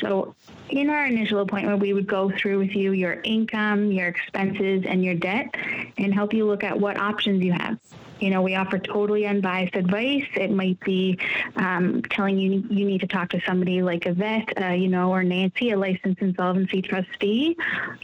So 0.00 0.34
in 0.70 0.90
our 0.90 1.06
initial 1.06 1.40
appointment, 1.40 1.80
we 1.80 1.92
would 1.92 2.06
go 2.06 2.30
through 2.30 2.58
with 2.58 2.74
you 2.74 2.92
your 2.92 3.20
income, 3.22 3.92
your 3.92 4.08
expenses, 4.08 4.84
and 4.86 5.04
your 5.04 5.14
debt 5.14 5.54
and 5.98 6.12
help 6.12 6.32
you 6.32 6.46
look 6.46 6.64
at 6.64 6.78
what 6.78 6.98
options 6.98 7.42
you 7.42 7.52
have. 7.52 7.78
You 8.20 8.30
know, 8.30 8.40
we 8.40 8.54
offer 8.54 8.78
totally 8.78 9.26
unbiased 9.26 9.76
advice. 9.76 10.24
It 10.34 10.50
might 10.50 10.80
be 10.80 11.18
um, 11.56 12.02
telling 12.02 12.38
you 12.38 12.64
you 12.70 12.86
need 12.86 13.00
to 13.02 13.06
talk 13.06 13.28
to 13.30 13.40
somebody 13.46 13.82
like 13.82 14.06
Yvette, 14.06 14.52
uh, 14.60 14.68
you 14.68 14.88
know, 14.88 15.12
or 15.12 15.22
Nancy, 15.22 15.70
a 15.70 15.78
licensed 15.78 16.22
insolvency 16.22 16.80
trustee, 16.80 17.56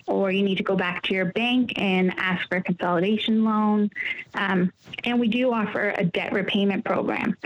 or 0.06 0.30
you 0.30 0.42
need 0.42 0.56
to 0.56 0.62
go 0.62 0.76
back 0.76 1.02
to 1.04 1.14
your 1.14 1.26
bank 1.26 1.72
and 1.76 2.12
ask 2.18 2.46
for 2.48 2.56
a 2.56 2.62
consolidation 2.62 3.44
loan. 3.44 3.90
Um, 4.34 4.72
and 5.04 5.18
we 5.18 5.28
do 5.28 5.52
offer 5.52 5.94
a 5.96 6.04
debt 6.04 6.32
repayment 6.32 6.84
program. 6.84 7.36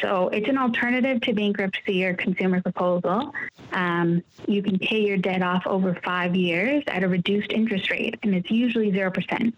So 0.00 0.28
it's 0.28 0.48
an 0.48 0.58
alternative 0.58 1.20
to 1.22 1.32
bankruptcy 1.32 2.04
or 2.04 2.14
consumer 2.14 2.60
proposal. 2.60 3.32
Um, 3.72 4.22
you 4.46 4.57
can 4.62 4.78
pay 4.78 5.00
your 5.00 5.16
debt 5.16 5.42
off 5.42 5.66
over 5.66 5.98
five 6.04 6.34
years 6.34 6.82
at 6.86 7.02
a 7.02 7.08
reduced 7.08 7.52
interest 7.52 7.90
rate, 7.90 8.18
and 8.22 8.34
it's 8.34 8.50
usually 8.50 8.90
0%. 8.90 9.52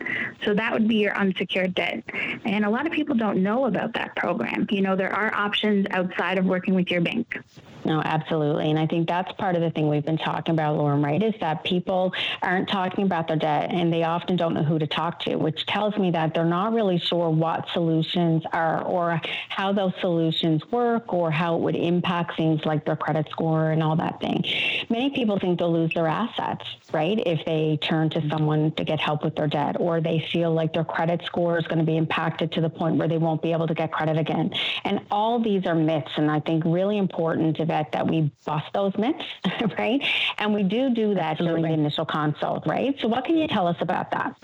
So 0.45 0.55
that 0.55 0.73
would 0.73 0.89
be 0.89 0.97
your 0.97 1.17
unsecured 1.17 1.75
debt. 1.75 2.05
And 2.45 2.65
a 2.65 2.71
lot 2.71 2.87
of 2.87 2.93
people 2.93 3.15
don't 3.15 3.43
know 3.43 3.67
about 3.67 3.95
that 3.95 4.17
program. 4.17 4.67
You 4.71 4.83
know, 4.83 4.97
there 4.97 5.13
are 5.13 5.33
options 5.35 5.87
outside 5.91 6.39
of 6.39 6.45
working 6.45 6.75
with 6.75 6.91
your 6.91 7.01
bank. 7.01 7.39
No, 7.85 8.03
absolutely. 8.05 8.71
And 8.71 8.79
I 8.79 8.87
think 8.87 9.09
that's 9.09 9.33
part 9.33 9.57
of 9.57 9.63
the 9.63 9.71
thing 9.71 9.89
we've 9.89 10.05
been 10.05 10.19
talking 10.19 10.53
about, 10.53 10.77
Lauren, 10.77 11.03
right? 11.03 11.23
Is 11.23 11.35
that 11.41 11.65
people 11.65 12.13
aren't 12.43 12.69
talking 12.69 13.05
about 13.05 13.29
their 13.29 13.37
debt 13.37 13.71
and 13.73 13.93
they 13.93 14.03
often 14.03 14.37
don't 14.37 14.55
know 14.55 14.63
who 14.63 14.79
to 14.79 14.87
talk 14.87 15.21
to, 15.21 15.37
which 15.37 15.67
tells 15.67 15.97
me 15.97 16.11
that 16.11 16.35
they're 16.35 16.45
not 16.45 16.73
really 16.73 16.99
sure 16.99 17.31
what 17.31 17.67
solutions 17.73 18.43
are 18.53 18.83
or 18.83 19.21
how 19.49 19.73
those 19.73 19.93
solutions 20.01 20.63
work 20.71 21.13
or 21.13 21.31
how 21.31 21.57
it 21.57 21.61
would 21.61 21.77
impact 21.77 22.37
things 22.37 22.65
like 22.65 22.85
their 22.85 22.97
credit 22.97 23.27
score 23.31 23.71
and 23.71 23.83
all 23.83 23.97
that 23.97 24.21
thing. 24.21 24.45
Many 24.91 25.11
people 25.11 25.39
think 25.39 25.61
they'll 25.61 25.73
lose 25.73 25.95
their 25.95 26.09
assets, 26.09 26.65
right? 26.93 27.23
If 27.25 27.45
they 27.45 27.79
turn 27.81 28.11
to 28.11 28.29
someone 28.29 28.73
to 28.73 28.83
get 28.83 28.99
help 28.99 29.23
with 29.23 29.37
their 29.37 29.47
debt 29.47 29.77
or 29.79 30.01
they 30.01 30.19
feel 30.33 30.53
like 30.53 30.73
their 30.73 30.85
credit 30.85 31.23
score 31.25 31.59
is 31.59 31.67
going 31.69 31.79
to 31.79 31.85
be 31.85 31.97
impacted 31.97 32.51
to 32.53 32.61
the 32.61 32.69
point 32.69 32.97
where 32.97 33.07
they 33.07 33.17
won't 33.17 33.41
be 33.41 33.53
able 33.53 33.69
to 33.69 33.75
get 33.75 33.93
credit 33.93 34.19
again. 34.19 34.53
And 34.83 35.01
all 35.13 35.39
these 35.39 35.65
are 35.65 35.77
myths. 35.77 36.11
And 36.17 36.29
I 36.29 36.41
think 36.41 36.65
really 36.67 36.99
important 36.99 37.57
to 37.59 37.67
that, 37.67 37.93
that 37.93 38.09
we 38.09 38.33
bust 38.45 38.67
those 38.75 38.93
myths, 38.99 39.25
right? 39.79 40.05
And 40.39 40.53
we 40.53 40.65
do 40.65 40.93
do 40.93 41.15
that 41.15 41.33
Absolutely. 41.33 41.63
during 41.63 41.77
the 41.77 41.81
initial 41.83 42.05
consult, 42.05 42.67
right? 42.67 42.99
So 42.99 43.07
what 43.07 43.25
can 43.25 43.37
you 43.37 43.47
tell 43.47 43.69
us 43.69 43.77
about 43.81 44.11
that? 44.11 44.35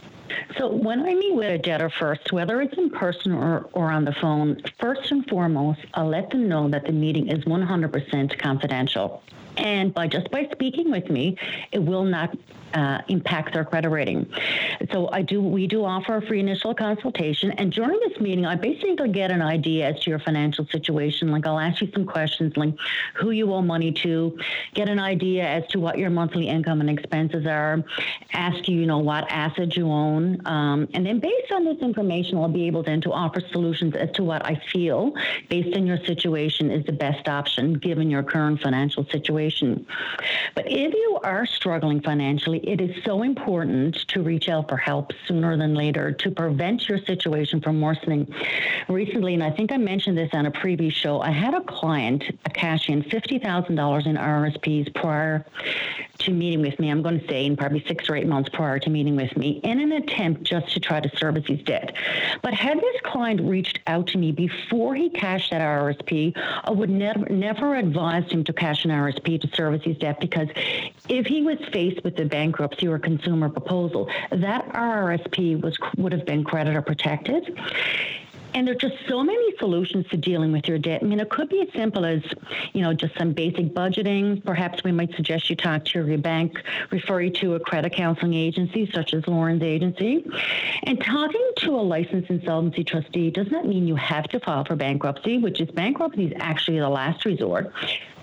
So 0.59 0.69
when 0.69 1.01
I 1.01 1.15
meet 1.15 1.35
with 1.35 1.51
a 1.51 1.59
debtor 1.59 1.91
first, 1.91 2.33
whether 2.33 2.61
it's 2.61 2.77
in 2.79 2.91
person 2.91 3.33
or, 3.33 3.69
or 3.73 3.91
on 3.91 4.05
the 4.05 4.13
phone, 4.13 4.63
first 4.79 5.11
and 5.11 5.29
foremost, 5.29 5.81
I'll 5.95 6.09
let 6.09 6.31
them 6.31 6.49
know 6.49 6.69
that 6.69 6.85
the 6.87 6.93
meeting 6.93 7.29
is 7.29 7.45
100% 7.45 8.39
confidential. 8.39 9.23
And 9.57 9.93
by 9.95 10.07
just 10.07 10.31
by 10.31 10.49
speaking 10.53 10.91
with 10.91 11.09
me, 11.11 11.37
it 11.73 11.79
will 11.79 12.05
not 12.05 12.37
uh, 12.77 13.01
impact 13.09 13.55
their 13.55 13.65
credit 13.65 13.89
rating. 13.89 14.27
So 14.93 15.09
I 15.11 15.23
do 15.23 15.41
we 15.41 15.67
do 15.67 15.85
offer 15.85 16.17
a 16.17 16.23
free 16.27 16.41
initial 16.41 16.75
consultation, 16.75 17.51
and 17.53 17.73
during 17.73 17.99
this 18.01 18.21
meeting, 18.21 18.45
I 18.45 18.55
basically 18.55 19.09
get 19.09 19.31
an 19.31 19.41
idea 19.41 19.89
as 19.89 20.01
to 20.01 20.11
your 20.11 20.19
financial 20.19 20.67
situation. 20.67 21.31
Like 21.31 21.47
I'll 21.47 21.59
ask 21.59 21.81
you 21.81 21.91
some 21.93 22.05
questions, 22.05 22.57
like 22.57 22.75
who 23.15 23.31
you 23.31 23.53
owe 23.53 23.63
money 23.63 23.93
to, 24.05 24.39
get 24.75 24.89
an 24.89 24.99
idea 24.99 25.45
as 25.45 25.67
to 25.69 25.81
what 25.81 25.99
your 25.99 26.11
monthly 26.11 26.49
income 26.49 26.81
and 26.81 26.91
expenses 26.91 27.47
are, 27.47 27.83
ask 28.33 28.69
you, 28.69 28.79
you 28.81 28.87
know, 28.87 28.99
what 28.99 29.25
assets 29.31 29.77
you 29.77 29.91
own, 29.91 30.47
um, 30.47 30.87
and 30.93 31.07
then 31.07 31.19
based 31.19 31.51
on 31.53 31.65
this 31.65 31.79
information, 31.79 32.37
I'll 32.37 32.49
be 32.49 32.67
able 32.67 32.83
then 32.83 33.01
to 33.03 33.13
offer 33.13 33.41
solutions 33.53 33.97
as 33.97 34.11
to 34.13 34.25
what 34.25 34.45
I 34.45 34.61
feel, 34.73 35.15
based 35.49 35.75
on 35.77 35.87
your 35.87 35.99
situation, 36.05 36.71
is 36.71 36.85
the 36.85 36.93
best 36.93 37.27
option 37.29 37.75
given 37.75 38.11
your 38.11 38.23
current 38.23 38.61
financial 38.61 39.07
situation. 39.07 39.87
But 40.55 40.67
if 40.71 40.93
you 40.93 41.19
are 41.23 41.47
struggling 41.47 42.03
financially, 42.03 42.66
it 42.67 42.81
is 42.81 42.91
so 43.05 43.23
important 43.23 43.95
to 44.09 44.23
reach 44.23 44.49
out 44.49 44.69
for 44.69 44.77
help 44.77 45.13
sooner 45.27 45.57
than 45.57 45.75
later 45.75 46.13
to 46.13 46.31
prevent 46.31 46.89
your 46.89 46.99
situation 46.99 47.61
from 47.61 47.81
worsening. 47.81 48.33
Recently, 48.89 49.35
and 49.35 49.43
I 49.43 49.51
think 49.51 49.71
I 49.73 49.77
mentioned 49.77 50.19
this 50.19 50.31
on 50.33 50.47
a 50.47 50.51
previous 50.51 50.93
show, 50.93 51.21
I 51.21 51.31
had 51.31 51.55
a 51.55 51.61
client 51.63 52.25
cash 52.53 52.89
in 52.89 53.03
$50,000 53.03 54.07
in 54.07 54.17
RSPs 54.17 54.93
prior 54.95 55.45
to 56.19 56.31
meeting 56.33 56.61
with 56.61 56.79
me. 56.79 56.91
I'm 56.91 57.03
going 57.03 57.21
to 57.21 57.29
say 57.29 57.45
in 57.45 57.57
probably 57.57 57.85
six 57.87 58.09
or 58.09 58.17
eight 58.17 58.27
months 58.27 58.49
prior 58.49 58.79
to 58.79 58.91
meeting 58.91 59.17
with 59.17 59.37
me 59.37 59.61
in 59.63 59.81
an 59.81 59.93
attempt 59.93 60.43
just 60.43 60.73
to 60.73 60.81
try 60.81 61.01
to 61.01 61.17
service 61.17 61.45
his 61.47 61.63
debt. 61.63 61.95
But 62.43 62.55
had 62.55 62.79
this 62.81 63.01
client 63.05 63.41
reached 63.43 63.81
out 63.87 64.07
to 64.09 64.19
me 64.19 64.33
before 64.33 64.95
he 64.95 65.11
cashed 65.11 65.51
that 65.51 65.61
RSP, 65.61 66.33
I 66.65 66.71
would 66.71 66.91
never 66.91 67.27
never 67.29 67.77
advise 67.77 68.31
him 68.31 68.45
to 68.45 68.53
cash 68.53 68.85
an 68.85 68.91
RSP 68.91 69.41
to 69.43 69.49
service 69.55 69.83
his 69.85 69.99
debt 69.99 70.21
because 70.21 70.49
if 71.09 71.27
he 71.27 71.43
was 71.43 71.59
faced 71.73 72.03
with 72.03 72.19
a 72.19 72.25
bankruptcy 72.47 72.87
or 72.87 72.99
consumer 72.99 73.49
proposal, 73.49 74.09
that 74.31 74.69
RSP 74.69 75.61
was 75.61 75.77
would 75.97 76.13
have 76.13 76.25
been 76.25 76.45
creditor 76.45 76.81
protected. 76.81 77.59
And 78.55 78.67
there 78.67 78.75
are 78.75 78.79
just 78.79 78.95
so 79.07 79.23
many 79.23 79.55
solutions 79.59 80.07
to 80.09 80.17
dealing 80.17 80.51
with 80.51 80.67
your 80.67 80.79
debt. 80.79 81.03
I 81.03 81.07
mean, 81.07 81.21
it 81.21 81.29
could 81.29 81.51
be 81.51 81.61
as 81.61 81.69
simple 81.75 82.07
as, 82.07 82.23
you 82.73 82.81
know, 82.81 82.95
just 82.95 83.15
some 83.19 83.33
basic 83.33 83.75
budgeting. 83.75 84.43
Perhaps 84.43 84.83
we 84.83 84.93
might 84.93 85.15
suggest 85.15 85.51
you 85.51 85.57
talk 85.57 85.85
to 85.87 86.07
your 86.07 86.17
bank, 86.17 86.63
refer 86.91 87.21
you 87.21 87.31
to 87.33 87.57
a 87.57 87.61
credit 87.61 87.93
counseling 87.93 88.33
agency 88.33 88.91
such 88.95 89.13
as 89.13 89.29
Lauren's 89.29 89.63
agency. 89.63 90.25
And 90.85 90.99
talking 91.05 91.51
to 91.59 91.77
a 91.77 91.83
licensed 91.83 92.31
insolvency 92.31 92.83
trustee 92.83 93.31
does 93.31 93.51
not 93.51 93.67
mean 93.67 93.87
you 93.87 93.97
have 93.97 94.25
to 94.29 94.41
file 94.41 94.65
for 94.65 94.75
bankruptcy, 94.75 95.37
which 95.37 95.61
is 95.61 95.71
bankruptcy 95.71 96.29
is 96.29 96.33
actually 96.41 96.79
the 96.79 96.89
last 96.89 97.27
resort. 97.27 97.71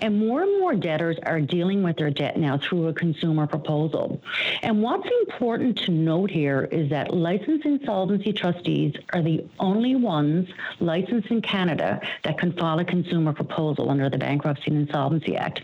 And 0.04 0.18
more 0.18 0.42
and 0.42 0.60
more 0.60 0.74
debtors 0.74 1.16
are 1.22 1.40
dealing 1.40 1.82
with 1.82 1.96
their 1.96 2.10
debt 2.10 2.36
now 2.36 2.58
through 2.58 2.88
a 2.88 2.92
consumer 2.92 3.46
proposal. 3.46 4.20
And 4.62 4.82
what's 4.82 5.08
important 5.22 5.78
to 5.78 5.92
note 5.92 6.30
here 6.30 6.68
is 6.70 6.90
that 6.90 7.14
licensed 7.14 7.64
insolvency 7.64 8.34
trustees 8.34 8.94
are 9.14 9.22
the 9.22 9.46
only 9.58 9.96
ones 9.96 10.50
licensed 10.78 11.30
in 11.30 11.40
Canada 11.40 12.02
that 12.22 12.36
can 12.36 12.52
file 12.52 12.80
a 12.80 12.84
consumer 12.84 13.32
proposal 13.32 13.88
under 13.88 14.10
the 14.10 14.18
Bankruptcy 14.18 14.64
and 14.66 14.86
Insolvency 14.86 15.38
Act. 15.38 15.62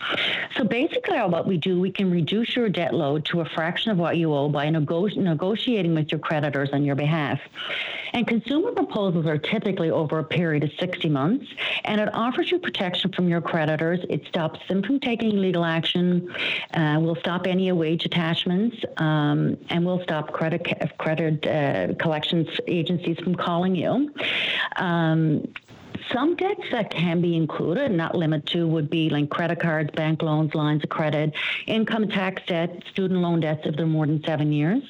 So 0.56 0.64
basically, 0.64 1.18
what 1.18 1.46
we 1.46 1.58
do, 1.58 1.78
we 1.78 1.92
can 1.92 2.10
reduce 2.10 2.56
your 2.56 2.70
debt 2.70 2.94
load 2.94 3.26
to 3.26 3.42
a 3.42 3.44
fraction 3.44 3.92
of 3.92 3.98
what 3.98 4.16
you 4.16 4.32
owe 4.32 4.48
by 4.48 4.70
nego- 4.70 5.08
negotiating 5.08 5.94
with 5.94 6.10
your 6.12 6.18
creditors 6.18 6.70
on 6.72 6.82
your 6.82 6.96
behalf. 6.96 7.38
And 8.14 8.26
consumer 8.26 8.72
proposals 8.72 9.26
are 9.26 9.38
typically 9.38 9.90
over 9.90 10.18
a 10.18 10.24
period 10.24 10.64
of 10.64 10.70
60 10.80 11.10
months, 11.10 11.46
and 11.84 12.00
it 12.00 12.12
offers 12.14 12.50
you 12.50 12.58
protection 12.58 13.12
from 13.12 13.28
your 13.28 13.42
creditors. 13.42 14.00
It 14.08 14.29
stops 14.30 14.60
them 14.68 14.82
from 14.82 14.98
taking 15.00 15.36
legal 15.36 15.64
action. 15.64 16.32
Uh, 16.72 16.98
will 17.00 17.16
stop 17.16 17.46
any 17.46 17.70
wage 17.72 18.04
attachments, 18.06 18.76
um, 18.96 19.58
and 19.68 19.84
will 19.84 20.02
stop 20.02 20.32
credit 20.32 20.62
credit 20.98 21.46
uh, 21.46 21.94
collections 22.02 22.48
agencies 22.66 23.18
from 23.18 23.34
calling 23.34 23.74
you. 23.74 24.10
Um, 24.76 25.46
some 26.12 26.34
debts 26.34 26.64
that 26.72 26.90
can 26.90 27.20
be 27.20 27.36
included, 27.36 27.92
not 27.92 28.14
limited 28.16 28.46
to, 28.48 28.66
would 28.66 28.90
be 28.90 29.10
like 29.10 29.28
credit 29.30 29.60
cards, 29.60 29.90
bank 29.92 30.22
loans, 30.22 30.54
lines 30.54 30.82
of 30.82 30.90
credit, 30.90 31.34
income 31.66 32.08
tax 32.08 32.42
debt, 32.46 32.82
student 32.90 33.20
loan 33.20 33.40
debts 33.40 33.66
if 33.66 33.76
they're 33.76 33.86
more 33.86 34.06
than 34.06 34.22
seven 34.24 34.52
years. 34.52 34.82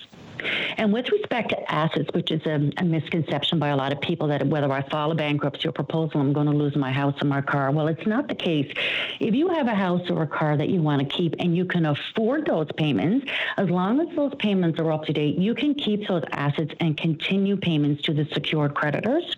And 0.76 0.92
with 0.92 1.10
respect 1.10 1.50
to 1.50 1.72
assets, 1.72 2.08
which 2.12 2.30
is 2.30 2.44
a, 2.46 2.70
a, 2.78 2.84
misconception 2.84 3.58
by 3.58 3.68
a 3.68 3.76
lot 3.76 3.92
of 3.92 4.00
people 4.00 4.28
that 4.28 4.46
whether 4.46 4.70
I 4.72 4.82
file 4.88 5.10
a 5.10 5.14
bankruptcy 5.14 5.68
or 5.68 5.72
proposal, 5.72 6.20
I'm 6.20 6.32
going 6.32 6.46
to 6.46 6.52
lose 6.52 6.76
my 6.76 6.92
house 6.92 7.20
or 7.22 7.26
my 7.26 7.40
car. 7.40 7.70
Well, 7.70 7.88
it's 7.88 8.06
not 8.06 8.28
the 8.28 8.34
case. 8.34 8.72
If 9.20 9.34
you 9.34 9.48
have 9.48 9.66
a 9.66 9.74
house 9.74 10.08
or 10.10 10.22
a 10.22 10.26
car 10.26 10.56
that 10.56 10.68
you 10.68 10.82
want 10.82 11.00
to 11.00 11.16
keep 11.16 11.36
and 11.38 11.56
you 11.56 11.64
can 11.64 11.86
afford 11.86 12.46
those 12.46 12.68
payments, 12.76 13.30
as 13.56 13.70
long 13.70 14.00
as 14.00 14.14
those 14.16 14.34
payments 14.36 14.78
are 14.78 14.90
up 14.92 15.04
to 15.04 15.12
date, 15.12 15.36
you 15.36 15.54
can 15.54 15.74
keep 15.74 16.08
those 16.08 16.24
assets 16.32 16.72
and 16.80 16.96
continue 16.96 17.56
payments 17.56 18.02
to 18.02 18.14
the 18.14 18.26
secured 18.32 18.74
creditors. 18.74 19.36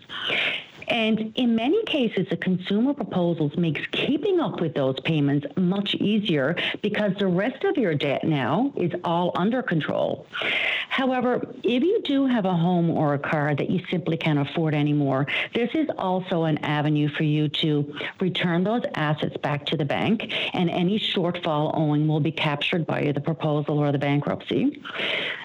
And 0.87 1.33
in 1.35 1.55
many 1.55 1.83
cases, 1.85 2.27
the 2.29 2.37
consumer 2.37 2.93
proposals 2.93 3.55
makes 3.57 3.81
keeping 3.91 4.39
up 4.39 4.59
with 4.59 4.73
those 4.73 4.99
payments 5.01 5.47
much 5.55 5.95
easier 5.95 6.55
because 6.81 7.13
the 7.17 7.27
rest 7.27 7.63
of 7.63 7.77
your 7.77 7.95
debt 7.95 8.23
now 8.23 8.73
is 8.75 8.91
all 9.03 9.31
under 9.35 9.61
control. 9.61 10.25
However, 10.89 11.47
if 11.63 11.83
you 11.83 12.01
do 12.03 12.25
have 12.25 12.45
a 12.45 12.53
home 12.53 12.89
or 12.89 13.13
a 13.13 13.19
car 13.19 13.55
that 13.55 13.69
you 13.69 13.83
simply 13.89 14.17
can't 14.17 14.39
afford 14.39 14.75
anymore, 14.75 15.27
this 15.53 15.69
is 15.73 15.89
also 15.97 16.43
an 16.43 16.59
avenue 16.59 17.09
for 17.09 17.23
you 17.23 17.49
to 17.49 17.95
return 18.19 18.63
those 18.63 18.83
assets 18.95 19.35
back 19.37 19.65
to 19.67 19.77
the 19.77 19.85
bank, 19.85 20.31
and 20.53 20.69
any 20.69 20.99
shortfall 20.99 21.71
owing 21.75 22.07
will 22.07 22.19
be 22.19 22.31
captured 22.31 22.85
by 22.85 23.11
the 23.11 23.21
proposal 23.21 23.79
or 23.79 23.91
the 23.91 23.97
bankruptcy. 23.97 24.81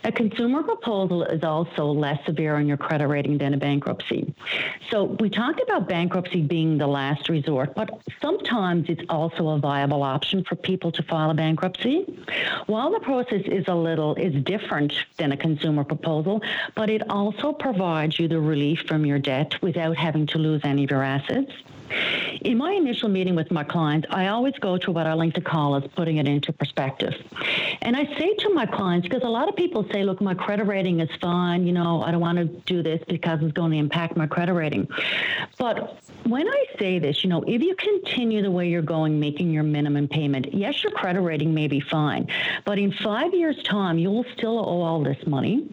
A 0.05 0.13
consumer 0.13 0.63
proposal 0.63 1.23
is 1.23 1.43
also 1.43 1.87
less 1.87 2.25
severe 2.27 2.57
on 2.57 2.67
your 2.67 2.77
credit 2.77 3.07
rating 3.07 3.39
than 3.39 3.55
a 3.55 3.57
bankruptcy. 3.57 4.35
So 4.91 5.05
we 5.05 5.28
we 5.29 5.35
talked 5.35 5.61
about 5.61 5.87
bankruptcy 5.87 6.41
being 6.41 6.79
the 6.79 6.87
last 6.87 7.29
resort, 7.29 7.75
but 7.75 8.01
sometimes 8.23 8.89
it's 8.89 9.03
also 9.11 9.49
a 9.51 9.59
viable 9.59 10.03
option 10.03 10.43
for 10.43 10.57
people 10.57 10.91
to 10.93 11.03
file 11.03 11.29
a 11.29 11.35
bankruptcy. 11.35 12.07
While 12.65 12.91
the 12.93 13.01
process 13.01 13.43
is 13.45 13.69
a 13.69 13.75
little 13.75 14.15
is 14.15 14.43
different 14.43 14.95
than 15.19 15.33
a 15.33 15.37
consumer 15.37 15.85
proposal, 15.85 16.41
but 16.75 16.89
it 16.89 17.11
also 17.11 17.53
provides 17.53 18.19
you 18.19 18.27
the 18.27 18.41
relief 18.41 18.85
from 18.89 19.05
your 19.05 19.19
debt 19.19 19.61
without 19.61 19.99
having 19.99 20.27
to 20.29 20.39
lose 20.39 20.63
any 20.65 20.85
of 20.85 20.91
your 20.91 21.03
assets. 21.03 21.53
In 22.43 22.59
my 22.59 22.73
initial 22.73 23.09
meeting 23.09 23.35
with 23.35 23.51
my 23.51 23.65
clients, 23.65 24.07
I 24.11 24.29
always 24.29 24.55
go 24.61 24.79
to 24.79 24.93
what 24.93 25.07
I 25.07 25.15
like 25.15 25.35
to 25.35 25.41
call 25.41 25.77
as 25.77 25.85
putting 25.97 26.19
it 26.19 26.29
into 26.29 26.53
perspective. 26.53 27.15
And 27.83 27.97
I 27.97 28.05
say 28.17 28.35
to 28.35 28.55
my 28.55 28.67
clients, 28.67 29.09
because 29.09 29.23
a 29.23 29.29
lot 29.29 29.49
of 29.49 29.57
people 29.57 29.87
say, 29.93 30.05
look, 30.05 30.21
my 30.21 30.35
credit 30.35 30.65
rating 30.65 31.01
is 31.01 31.09
fine, 31.21 31.67
you 31.67 31.73
know, 31.73 32.03
I 32.03 32.11
don't 32.11 32.21
want 32.21 32.39
to 32.39 32.45
do 32.45 32.83
this 32.83 33.03
because 33.09 33.41
it's 33.43 33.53
going 33.53 33.73
to 33.73 33.79
impact 33.79 34.17
my 34.17 34.27
credit 34.27 34.55
rating. 34.55 34.89
But 35.59 36.01
when 36.25 36.47
I 36.49 36.65
say 36.79 36.99
this, 36.99 37.25
you 37.25 37.31
know, 37.31 37.43
if 37.47 37.63
you 37.63 37.75
continue 37.75 38.43
the 38.43 38.51
way 38.51 38.69
you're 38.69 38.83
going, 38.83 39.19
making 39.19 39.51
your 39.51 39.63
minimum 39.63 40.09
payment, 40.09 40.53
yes, 40.53 40.83
your 40.83 40.93
credit 40.93 41.21
rating 41.21 41.55
may 41.55 41.69
be 41.69 41.81
fine, 41.81 42.29
but 42.65 42.79
in 42.79 42.93
five 42.93 43.33
years' 43.33 43.63
time, 43.63 43.99
you 43.99 44.11
will 44.11 44.27
still 44.37 44.59
owe 44.59 44.83
all 44.83 45.03
this 45.03 45.27
money, 45.27 45.69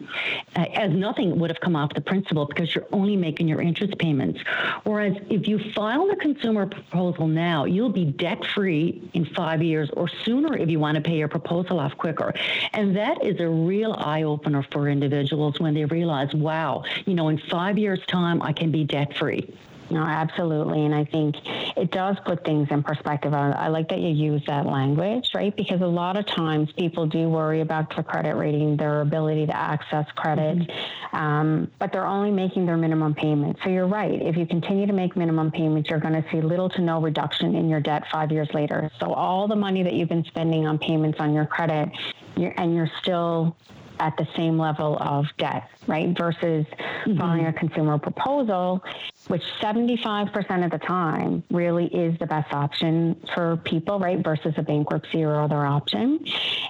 uh, 0.56 0.66
as 0.74 0.90
nothing 0.92 1.38
would 1.38 1.50
have 1.50 1.60
come 1.60 1.76
off 1.76 1.92
the 1.94 2.00
principal 2.00 2.46
because 2.46 2.74
you're 2.74 2.86
only 2.92 3.16
making 3.16 3.48
your 3.48 3.60
interest 3.60 3.98
payments. 3.98 4.40
Whereas 4.84 5.16
if 5.28 5.46
you 5.46 5.58
file 5.72 6.05
the 6.08 6.16
consumer 6.16 6.66
proposal 6.66 7.26
now, 7.26 7.64
you'll 7.64 7.90
be 7.90 8.04
debt 8.04 8.44
free 8.44 9.08
in 9.14 9.24
five 9.24 9.62
years 9.62 9.90
or 9.90 10.08
sooner 10.08 10.56
if 10.56 10.68
you 10.70 10.78
want 10.78 10.96
to 10.96 11.00
pay 11.00 11.16
your 11.16 11.28
proposal 11.28 11.78
off 11.78 11.96
quicker. 11.96 12.34
And 12.72 12.96
that 12.96 13.24
is 13.24 13.40
a 13.40 13.48
real 13.48 13.92
eye 13.92 14.22
opener 14.22 14.62
for 14.72 14.88
individuals 14.88 15.60
when 15.60 15.74
they 15.74 15.84
realize, 15.84 16.34
wow, 16.34 16.84
you 17.04 17.14
know, 17.14 17.28
in 17.28 17.38
five 17.38 17.78
years' 17.78 18.04
time, 18.06 18.42
I 18.42 18.52
can 18.52 18.70
be 18.70 18.84
debt 18.84 19.16
free. 19.16 19.52
No, 19.88 20.02
absolutely. 20.02 20.84
And 20.84 20.94
I 20.94 21.04
think 21.04 21.36
it 21.76 21.92
does 21.92 22.16
put 22.24 22.44
things 22.44 22.68
in 22.70 22.82
perspective. 22.82 23.32
I, 23.34 23.50
I, 23.52 23.68
like 23.68 23.88
that 23.90 24.00
you 24.00 24.08
use 24.08 24.42
that 24.46 24.66
language, 24.66 25.30
right? 25.34 25.54
Because 25.54 25.80
a 25.80 25.86
lot 25.86 26.16
of 26.16 26.26
times 26.26 26.72
people 26.72 27.06
do 27.06 27.28
worry 27.28 27.60
about 27.60 27.94
the 27.94 28.02
credit 28.02 28.34
rating, 28.34 28.76
their 28.76 29.00
ability 29.00 29.46
to 29.46 29.56
access 29.56 30.06
credit, 30.16 30.58
mm-hmm. 30.58 31.16
um, 31.16 31.70
but 31.78 31.92
they're 31.92 32.06
only 32.06 32.32
making 32.32 32.66
their 32.66 32.76
minimum 32.76 33.14
payment. 33.14 33.58
So 33.62 33.70
you're 33.70 33.86
right. 33.86 34.20
If 34.20 34.36
you 34.36 34.46
continue 34.46 34.86
to 34.86 34.92
make 34.92 35.16
minimum 35.16 35.52
payments, 35.52 35.88
you're 35.88 36.00
going 36.00 36.20
to 36.20 36.28
see 36.30 36.40
little 36.40 36.68
to 36.70 36.80
no 36.80 37.00
reduction 37.00 37.54
in 37.54 37.68
your 37.68 37.80
debt 37.80 38.04
five 38.10 38.32
years 38.32 38.48
later. 38.54 38.90
So 38.98 39.12
all 39.12 39.46
the 39.46 39.56
money 39.56 39.84
that 39.84 39.92
you've 39.92 40.08
been 40.08 40.24
spending 40.24 40.66
on 40.66 40.78
payments 40.78 41.20
on 41.20 41.32
your 41.32 41.46
credit, 41.46 41.90
you're, 42.36 42.54
and 42.56 42.74
you're 42.74 42.90
still 43.00 43.56
at 44.00 44.16
the 44.16 44.26
same 44.36 44.58
level 44.58 44.96
of 45.00 45.26
debt, 45.38 45.68
right? 45.86 46.16
Versus 46.16 46.66
mm-hmm. 46.66 47.18
filing 47.18 47.46
a 47.46 47.52
consumer 47.52 47.98
proposal, 47.98 48.82
which 49.28 49.42
75% 49.60 50.64
of 50.64 50.70
the 50.70 50.78
time 50.78 51.42
really 51.50 51.86
is 51.86 52.18
the 52.18 52.26
best 52.26 52.52
option 52.52 53.16
for 53.34 53.56
people, 53.58 53.98
right? 53.98 54.22
Versus 54.22 54.54
a 54.56 54.62
bankruptcy 54.62 55.24
or 55.24 55.40
other 55.40 55.64
option. 55.66 56.24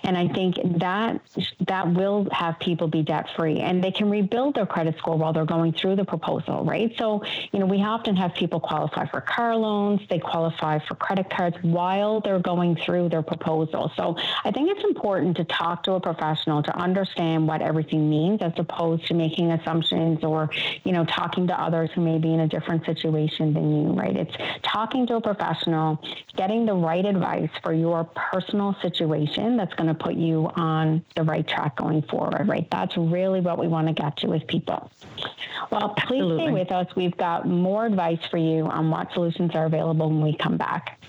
And 0.04 0.16
I 0.16 0.28
think 0.28 0.56
that 0.78 1.20
that 1.66 1.92
will 1.92 2.28
have 2.32 2.58
people 2.58 2.88
be 2.88 3.02
debt 3.02 3.26
free 3.36 3.60
and 3.60 3.82
they 3.82 3.90
can 3.90 4.10
rebuild 4.10 4.54
their 4.54 4.66
credit 4.66 4.96
score 4.98 5.16
while 5.16 5.32
they're 5.32 5.44
going 5.44 5.72
through 5.72 5.96
the 5.96 6.04
proposal, 6.04 6.64
right? 6.64 6.94
So, 6.98 7.22
you 7.52 7.58
know, 7.58 7.66
we 7.66 7.82
often 7.82 8.16
have 8.16 8.34
people 8.34 8.60
qualify 8.60 9.06
for 9.06 9.20
car 9.20 9.56
loans, 9.56 10.00
they 10.08 10.18
qualify 10.18 10.78
for 10.86 10.94
credit 10.94 11.28
cards 11.30 11.56
while 11.62 12.20
they're 12.20 12.38
going 12.38 12.76
through 12.76 13.08
their 13.08 13.22
proposal. 13.22 13.92
So 13.96 14.16
I 14.44 14.50
think 14.50 14.70
it's 14.70 14.84
important 14.84 15.36
to 15.38 15.44
talk 15.44 15.82
to 15.84 15.92
a 15.92 16.00
professional 16.00 16.62
to 16.62 16.76
understand 16.76 17.15
what 17.16 17.62
everything 17.62 18.08
means 18.10 18.42
as 18.42 18.52
opposed 18.56 19.06
to 19.06 19.14
making 19.14 19.50
assumptions 19.50 20.22
or, 20.22 20.50
you 20.84 20.92
know, 20.92 21.04
talking 21.04 21.46
to 21.46 21.60
others 21.60 21.90
who 21.94 22.00
may 22.00 22.18
be 22.18 22.32
in 22.32 22.40
a 22.40 22.48
different 22.48 22.84
situation 22.84 23.54
than 23.54 23.84
you, 23.84 23.92
right? 23.92 24.16
It's 24.16 24.34
talking 24.62 25.06
to 25.08 25.16
a 25.16 25.20
professional, 25.20 26.02
getting 26.36 26.66
the 26.66 26.74
right 26.74 27.04
advice 27.04 27.50
for 27.62 27.72
your 27.72 28.04
personal 28.04 28.76
situation 28.82 29.56
that's 29.56 29.74
going 29.74 29.88
to 29.88 29.94
put 29.94 30.14
you 30.14 30.50
on 30.56 31.04
the 31.14 31.22
right 31.22 31.46
track 31.46 31.76
going 31.76 32.02
forward, 32.02 32.48
right? 32.48 32.68
That's 32.70 32.96
really 32.96 33.40
what 33.40 33.58
we 33.58 33.68
want 33.68 33.88
to 33.88 33.94
get 33.94 34.16
to 34.18 34.28
with 34.28 34.46
people. 34.46 34.90
Well, 35.70 35.90
please 35.90 36.20
Absolutely. 36.20 36.44
stay 36.44 36.52
with 36.52 36.72
us. 36.72 36.86
We've 36.96 37.16
got 37.16 37.48
more 37.48 37.86
advice 37.86 38.24
for 38.30 38.38
you 38.38 38.66
on 38.66 38.90
what 38.90 39.12
solutions 39.12 39.52
are 39.54 39.66
available 39.66 40.08
when 40.08 40.20
we 40.20 40.36
come 40.36 40.56
back. 40.56 41.00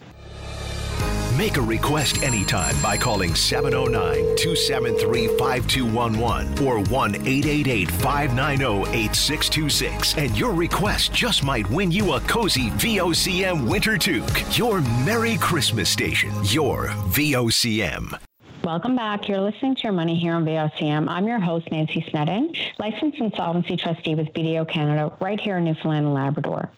Make 1.38 1.58
a 1.58 1.62
request 1.62 2.24
anytime 2.24 2.76
by 2.82 2.98
calling 2.98 3.36
709 3.36 4.36
273 4.38 5.38
5211 5.38 6.66
or 6.66 6.80
1 6.80 7.16
888 7.16 7.92
590 7.92 8.90
8626. 8.90 10.18
And 10.18 10.36
your 10.36 10.54
request 10.54 11.14
just 11.14 11.44
might 11.44 11.70
win 11.70 11.92
you 11.92 12.14
a 12.14 12.20
cozy 12.22 12.72
VOCM 12.72 13.70
winter 13.70 13.98
toque. 13.98 14.58
Your 14.58 14.82
Merry 15.06 15.38
Christmas 15.38 15.90
station, 15.90 16.32
your 16.44 16.88
VOCM. 16.88 18.27
Welcome 18.68 18.98
back. 18.98 19.30
You're 19.30 19.40
listening 19.40 19.76
to 19.76 19.84
Your 19.84 19.94
Money 19.94 20.20
here 20.20 20.34
on 20.34 20.44
VOCM. 20.44 21.08
I'm 21.08 21.26
your 21.26 21.40
host, 21.40 21.72
Nancy 21.72 22.06
Snedden, 22.10 22.52
licensed 22.78 23.18
insolvency 23.18 23.78
trustee 23.78 24.14
with 24.14 24.34
BDO 24.34 24.70
Canada, 24.70 25.16
right 25.22 25.40
here 25.40 25.56
in 25.56 25.64
Newfoundland 25.64 26.08
and 26.08 26.14
Labrador. 26.14 26.70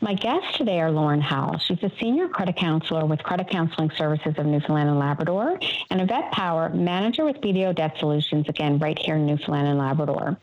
My 0.00 0.14
guests 0.14 0.56
today 0.56 0.80
are 0.80 0.92
Lauren 0.92 1.20
Howell. 1.20 1.58
She's 1.58 1.82
a 1.82 1.90
senior 1.98 2.28
credit 2.28 2.54
counselor 2.54 3.06
with 3.06 3.24
Credit 3.24 3.48
Counseling 3.50 3.90
Services 3.98 4.34
of 4.38 4.46
Newfoundland 4.46 4.90
and 4.90 5.00
Labrador, 5.00 5.58
and 5.90 6.00
Yvette 6.00 6.30
Power, 6.30 6.68
manager 6.68 7.24
with 7.24 7.40
BDO 7.40 7.74
Debt 7.74 7.96
Solutions, 7.98 8.48
again, 8.48 8.78
right 8.78 8.96
here 8.96 9.16
in 9.16 9.26
Newfoundland 9.26 9.66
and 9.66 9.78
Labrador. 9.80 10.38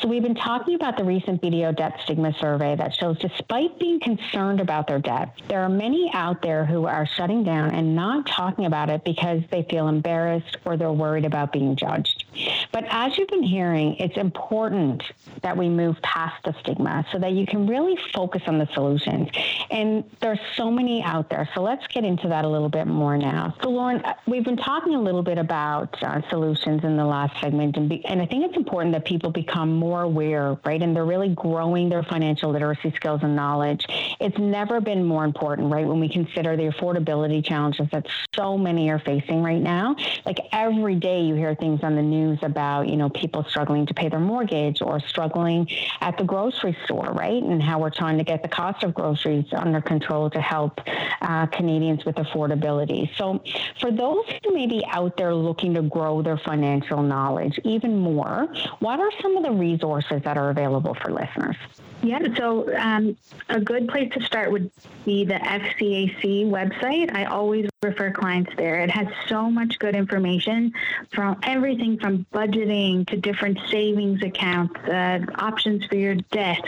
So 0.00 0.08
we've 0.08 0.22
been 0.22 0.34
talking 0.34 0.76
about 0.76 0.96
the 0.96 1.04
recent 1.04 1.42
BDO 1.42 1.76
Debt 1.76 1.98
Stigma 2.04 2.32
Survey 2.40 2.74
that 2.76 2.94
shows 2.94 3.18
despite 3.18 3.78
being 3.78 4.00
concerned 4.00 4.60
about 4.60 4.86
their 4.86 5.00
debt, 5.00 5.34
there 5.48 5.60
are 5.60 5.68
many 5.68 6.10
out 6.14 6.40
there 6.40 6.64
who 6.64 6.86
are 6.86 7.04
shutting 7.04 7.44
down 7.44 7.74
and 7.74 7.94
not 7.94 8.26
talking 8.26 8.64
about 8.64 8.88
it 8.88 9.04
because 9.04 9.42
they 9.50 9.66
feel 9.68 9.88
embarrassed 9.88 10.37
embarrassed 10.38 10.58
or 10.64 10.76
they're 10.76 10.92
worried 10.92 11.24
about 11.24 11.52
being 11.52 11.76
judged. 11.76 12.24
But 12.72 12.84
as 12.88 13.16
you've 13.16 13.28
been 13.28 13.42
hearing, 13.42 13.96
it's 13.96 14.16
important 14.16 15.02
that 15.42 15.56
we 15.56 15.68
move 15.68 16.00
past 16.02 16.42
the 16.44 16.54
stigma 16.60 17.06
so 17.12 17.18
that 17.18 17.32
you 17.32 17.46
can 17.46 17.66
really 17.66 17.96
focus 18.12 18.42
on 18.46 18.58
the 18.58 18.68
solutions. 18.74 19.28
And 19.70 20.04
there's 20.20 20.38
so 20.56 20.70
many 20.70 21.02
out 21.02 21.30
there. 21.30 21.48
So 21.54 21.62
let's 21.62 21.86
get 21.88 22.04
into 22.04 22.28
that 22.28 22.44
a 22.44 22.48
little 22.48 22.68
bit 22.68 22.86
more 22.86 23.16
now. 23.16 23.54
So, 23.62 23.70
Lauren, 23.70 24.04
uh, 24.04 24.14
we've 24.26 24.44
been 24.44 24.56
talking 24.56 24.94
a 24.94 25.00
little 25.00 25.22
bit 25.22 25.38
about 25.38 26.00
uh, 26.02 26.20
solutions 26.28 26.84
in 26.84 26.96
the 26.96 27.04
last 27.04 27.40
segment, 27.40 27.76
and, 27.76 27.88
be, 27.88 28.04
and 28.04 28.20
I 28.20 28.26
think 28.26 28.44
it's 28.44 28.56
important 28.56 28.92
that 28.92 29.04
people 29.04 29.30
become 29.30 29.74
more 29.74 30.02
aware, 30.02 30.56
right? 30.64 30.80
And 30.80 30.94
they're 30.94 31.04
really 31.04 31.34
growing 31.34 31.88
their 31.88 32.02
financial 32.02 32.50
literacy 32.50 32.92
skills 32.96 33.20
and 33.22 33.34
knowledge. 33.34 33.86
It's 34.20 34.38
never 34.38 34.80
been 34.80 35.04
more 35.04 35.24
important, 35.24 35.72
right? 35.72 35.86
When 35.86 36.00
we 36.00 36.08
consider 36.08 36.56
the 36.56 36.64
affordability 36.64 37.44
challenges 37.44 37.88
that 37.92 38.06
so 38.34 38.56
many 38.56 38.90
are 38.90 38.98
facing 38.98 39.42
right 39.42 39.60
now. 39.60 39.96
Like 40.28 40.40
every 40.52 40.96
day 40.96 41.22
you 41.22 41.34
hear 41.36 41.54
things 41.54 41.80
on 41.82 41.96
the 41.96 42.02
news 42.02 42.38
about, 42.42 42.90
you 42.90 42.98
know, 42.98 43.08
people 43.08 43.46
struggling 43.48 43.86
to 43.86 43.94
pay 43.94 44.10
their 44.10 44.20
mortgage 44.20 44.82
or 44.82 45.00
struggling 45.00 45.66
at 46.02 46.18
the 46.18 46.24
grocery 46.24 46.76
store, 46.84 47.06
right? 47.14 47.42
And 47.42 47.62
how 47.62 47.78
we're 47.78 47.88
trying 47.88 48.18
to 48.18 48.24
get 48.24 48.42
the 48.42 48.48
cost 48.48 48.84
of 48.84 48.92
groceries 48.92 49.46
under 49.54 49.80
control 49.80 50.28
to 50.28 50.40
help 50.42 50.82
uh, 51.22 51.46
Canadians 51.46 52.04
with 52.04 52.16
affordability. 52.16 53.08
So 53.16 53.42
for 53.80 53.90
those 53.90 54.26
who 54.44 54.52
may 54.52 54.66
be 54.66 54.84
out 54.90 55.16
there 55.16 55.34
looking 55.34 55.72
to 55.72 55.80
grow 55.80 56.20
their 56.20 56.36
financial 56.36 57.02
knowledge 57.02 57.58
even 57.64 57.96
more, 57.96 58.52
what 58.80 59.00
are 59.00 59.10
some 59.22 59.34
of 59.38 59.44
the 59.44 59.52
resources 59.52 60.20
that 60.24 60.36
are 60.36 60.50
available 60.50 60.92
for 60.92 61.10
listeners? 61.10 61.56
Yeah, 62.02 62.20
so 62.36 62.72
um, 62.76 63.16
a 63.48 63.60
good 63.60 63.88
place 63.88 64.12
to 64.14 64.20
start 64.22 64.52
would 64.52 64.70
be 65.04 65.24
the 65.24 65.34
FCAC 65.34 66.48
website. 66.48 67.12
I 67.14 67.24
always 67.24 67.68
refer 67.82 68.12
clients 68.12 68.52
there. 68.56 68.80
It 68.80 68.90
has 68.90 69.08
so 69.28 69.50
much 69.50 69.78
good 69.78 69.96
information 69.96 70.72
from 71.12 71.38
everything 71.42 71.98
from 71.98 72.24
budgeting 72.32 73.06
to 73.08 73.16
different 73.16 73.58
savings 73.68 74.22
accounts, 74.22 74.78
uh, 74.88 75.20
options 75.36 75.86
for 75.86 75.96
your 75.96 76.14
debt. 76.14 76.64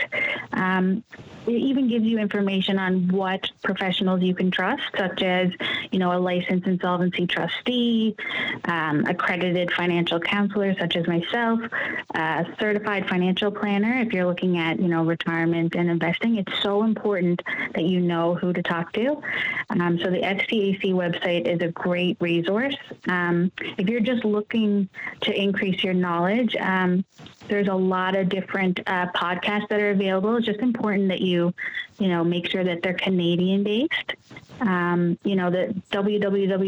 Um, 0.51 1.03
it 1.47 1.53
even 1.53 1.87
gives 1.87 2.05
you 2.05 2.19
information 2.19 2.77
on 2.77 3.07
what 3.07 3.49
professionals 3.63 4.21
you 4.21 4.35
can 4.35 4.51
trust, 4.51 4.83
such 4.95 5.23
as, 5.23 5.51
you 5.91 5.97
know, 5.97 6.15
a 6.15 6.19
licensed 6.19 6.67
insolvency 6.67 7.25
trustee, 7.25 8.15
um, 8.65 9.05
accredited 9.05 9.71
financial 9.71 10.19
counselor, 10.19 10.75
such 10.77 10.95
as 10.95 11.07
myself, 11.07 11.59
a 12.13 12.45
certified 12.59 13.09
financial 13.09 13.51
planner. 13.51 13.93
If 14.01 14.13
you're 14.13 14.27
looking 14.27 14.59
at, 14.59 14.79
you 14.79 14.87
know, 14.87 15.03
retirement 15.21 15.75
and 15.75 15.89
investing, 15.89 16.37
it's 16.37 16.61
so 16.61 16.83
important 16.83 17.41
that 17.73 17.83
you 17.83 17.99
know 17.99 18.35
who 18.35 18.53
to 18.53 18.61
talk 18.61 18.93
to. 18.93 19.21
Um, 19.69 19.99
so 19.99 20.09
the 20.09 20.21
FCAC 20.21 20.93
website 20.93 21.47
is 21.47 21.61
a 21.61 21.71
great 21.71 22.17
resource. 22.19 22.75
Um, 23.07 23.51
if 23.77 23.87
you're 23.89 24.01
just 24.01 24.25
looking 24.25 24.89
to 25.21 25.33
increase 25.33 25.83
your 25.83 25.93
knowledge, 25.93 26.55
um, 26.57 27.05
there's 27.47 27.67
a 27.67 27.73
lot 27.73 28.15
of 28.15 28.29
different 28.29 28.79
uh, 28.87 29.07
podcasts 29.15 29.67
that 29.69 29.79
are 29.79 29.91
available. 29.91 30.37
It's 30.37 30.45
just 30.45 30.59
important 30.59 31.09
that 31.09 31.21
you, 31.21 31.53
you 31.99 32.07
know, 32.07 32.23
make 32.23 32.49
sure 32.49 32.63
that 32.63 32.81
they're 32.81 32.93
Canadian 32.93 33.63
based. 33.63 34.13
Um, 34.61 35.17
you 35.23 35.35
know, 35.35 35.49
the 35.49 35.73
www.ccsnl.ca. 35.91 36.67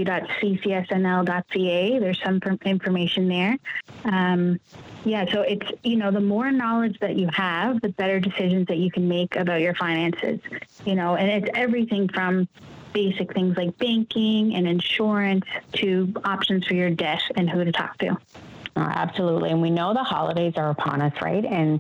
There's 2.00 2.22
some 2.22 2.42
information 2.66 3.28
there. 3.28 3.58
Um, 4.06 4.60
yeah, 5.06 5.32
so 5.32 5.42
it's 5.42 5.72
you 5.84 5.98
know 5.98 6.10
the 6.12 6.20
more 6.20 6.52
knowledge 6.52 7.00
that 7.00 7.16
you 7.18 7.30
have, 7.34 7.82
the 7.82 7.90
better 7.90 8.20
decisions 8.20 8.68
that 8.68 8.78
you 8.78 8.90
can 8.90 9.08
make 9.08 9.36
about 9.36 9.62
your 9.62 9.76
finances. 9.76 10.40
You 10.86 10.96
know, 10.96 11.16
and 11.16 11.30
it's 11.30 11.52
everything 11.56 12.10
from 12.10 12.48
basic 12.94 13.34
things 13.34 13.58
like 13.58 13.78
banking 13.78 14.56
and 14.56 14.68
insurance 14.68 15.46
to 15.74 16.14
options 16.24 16.66
for 16.66 16.74
your 16.74 16.90
debt 16.90 17.22
and 17.36 17.50
who 17.50 17.64
to 17.64 17.72
talk 17.72 17.98
to. 18.00 18.18
Uh, 18.76 18.92
absolutely. 18.96 19.52
And 19.52 19.62
we 19.62 19.70
know 19.70 19.94
the 19.94 20.04
holidays 20.04 20.54
are 20.56 20.72
upon 20.72 21.00
us, 21.00 21.14
right? 21.22 21.46
And 21.46 21.80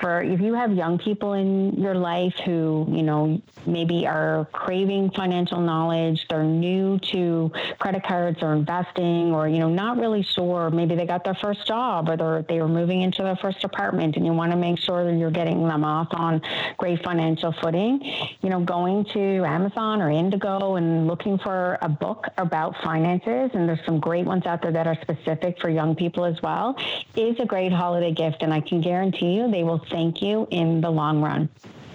for 0.00 0.20
if 0.20 0.38
you 0.38 0.52
have 0.52 0.70
young 0.72 0.98
people 0.98 1.32
in 1.32 1.80
your 1.80 1.94
life 1.94 2.34
who, 2.44 2.86
you 2.90 3.02
know, 3.02 3.40
maybe 3.64 4.06
are 4.06 4.46
craving 4.52 5.12
financial 5.12 5.60
knowledge, 5.60 6.26
they're 6.28 6.44
new 6.44 6.98
to 7.12 7.50
credit 7.78 8.04
cards 8.04 8.42
or 8.42 8.52
investing, 8.52 9.32
or, 9.32 9.48
you 9.48 9.58
know, 9.58 9.70
not 9.70 9.96
really 9.96 10.22
sure, 10.22 10.68
maybe 10.68 10.94
they 10.94 11.06
got 11.06 11.24
their 11.24 11.34
first 11.34 11.66
job 11.66 12.10
or 12.10 12.18
they're, 12.18 12.42
they 12.42 12.60
were 12.60 12.68
moving 12.68 13.00
into 13.00 13.22
their 13.22 13.36
first 13.36 13.64
apartment 13.64 14.16
and 14.16 14.26
you 14.26 14.32
want 14.34 14.52
to 14.52 14.58
make 14.58 14.78
sure 14.78 15.10
that 15.10 15.18
you're 15.18 15.30
getting 15.30 15.66
them 15.66 15.84
off 15.84 16.08
on 16.10 16.42
great 16.76 17.02
financial 17.02 17.52
footing, 17.62 18.04
you 18.42 18.50
know, 18.50 18.60
going 18.60 19.06
to 19.06 19.42
Amazon 19.46 20.02
or 20.02 20.10
Indigo 20.10 20.76
and 20.76 21.06
looking 21.06 21.38
for 21.38 21.78
a 21.80 21.88
book 21.88 22.26
about 22.36 22.74
finances. 22.82 23.52
And 23.54 23.66
there's 23.66 23.84
some 23.86 24.00
great 24.00 24.26
ones 24.26 24.44
out 24.44 24.60
there 24.60 24.72
that 24.72 24.86
are 24.86 24.98
specific 25.00 25.58
for 25.62 25.70
young 25.70 25.94
people 25.94 26.25
as 26.26 26.42
well 26.42 26.76
is 27.16 27.40
a 27.40 27.46
great 27.46 27.72
holiday 27.72 28.12
gift, 28.12 28.42
and 28.42 28.52
I 28.52 28.60
can 28.60 28.80
guarantee 28.80 29.34
you 29.34 29.50
they 29.50 29.64
will 29.64 29.82
thank 29.90 30.20
you 30.20 30.46
in 30.50 30.80
the 30.80 30.90
long 30.90 31.22
run. 31.22 31.48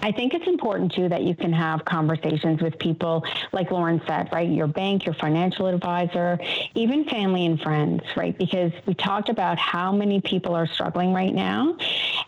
I 0.04 0.10
think 0.10 0.34
it's 0.34 0.48
important 0.48 0.92
too 0.92 1.08
that 1.10 1.22
you 1.22 1.36
can 1.36 1.52
have 1.52 1.84
conversations 1.84 2.60
with 2.60 2.76
people, 2.80 3.24
like 3.52 3.70
Lauren 3.70 4.02
said, 4.04 4.28
right? 4.32 4.50
Your 4.50 4.66
bank, 4.66 5.06
your 5.06 5.14
financial 5.14 5.68
advisor, 5.68 6.40
even 6.74 7.04
family 7.04 7.46
and 7.46 7.60
friends, 7.60 8.02
right? 8.16 8.36
Because 8.36 8.72
we 8.84 8.94
talked 8.94 9.28
about 9.28 9.58
how 9.58 9.92
many 9.92 10.20
people 10.20 10.56
are 10.56 10.66
struggling 10.66 11.12
right 11.12 11.32
now. 11.32 11.76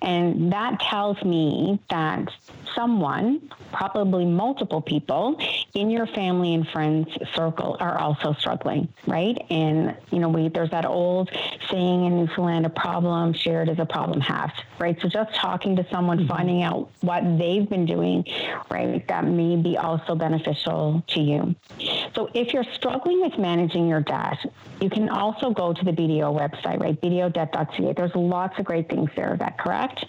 And 0.03 0.53
that 0.53 0.79
tells 0.79 1.21
me 1.25 1.81
that 1.91 2.29
someone, 2.77 3.51
probably 3.73 4.25
multiple 4.25 4.81
people 4.81 5.41
in 5.75 5.91
your 5.91 6.07
family 6.07 6.55
and 6.55 6.69
friends 6.69 7.09
circle 7.35 7.77
are 7.81 7.99
also 7.99 8.33
struggling, 8.35 8.89
right? 9.07 9.37
And, 9.51 9.97
you 10.11 10.21
know, 10.21 10.29
we, 10.29 10.49
there's 10.49 10.71
that 10.71 10.85
old 10.85 11.31
saying 11.71 12.05
in 12.05 12.17
Newfoundland, 12.17 12.67
a 12.67 12.71
problem 12.71 13.33
shared 13.33 13.69
is 13.69 13.79
a 13.79 13.87
problem 13.87 14.21
halved, 14.21 14.63
right? 14.79 14.97
So 15.01 15.09
just 15.09 15.35
talking 15.35 15.77
to 15.77 15.87
someone, 15.91 16.19
mm-hmm. 16.19 16.29
finding 16.29 16.63
out 16.63 16.91
what 17.01 17.23
they've 17.39 17.65
they've 17.65 17.69
been 17.69 17.87
doing, 17.87 18.25
right, 18.71 19.07
that 19.09 19.25
may 19.25 19.57
be 19.57 19.77
also 19.77 20.15
beneficial 20.15 21.03
to 21.09 21.21
you. 21.21 21.55
So 22.15 22.31
if 22.35 22.53
you're 22.53 22.65
struggling 22.75 23.21
with 23.21 23.39
managing 23.39 23.89
your 23.89 24.01
debt, 24.01 24.39
you 24.81 24.91
can 24.91 25.09
also 25.09 25.51
go 25.51 25.73
to 25.73 25.85
the 25.85 25.93
BDO 25.93 26.39
website, 26.39 26.81
right, 26.81 27.01
bdodebt.ca. 27.01 27.93
There's 27.95 28.15
lots 28.15 28.59
of 28.59 28.65
great 28.65 28.89
things 28.89 29.11
there. 29.17 29.35
Is 29.35 29.39
that 29.41 29.59
correct? 29.59 30.07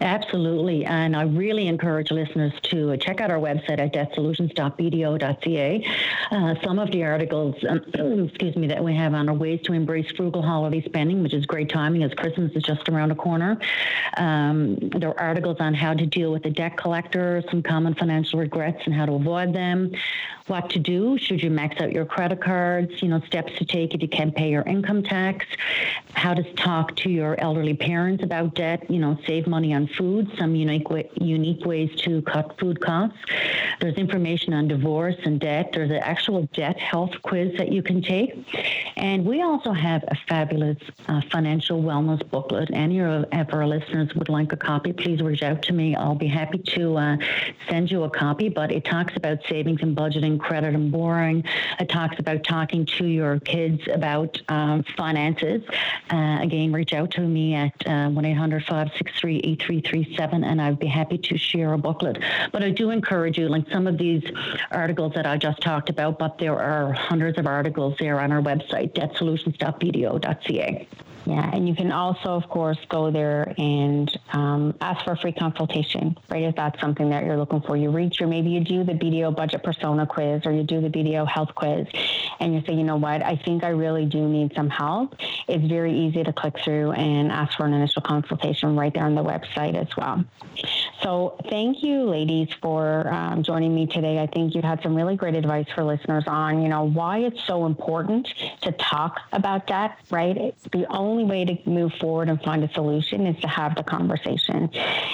Absolutely. 0.00 0.84
And 0.84 1.16
I 1.16 1.22
really 1.22 1.66
encourage 1.68 2.10
listeners 2.10 2.52
to 2.64 2.96
check 2.98 3.20
out 3.20 3.30
our 3.30 3.38
website 3.38 3.78
at 3.78 3.92
debtsolutions.bdo.ca. 3.94 5.86
Uh, 6.30 6.54
some 6.62 6.78
of 6.78 6.90
the 6.90 7.04
articles, 7.04 7.54
um, 7.68 7.78
excuse 8.28 8.56
me, 8.56 8.66
that 8.66 8.82
we 8.84 8.94
have 8.94 9.14
on 9.14 9.28
are 9.28 9.34
ways 9.34 9.60
to 9.62 9.72
embrace 9.72 10.10
frugal 10.16 10.42
holiday 10.42 10.82
spending, 10.82 11.22
which 11.22 11.32
is 11.32 11.46
great 11.46 11.70
timing 11.70 12.02
as 12.02 12.12
Christmas 12.14 12.52
is 12.54 12.62
just 12.62 12.88
around 12.88 13.08
the 13.08 13.14
corner. 13.14 13.58
Um, 14.16 14.76
there 14.90 15.10
are 15.10 15.20
articles 15.20 15.56
on 15.60 15.72
how 15.74 15.94
to 15.94 16.04
deal 16.04 16.30
with 16.32 16.42
the 16.42 16.50
debt 16.50 16.76
collector, 16.76 17.42
some 17.50 17.62
common 17.62 17.94
financial 17.94 18.38
regrets 18.38 18.82
and 18.84 18.94
how 18.94 19.06
to 19.06 19.12
avoid 19.12 19.54
them 19.54 19.92
what 20.46 20.70
to 20.70 20.78
do 20.78 21.18
should 21.18 21.42
you 21.42 21.50
max 21.50 21.80
out 21.80 21.92
your 21.92 22.04
credit 22.04 22.40
cards, 22.40 23.02
you 23.02 23.08
know, 23.08 23.20
steps 23.26 23.52
to 23.58 23.64
take 23.64 23.94
if 23.94 24.02
you 24.02 24.08
can't 24.08 24.34
pay 24.34 24.50
your 24.50 24.62
income 24.62 25.02
tax, 25.02 25.44
how 26.14 26.34
to 26.34 26.42
talk 26.54 26.94
to 26.96 27.10
your 27.10 27.38
elderly 27.40 27.74
parents 27.74 28.22
about 28.22 28.54
debt, 28.54 28.88
you 28.90 28.98
know, 28.98 29.18
save 29.26 29.46
money 29.46 29.74
on 29.74 29.86
food, 29.86 30.30
some 30.38 30.54
unique 30.54 30.88
way, 30.88 31.10
unique 31.20 31.64
ways 31.64 31.90
to 31.96 32.22
cut 32.22 32.58
food 32.58 32.80
costs. 32.80 33.18
There's 33.80 33.96
information 33.96 34.52
on 34.54 34.68
divorce 34.68 35.16
and 35.24 35.40
debt. 35.40 35.70
There's 35.72 35.90
an 35.90 35.96
actual 35.96 36.42
debt 36.52 36.78
health 36.78 37.20
quiz 37.22 37.56
that 37.58 37.72
you 37.72 37.82
can 37.82 38.00
take. 38.00 38.32
And 38.96 39.26
we 39.26 39.42
also 39.42 39.72
have 39.72 40.04
a 40.08 40.16
fabulous 40.28 40.78
uh, 41.08 41.20
financial 41.30 41.82
wellness 41.82 42.28
booklet. 42.30 42.70
Any 42.72 43.00
of 43.00 43.26
our 43.32 43.66
listeners 43.66 44.14
would 44.14 44.28
like 44.28 44.52
a 44.52 44.56
copy, 44.56 44.92
please 44.92 45.20
reach 45.20 45.42
out 45.42 45.62
to 45.62 45.72
me. 45.72 45.94
I'll 45.94 46.14
be 46.14 46.28
happy 46.28 46.58
to 46.58 46.96
uh, 46.96 47.16
send 47.68 47.90
you 47.90 48.04
a 48.04 48.10
copy, 48.10 48.48
but 48.48 48.72
it 48.72 48.84
talks 48.84 49.16
about 49.16 49.38
savings 49.48 49.82
and 49.82 49.96
budgeting 49.96 50.35
credit 50.38 50.74
and 50.74 50.90
borrowing. 50.90 51.44
It 51.78 51.88
talks 51.88 52.18
about 52.18 52.44
talking 52.44 52.86
to 52.86 53.06
your 53.06 53.40
kids 53.40 53.82
about 53.92 54.40
um, 54.48 54.84
finances. 54.96 55.62
Uh, 56.10 56.38
again, 56.40 56.72
reach 56.72 56.92
out 56.92 57.10
to 57.12 57.20
me 57.20 57.54
at 57.54 57.86
uh, 57.86 58.08
1 58.10 58.24
800 58.24 58.64
563 58.64 59.38
8337 59.38 60.44
and 60.44 60.60
I'd 60.60 60.78
be 60.78 60.86
happy 60.86 61.18
to 61.18 61.36
share 61.36 61.72
a 61.72 61.78
booklet. 61.78 62.22
But 62.52 62.62
I 62.62 62.70
do 62.70 62.90
encourage 62.90 63.38
you, 63.38 63.48
like 63.48 63.68
some 63.70 63.86
of 63.86 63.98
these 63.98 64.24
articles 64.70 65.14
that 65.14 65.26
I 65.26 65.36
just 65.36 65.60
talked 65.60 65.90
about, 65.90 66.18
but 66.18 66.38
there 66.38 66.58
are 66.58 66.92
hundreds 66.92 67.38
of 67.38 67.46
articles 67.46 67.96
there 67.98 68.20
on 68.20 68.32
our 68.32 68.42
website, 68.42 68.92
debtsolutions.bdo.ca. 68.94 70.88
Yeah, 71.26 71.50
and 71.52 71.68
you 71.68 71.74
can 71.74 71.90
also, 71.90 72.30
of 72.30 72.48
course, 72.48 72.78
go 72.88 73.10
there 73.10 73.52
and 73.58 74.08
um, 74.32 74.76
ask 74.80 75.04
for 75.04 75.12
a 75.12 75.16
free 75.16 75.32
consultation, 75.32 76.16
right? 76.28 76.44
If 76.44 76.54
that's 76.54 76.80
something 76.80 77.10
that 77.10 77.24
you're 77.24 77.36
looking 77.36 77.62
for, 77.62 77.76
you 77.76 77.90
reach 77.90 78.20
or 78.20 78.28
maybe 78.28 78.50
you 78.50 78.60
do 78.60 78.84
the 78.84 78.92
BDO 78.92 79.34
budget 79.34 79.64
persona 79.64 80.06
quiz 80.06 80.46
or 80.46 80.52
you 80.52 80.62
do 80.62 80.80
the 80.80 80.88
BDO 80.88 81.26
health 81.28 81.52
quiz, 81.56 81.88
and 82.38 82.54
you 82.54 82.62
say, 82.64 82.74
you 82.74 82.84
know 82.84 82.96
what, 82.96 83.24
I 83.24 83.34
think 83.44 83.64
I 83.64 83.70
really 83.70 84.06
do 84.06 84.28
need 84.28 84.54
some 84.54 84.70
help. 84.70 85.16
It's 85.48 85.66
very 85.66 85.98
easy 85.98 86.22
to 86.22 86.32
click 86.32 86.54
through 86.64 86.92
and 86.92 87.32
ask 87.32 87.56
for 87.56 87.66
an 87.66 87.72
initial 87.72 88.02
consultation 88.02 88.76
right 88.76 88.94
there 88.94 89.04
on 89.04 89.16
the 89.16 89.24
website 89.24 89.74
as 89.74 89.88
well. 89.96 90.24
So, 91.02 91.36
thank 91.50 91.82
you, 91.82 92.04
ladies, 92.04 92.48
for 92.62 93.08
um, 93.12 93.42
joining 93.42 93.74
me 93.74 93.86
today. 93.86 94.18
I 94.18 94.26
think 94.26 94.54
you 94.54 94.62
had 94.62 94.82
some 94.82 94.94
really 94.94 95.16
great 95.16 95.34
advice 95.34 95.66
for 95.74 95.84
listeners 95.84 96.24
on, 96.26 96.62
you 96.62 96.68
know, 96.68 96.84
why 96.84 97.18
it's 97.18 97.44
so 97.44 97.66
important 97.66 98.32
to 98.62 98.72
talk 98.72 99.20
about 99.32 99.66
debt, 99.66 99.96
right? 100.10 100.54
The 100.72 100.86
only 100.90 101.15
only 101.16 101.30
way 101.30 101.44
to 101.46 101.68
move 101.68 101.92
forward 101.94 102.28
and 102.28 102.40
find 102.42 102.62
a 102.62 102.72
solution 102.74 103.26
is 103.26 103.40
to 103.40 103.48
have 103.48 103.74
the 103.74 103.82
conversation. 103.82 104.68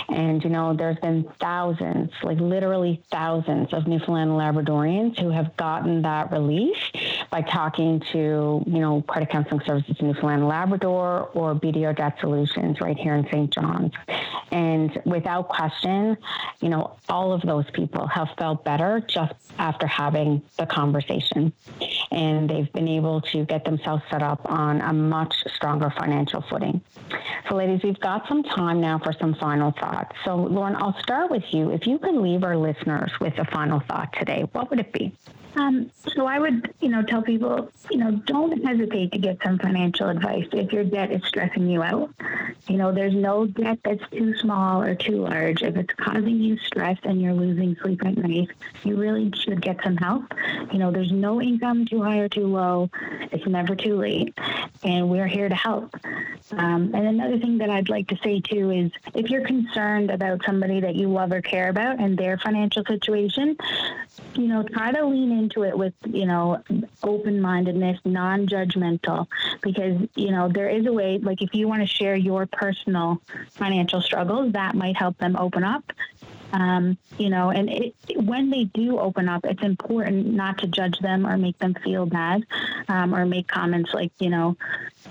And, 0.08 0.42
you 0.42 0.50
know, 0.50 0.74
there's 0.74 0.98
been 0.98 1.28
thousands, 1.40 2.10
like 2.22 2.38
literally 2.40 3.02
thousands 3.10 3.72
of 3.72 3.86
Newfoundland 3.86 4.32
Labradorians 4.32 5.18
who 5.18 5.30
have 5.30 5.56
gotten 5.56 6.02
that 6.02 6.32
relief 6.32 6.76
by 7.30 7.42
talking 7.42 8.00
to, 8.12 8.62
you 8.66 8.80
know, 8.80 9.02
credit 9.02 9.30
counseling 9.30 9.62
services 9.64 9.96
in 10.00 10.08
Newfoundland 10.08 10.48
Labrador 10.48 11.30
or 11.34 11.54
BDO 11.54 11.96
Debt 11.96 12.16
Solutions 12.20 12.80
right 12.80 12.98
here 12.98 13.14
in 13.14 13.24
St. 13.30 13.50
John's. 13.50 13.92
And 14.50 15.00
without 15.04 15.48
question, 15.48 16.16
you 16.60 16.68
know, 16.68 16.96
all 17.08 17.32
of 17.32 17.42
those 17.42 17.64
people 17.72 18.06
have 18.08 18.28
felt 18.36 18.64
better 18.64 19.00
just 19.00 19.34
after 19.58 19.86
having 19.86 20.42
the 20.58 20.66
conversation. 20.66 21.52
And 22.12 22.48
they've 22.48 22.70
been 22.72 22.88
able 22.88 23.22
to 23.32 23.46
get 23.46 23.64
themselves 23.64 24.02
set 24.10 24.22
up 24.22 24.40
on 24.44 24.82
a 24.82 24.92
much 24.92 25.34
stronger 25.54 25.90
financial 25.98 26.42
footing. 26.42 26.82
So, 27.48 27.56
ladies, 27.56 27.82
we've 27.82 27.98
got 28.00 28.28
some 28.28 28.42
time 28.42 28.80
now 28.80 28.98
for 28.98 29.14
some 29.14 29.34
final 29.34 29.72
thoughts. 29.72 30.14
So, 30.24 30.36
Lauren, 30.36 30.76
I'll 30.76 30.98
start 31.00 31.30
with 31.30 31.44
you. 31.54 31.70
If 31.70 31.86
you 31.86 31.98
could 31.98 32.14
leave 32.14 32.44
our 32.44 32.56
listeners 32.56 33.10
with 33.18 33.38
a 33.38 33.46
final 33.46 33.80
thought 33.80 34.12
today, 34.12 34.46
what 34.52 34.68
would 34.68 34.78
it 34.78 34.92
be? 34.92 35.12
Um, 35.54 35.90
so 36.14 36.26
I 36.26 36.38
would, 36.38 36.72
you 36.80 36.88
know, 36.88 37.02
tell 37.02 37.22
people, 37.22 37.70
you 37.90 37.98
know, 37.98 38.12
don't 38.26 38.64
hesitate 38.64 39.12
to 39.12 39.18
get 39.18 39.38
some 39.42 39.58
financial 39.58 40.08
advice 40.08 40.46
if 40.52 40.72
your 40.72 40.84
debt 40.84 41.12
is 41.12 41.22
stressing 41.26 41.68
you 41.68 41.82
out. 41.82 42.10
You 42.68 42.78
know, 42.78 42.92
there's 42.92 43.14
no 43.14 43.46
debt 43.46 43.80
that's 43.84 44.08
too 44.10 44.36
small 44.38 44.82
or 44.82 44.94
too 44.94 45.22
large. 45.22 45.62
If 45.62 45.76
it's 45.76 45.92
causing 45.94 46.40
you 46.40 46.56
stress 46.58 46.98
and 47.02 47.20
you're 47.20 47.34
losing 47.34 47.76
sleep 47.82 48.04
at 48.04 48.16
night, 48.16 48.48
you 48.82 48.96
really 48.96 49.32
should 49.36 49.60
get 49.60 49.78
some 49.82 49.96
help. 49.96 50.32
You 50.72 50.78
know, 50.78 50.90
there's 50.90 51.12
no 51.12 51.40
income 51.40 51.86
too 51.86 52.02
high 52.02 52.18
or 52.18 52.28
too 52.28 52.46
low. 52.46 52.90
It's 53.30 53.46
never 53.46 53.74
too 53.74 53.96
late, 53.96 54.38
and 54.82 55.10
we're 55.10 55.26
here 55.26 55.48
to 55.48 55.54
help. 55.54 55.94
Um, 56.52 56.94
and 56.94 57.06
another 57.06 57.38
thing 57.38 57.58
that 57.58 57.70
I'd 57.70 57.88
like 57.88 58.08
to 58.08 58.16
say 58.22 58.40
too 58.40 58.70
is 58.70 58.90
if 59.14 59.30
you're 59.30 59.44
concerned 59.44 60.10
about 60.10 60.44
somebody 60.44 60.80
that 60.80 60.96
you 60.96 61.08
love 61.08 61.32
or 61.32 61.40
care 61.40 61.68
about 61.68 62.00
and 62.00 62.18
their 62.18 62.38
financial 62.38 62.84
situation, 62.84 63.56
you 64.34 64.48
know, 64.48 64.62
try 64.62 64.92
to 64.92 65.06
lean 65.06 65.32
into 65.32 65.64
it 65.64 65.76
with, 65.76 65.94
you 66.06 66.26
know, 66.26 66.62
open 67.02 67.40
mindedness, 67.40 67.98
non 68.04 68.46
judgmental, 68.46 69.26
because, 69.62 70.08
you 70.14 70.30
know, 70.30 70.48
there 70.48 70.68
is 70.68 70.86
a 70.86 70.92
way, 70.92 71.18
like 71.18 71.42
if 71.42 71.54
you 71.54 71.68
want 71.68 71.82
to 71.82 71.86
share 71.86 72.16
your 72.16 72.46
personal 72.46 73.20
financial 73.50 74.00
struggles, 74.00 74.52
that 74.52 74.74
might 74.74 74.96
help 74.96 75.18
them 75.18 75.36
open 75.36 75.64
up. 75.64 75.92
Um, 76.52 76.98
you 77.16 77.30
know, 77.30 77.48
and 77.48 77.70
it, 77.70 77.94
when 78.14 78.50
they 78.50 78.64
do 78.64 78.98
open 78.98 79.26
up, 79.26 79.46
it's 79.46 79.62
important 79.62 80.26
not 80.34 80.58
to 80.58 80.66
judge 80.66 80.98
them 80.98 81.26
or 81.26 81.38
make 81.38 81.58
them 81.58 81.74
feel 81.82 82.04
bad 82.04 82.44
um, 82.88 83.14
or 83.14 83.24
make 83.24 83.48
comments 83.48 83.94
like, 83.94 84.12
you 84.18 84.28
know, 84.28 84.56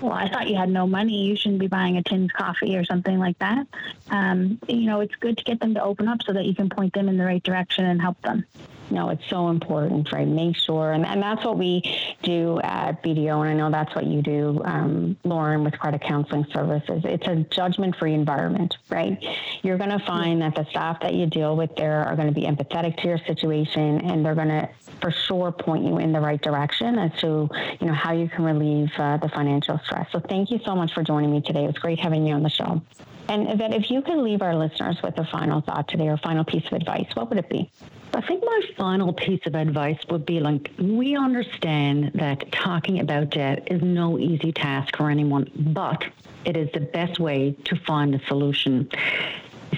well, 0.00 0.12
I 0.12 0.28
thought 0.28 0.48
you 0.48 0.56
had 0.56 0.70
no 0.70 0.86
money. 0.86 1.24
You 1.24 1.36
shouldn't 1.36 1.58
be 1.58 1.66
buying 1.66 1.96
a 1.96 2.02
Tim's 2.02 2.30
coffee 2.30 2.76
or 2.76 2.84
something 2.84 3.18
like 3.18 3.38
that. 3.40 3.66
Um, 4.10 4.60
you 4.68 4.82
know, 4.82 5.00
it's 5.00 5.16
good 5.16 5.36
to 5.38 5.44
get 5.44 5.58
them 5.58 5.74
to 5.74 5.82
open 5.82 6.06
up 6.06 6.22
so 6.22 6.32
that 6.32 6.44
you 6.44 6.54
can 6.54 6.68
point 6.68 6.94
them 6.94 7.08
in 7.08 7.16
the 7.16 7.24
right 7.24 7.42
direction 7.42 7.84
and 7.84 8.00
help 8.00 8.20
them. 8.22 8.44
No, 8.92 9.08
it's 9.08 9.26
so 9.30 9.48
important, 9.48 10.12
right? 10.12 10.28
Make 10.28 10.54
sure, 10.54 10.92
and, 10.92 11.06
and 11.06 11.22
that's 11.22 11.42
what 11.46 11.56
we 11.56 11.82
do 12.22 12.60
at 12.62 13.02
BDO, 13.02 13.40
and 13.40 13.48
I 13.48 13.54
know 13.54 13.70
that's 13.70 13.94
what 13.94 14.06
you 14.06 14.20
do, 14.20 14.60
um, 14.66 15.16
Lauren, 15.24 15.64
with 15.64 15.78
credit 15.78 16.02
counseling 16.02 16.44
services. 16.52 17.00
It's 17.06 17.26
a 17.26 17.36
judgment 17.36 17.96
free 17.96 18.12
environment, 18.12 18.76
right? 18.90 19.18
You're 19.62 19.78
going 19.78 19.98
to 19.98 20.04
find 20.04 20.42
that 20.42 20.54
the 20.54 20.66
staff 20.66 21.00
that 21.00 21.14
you 21.14 21.24
deal 21.24 21.56
with 21.56 21.74
there 21.74 22.04
are 22.04 22.14
going 22.14 22.28
to 22.28 22.34
be 22.34 22.42
empathetic 22.42 22.98
to 22.98 23.08
your 23.08 23.18
situation, 23.18 24.02
and 24.02 24.22
they're 24.22 24.34
going 24.34 24.48
to 24.48 24.68
for 25.00 25.10
sure 25.10 25.50
point 25.50 25.86
you 25.86 25.96
in 25.96 26.12
the 26.12 26.20
right 26.20 26.42
direction 26.42 26.98
as 26.98 27.18
to 27.20 27.48
you 27.80 27.86
know 27.86 27.94
how 27.94 28.12
you 28.12 28.28
can 28.28 28.44
relieve 28.44 28.90
uh, 28.98 29.16
the 29.16 29.28
financial 29.30 29.80
stress. 29.86 30.06
So 30.12 30.20
thank 30.20 30.50
you 30.50 30.60
so 30.66 30.76
much 30.76 30.92
for 30.92 31.02
joining 31.02 31.32
me 31.32 31.40
today. 31.40 31.64
It 31.64 31.68
was 31.68 31.78
great 31.78 31.98
having 31.98 32.26
you 32.26 32.34
on 32.34 32.42
the 32.42 32.50
show. 32.50 32.82
And 33.28 33.58
that 33.58 33.72
if 33.72 33.90
you 33.90 34.02
could 34.02 34.18
leave 34.18 34.42
our 34.42 34.54
listeners 34.54 34.98
with 35.02 35.18
a 35.18 35.24
final 35.24 35.62
thought 35.62 35.88
today 35.88 36.08
or 36.08 36.18
final 36.18 36.44
piece 36.44 36.66
of 36.66 36.74
advice, 36.74 37.06
what 37.14 37.30
would 37.30 37.38
it 37.38 37.48
be? 37.48 37.70
I 38.14 38.20
think 38.20 38.44
my 38.44 38.60
final 38.76 39.12
piece 39.12 39.40
of 39.46 39.54
advice 39.54 39.98
would 40.10 40.26
be 40.26 40.38
like, 40.40 40.70
we 40.78 41.16
understand 41.16 42.12
that 42.14 42.52
talking 42.52 43.00
about 43.00 43.30
debt 43.30 43.68
is 43.70 43.80
no 43.80 44.18
easy 44.18 44.52
task 44.52 44.96
for 44.96 45.08
anyone, 45.08 45.50
but 45.56 46.04
it 46.44 46.56
is 46.56 46.70
the 46.72 46.80
best 46.80 47.18
way 47.18 47.56
to 47.64 47.76
find 47.76 48.14
a 48.14 48.24
solution. 48.26 48.90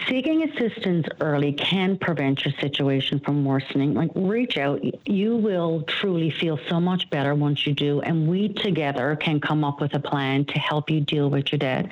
Seeking 0.08 0.42
assistance 0.42 1.06
early 1.20 1.52
can 1.52 1.96
prevent 1.96 2.44
your 2.44 2.52
situation 2.54 3.20
from 3.20 3.44
worsening. 3.44 3.94
Like, 3.94 4.10
reach 4.16 4.58
out. 4.58 4.82
You 5.08 5.36
will 5.36 5.82
truly 5.82 6.30
feel 6.30 6.58
so 6.68 6.80
much 6.80 7.08
better 7.10 7.34
once 7.34 7.64
you 7.64 7.74
do. 7.74 8.00
And 8.00 8.28
we 8.28 8.48
together 8.48 9.14
can 9.14 9.40
come 9.40 9.62
up 9.62 9.80
with 9.80 9.94
a 9.94 10.00
plan 10.00 10.46
to 10.46 10.58
help 10.58 10.90
you 10.90 11.00
deal 11.00 11.30
with 11.30 11.52
your 11.52 11.60
debt. 11.60 11.90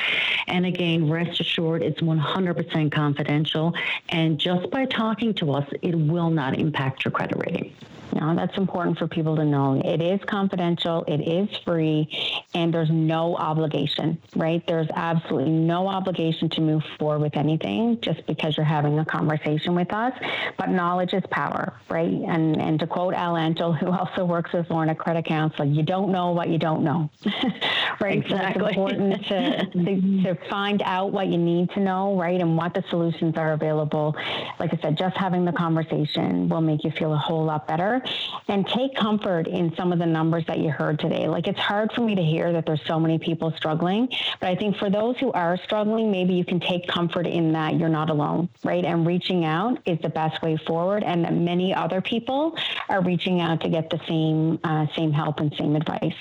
And 0.48 0.66
again, 0.66 1.09
rest 1.09 1.38
assured, 1.40 1.82
it's 1.82 2.00
100% 2.00 2.92
confidential. 2.92 3.72
And 4.09 4.38
just 4.38 4.68
by 4.70 4.86
talking 4.86 5.32
to 5.34 5.53
us, 5.53 5.68
it 5.80 5.94
will 5.94 6.30
not 6.30 6.59
impact 6.59 7.05
your 7.05 7.12
credit 7.12 7.38
rating. 7.38 7.72
Now, 8.12 8.34
that's 8.34 8.56
important 8.58 8.98
for 8.98 9.08
people 9.08 9.36
to 9.36 9.44
know. 9.44 9.80
It 9.84 10.02
is 10.02 10.20
confidential, 10.26 11.04
it 11.08 11.20
is 11.20 11.48
free, 11.64 12.08
and 12.54 12.72
there's 12.72 12.90
no 12.90 13.36
obligation, 13.36 14.20
right? 14.36 14.62
There's 14.66 14.88
absolutely 14.94 15.50
no 15.50 15.88
obligation 15.88 16.48
to 16.50 16.60
move 16.60 16.82
forward 16.98 17.20
with 17.20 17.36
anything 17.36 18.00
just 18.00 18.26
because 18.26 18.56
you're 18.56 18.66
having 18.66 18.98
a 18.98 19.04
conversation 19.04 19.74
with 19.74 19.92
us. 19.92 20.12
But 20.58 20.70
knowledge 20.70 21.14
is 21.14 21.22
power, 21.30 21.74
right? 21.88 22.12
And 22.12 22.60
and 22.60 22.78
to 22.80 22.86
quote 22.86 23.14
Al 23.14 23.34
Antle, 23.34 23.76
who 23.78 23.90
also 23.90 24.24
works 24.24 24.52
with 24.52 24.68
Lorna 24.70 24.94
Credit 24.94 25.24
Counseling, 25.24 25.74
you 25.74 25.82
don't 25.82 26.12
know 26.12 26.32
what 26.32 26.48
you 26.48 26.58
don't 26.58 26.84
know, 26.84 27.10
right? 28.00 28.18
Exactly. 28.18 28.74
So 28.74 28.86
it's 28.86 28.96
important 28.96 29.26
to, 29.28 29.66
to, 29.66 30.22
to 30.22 30.50
find 30.50 30.82
out 30.82 31.12
what 31.12 31.28
you 31.28 31.38
need 31.38 31.70
to 31.70 31.80
know, 31.80 32.18
right? 32.18 32.40
And 32.40 32.56
what 32.56 32.74
the 32.74 32.84
solutions 32.90 33.36
are 33.36 33.52
available. 33.52 34.14
Like 34.58 34.72
I 34.74 34.78
said, 34.82 34.98
just 34.98 35.16
having 35.16 35.44
the 35.44 35.52
conversation 35.52 36.48
will 36.48 36.60
make 36.60 36.84
you 36.84 36.90
feel 36.90 37.12
a 37.12 37.18
whole 37.18 37.44
lot 37.44 37.66
better 37.66 38.01
and 38.48 38.66
take 38.66 38.94
comfort 38.94 39.46
in 39.46 39.74
some 39.76 39.92
of 39.92 39.98
the 39.98 40.07
numbers 40.07 40.44
that 40.46 40.59
you 40.59 40.70
heard 40.70 40.98
today. 40.98 41.28
Like 41.28 41.46
it's 41.46 41.59
hard 41.59 41.92
for 41.92 42.03
me 42.03 42.14
to 42.14 42.22
hear 42.22 42.53
that 42.53 42.66
there's 42.66 42.84
so 42.86 42.98
many 42.98 43.18
people 43.18 43.53
struggling, 43.57 44.09
but 44.40 44.48
I 44.48 44.57
think 44.57 44.76
for 44.76 44.90
those 44.90 45.18
who 45.18 45.32
are 45.32 45.57
struggling, 45.59 46.11
maybe 46.11 46.34
you 46.34 46.44
can 46.44 46.61
take 46.61 46.86
comfort 46.86 47.26
in 47.26 47.53
that 47.53 47.76
you're 47.78 47.88
not 47.88 48.11
alone, 48.11 48.48
right? 48.64 48.84
And 48.84 49.07
reaching 49.07 49.44
out 49.44 49.78
is 49.86 49.98
the 50.00 50.09
best 50.09 50.42
way 50.42 50.57
forward, 50.57 51.03
and 51.05 51.44
many 51.44 51.74
other 51.74 52.00
people 52.00 52.57
are 52.88 53.03
reaching 53.03 53.40
out 53.40 53.61
to 53.62 53.68
get 53.68 53.90
the 53.90 54.00
same 54.07 54.59
uh, 54.64 54.86
same 54.94 55.12
help 55.12 55.40
and 55.40 55.53
same 55.55 55.76
advice. 55.76 56.14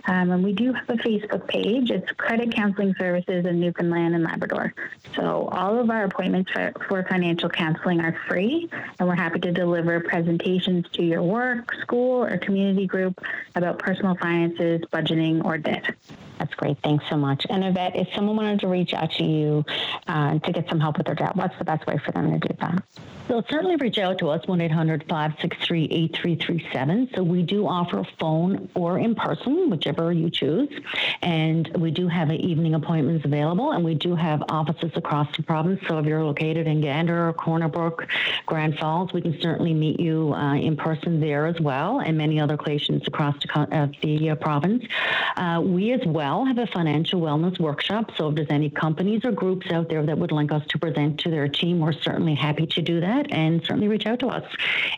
Um, 0.09 0.33
and 0.33 0.43
we 0.43 0.53
do 0.53 0.73
have 0.73 0.91
a 0.91 0.95
Facebook 0.95 1.47
page. 1.47 1.93
It's 1.93 2.11
Credit 2.13 2.53
Counseling 2.53 2.97
Services 2.99 3.47
in 3.47 3.61
Newfoundland 3.61 4.17
and 4.17 4.25
Labrador. 4.25 4.75
So 5.15 5.49
all 5.53 5.79
of 5.79 5.91
our 5.91 6.03
appointments 6.03 6.51
for, 6.51 6.73
for 6.89 7.05
financial 7.05 7.51
counseling 7.51 8.01
are 8.01 8.19
free, 8.27 8.69
and 8.99 9.07
we're 9.07 9.15
happy 9.15 9.39
to 9.41 9.53
deliver 9.53 10.01
presentations 10.01 10.56
to 10.93 11.03
your 11.03 11.23
work, 11.23 11.75
school, 11.81 12.25
or 12.25 12.39
community 12.39 12.87
group 12.87 13.21
about 13.55 13.79
personal 13.79 14.15
finances, 14.17 14.83
budgeting, 14.93 15.45
or 15.45 15.59
debt. 15.59 15.95
That's 16.39 16.55
great. 16.55 16.79
Thanks 16.83 17.05
so 17.09 17.17
much. 17.17 17.47
And 17.49 17.65
Yvette, 17.65 17.97
if 17.97 18.09
someone 18.15 18.37
wanted 18.37 18.61
to 18.61 18.69
reach 18.69 18.93
out 18.93 19.13
to 19.13 19.25
you 19.25 19.65
uh, 20.07 20.39
to 20.39 20.53
get 20.53 20.69
some 20.69 20.81
help 20.81 20.99
with 20.99 21.07
their 21.07 21.15
debt, 21.15 21.37
what's 21.37 21.57
the 21.59 21.65
best 21.65 21.87
way 21.87 21.99
for 22.05 22.13
them 22.13 22.39
to 22.39 22.49
do 22.49 22.55
that? 22.61 22.83
So 23.29 23.43
certainly 23.51 23.75
reach 23.77 23.99
out 23.99 24.19
to 24.19 24.29
us, 24.29 24.47
1 24.47 24.61
800 24.61 25.05
563 25.09 25.85
8337. 25.85 27.11
So 27.15 27.23
we 27.25 27.43
do 27.43 27.67
offer 27.67 28.05
phone 28.21 28.69
or 28.75 28.99
in 28.99 29.15
person, 29.15 29.69
whichever 29.71 30.13
you 30.13 30.31
choose. 30.31 30.69
And 31.23 31.69
we 31.77 31.91
do 31.91 32.07
have 32.07 32.31
evening 32.31 32.75
appointments 32.75 33.25
available, 33.25 33.73
and 33.73 33.85
we 33.85 33.95
do 33.95 34.15
have 34.15 34.45
offices 34.49 34.93
across 34.95 35.35
the 35.37 35.43
province. 35.43 35.81
So 35.89 35.99
if 35.99 36.07
you're 36.07 36.23
located 36.23 36.69
in 36.69 36.81
Gander, 36.81 37.33
Corner 37.33 37.69
Brook, 37.69 38.07
Grand 38.45 38.79
Falls, 38.79 39.13
we 39.13 39.23
can 39.23 39.41
certainly 39.41 39.75
meet 39.75 39.99
you 39.99 40.33
uh, 40.35 40.55
in 40.55 40.77
person 40.77 41.19
there 41.19 41.47
as 41.47 41.61
well, 41.61 42.01
and 42.01 42.17
many 42.17 42.39
other 42.39 42.57
locations 42.57 43.07
across 43.07 43.35
the, 43.43 43.59
uh, 43.59 43.89
the 44.03 44.31
uh, 44.31 44.35
province. 44.37 44.85
Uh, 45.37 45.61
we 45.65 45.93
as 45.93 46.01
well 46.07 46.26
have 46.45 46.59
a 46.59 46.67
financial 46.67 47.21
wellness 47.21 47.61
workshop. 47.61 48.11
So 48.17 48.29
if 48.29 48.35
there's 48.35 48.51
any 48.51 48.69
companies 48.71 49.25
or 49.25 49.31
groups 49.33 49.71
out 49.71 49.89
there 49.89 50.05
that 50.05 50.19
would 50.19 50.33
like 50.33 50.53
us 50.53 50.67
to 50.69 50.79
present 50.79 51.21
to 51.21 51.31
their 51.31 51.49
team, 51.49 51.81
we're 51.81 51.93
certainly 51.93 52.35
happy 52.35 52.67
to 52.67 52.83
do 52.83 53.01
that 53.01 53.33
and 53.33 53.63
certainly 53.63 53.89
reach 53.89 54.07
out 54.07 54.21
to 54.21 54.29
us. 54.29 54.45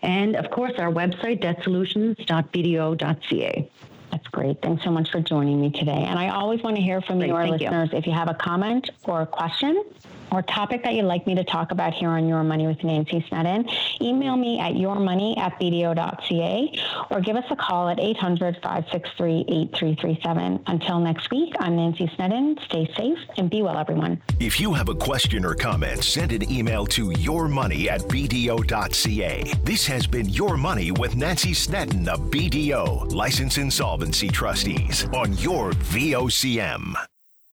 And 0.03 0.35
of 0.37 0.51
course, 0.51 0.73
our 0.79 0.91
website, 0.91 1.43
debtsolutions.bdo.ca. 1.43 3.71
That's 4.11 4.27
great. 4.29 4.63
Thanks 4.63 4.85
so 4.85 4.91
much 4.91 5.11
for 5.11 5.21
joining 5.21 5.61
me 5.61 5.69
today. 5.71 6.07
And 6.09 6.19
I 6.19 6.31
always 6.31 6.63
want 6.63 6.77
to 6.77 6.83
hear 6.83 7.03
from 7.03 7.19
great, 7.19 7.29
you, 7.29 7.35
our 7.35 7.47
listeners. 7.49 7.91
You. 7.93 7.99
If 7.99 8.07
you 8.07 8.13
have 8.13 8.31
a 8.31 8.35
comment 8.35 8.89
or 9.05 9.21
a 9.23 9.27
question, 9.27 9.85
or 10.31 10.43
topic 10.43 10.83
that 10.85 10.95
you'd 10.95 11.05
like 11.05 11.27
me 11.27 11.35
to 11.35 11.45
talk 11.45 11.73
about 11.73 11.95
here 11.95 12.11
on 12.11 12.29
Your 12.29 12.43
Money 12.43 12.67
with 12.67 12.83
Nancy 12.85 13.25
Snedden, 13.29 13.69
email 14.01 14.37
me 14.37 14.59
at 14.59 14.75
yourmoney 14.75 15.39
at 15.39 15.59
bdo.ca 15.61 17.07
or 17.11 17.21
give 17.21 17.37
us 17.37 17.45
a 17.51 17.57
call 17.57 17.89
at 17.89 17.99
800 18.01 18.57
563 18.63 19.41
8337. 19.49 20.65
Until 20.67 21.01
next 21.01 21.31
week, 21.31 21.55
I'm 21.61 21.77
Nancy 21.77 22.11
Snedden. 22.15 22.59
Stay 22.65 22.91
safe 22.97 23.19
and 23.37 23.51
be 23.51 23.63
well, 23.63 23.79
everyone. 23.79 24.21
If 24.41 24.61
you 24.61 24.73
have 24.75 24.89
a 24.89 24.95
question 24.95 25.45
or 25.45 25.55
comment, 25.55 26.05
send 26.05 26.33
an 26.33 26.51
email 26.51 26.87
to 26.87 27.11
yourmoney 27.11 27.89
at 27.89 28.03
bdo.ca. 28.03 29.55
This 29.65 29.87
has 29.87 30.07
been 30.07 30.29
Your 30.29 30.57
Money 30.57 30.91
with 30.93 31.17
Nancy 31.17 31.55
Snedden 31.55 32.09
of 32.09 32.21
BDO, 32.31 33.13
License 33.13 33.59
Insolvency 33.59 34.29
Trustees, 34.29 35.07
on 35.15 35.37
your 35.39 35.73
VOCM. 35.73 36.95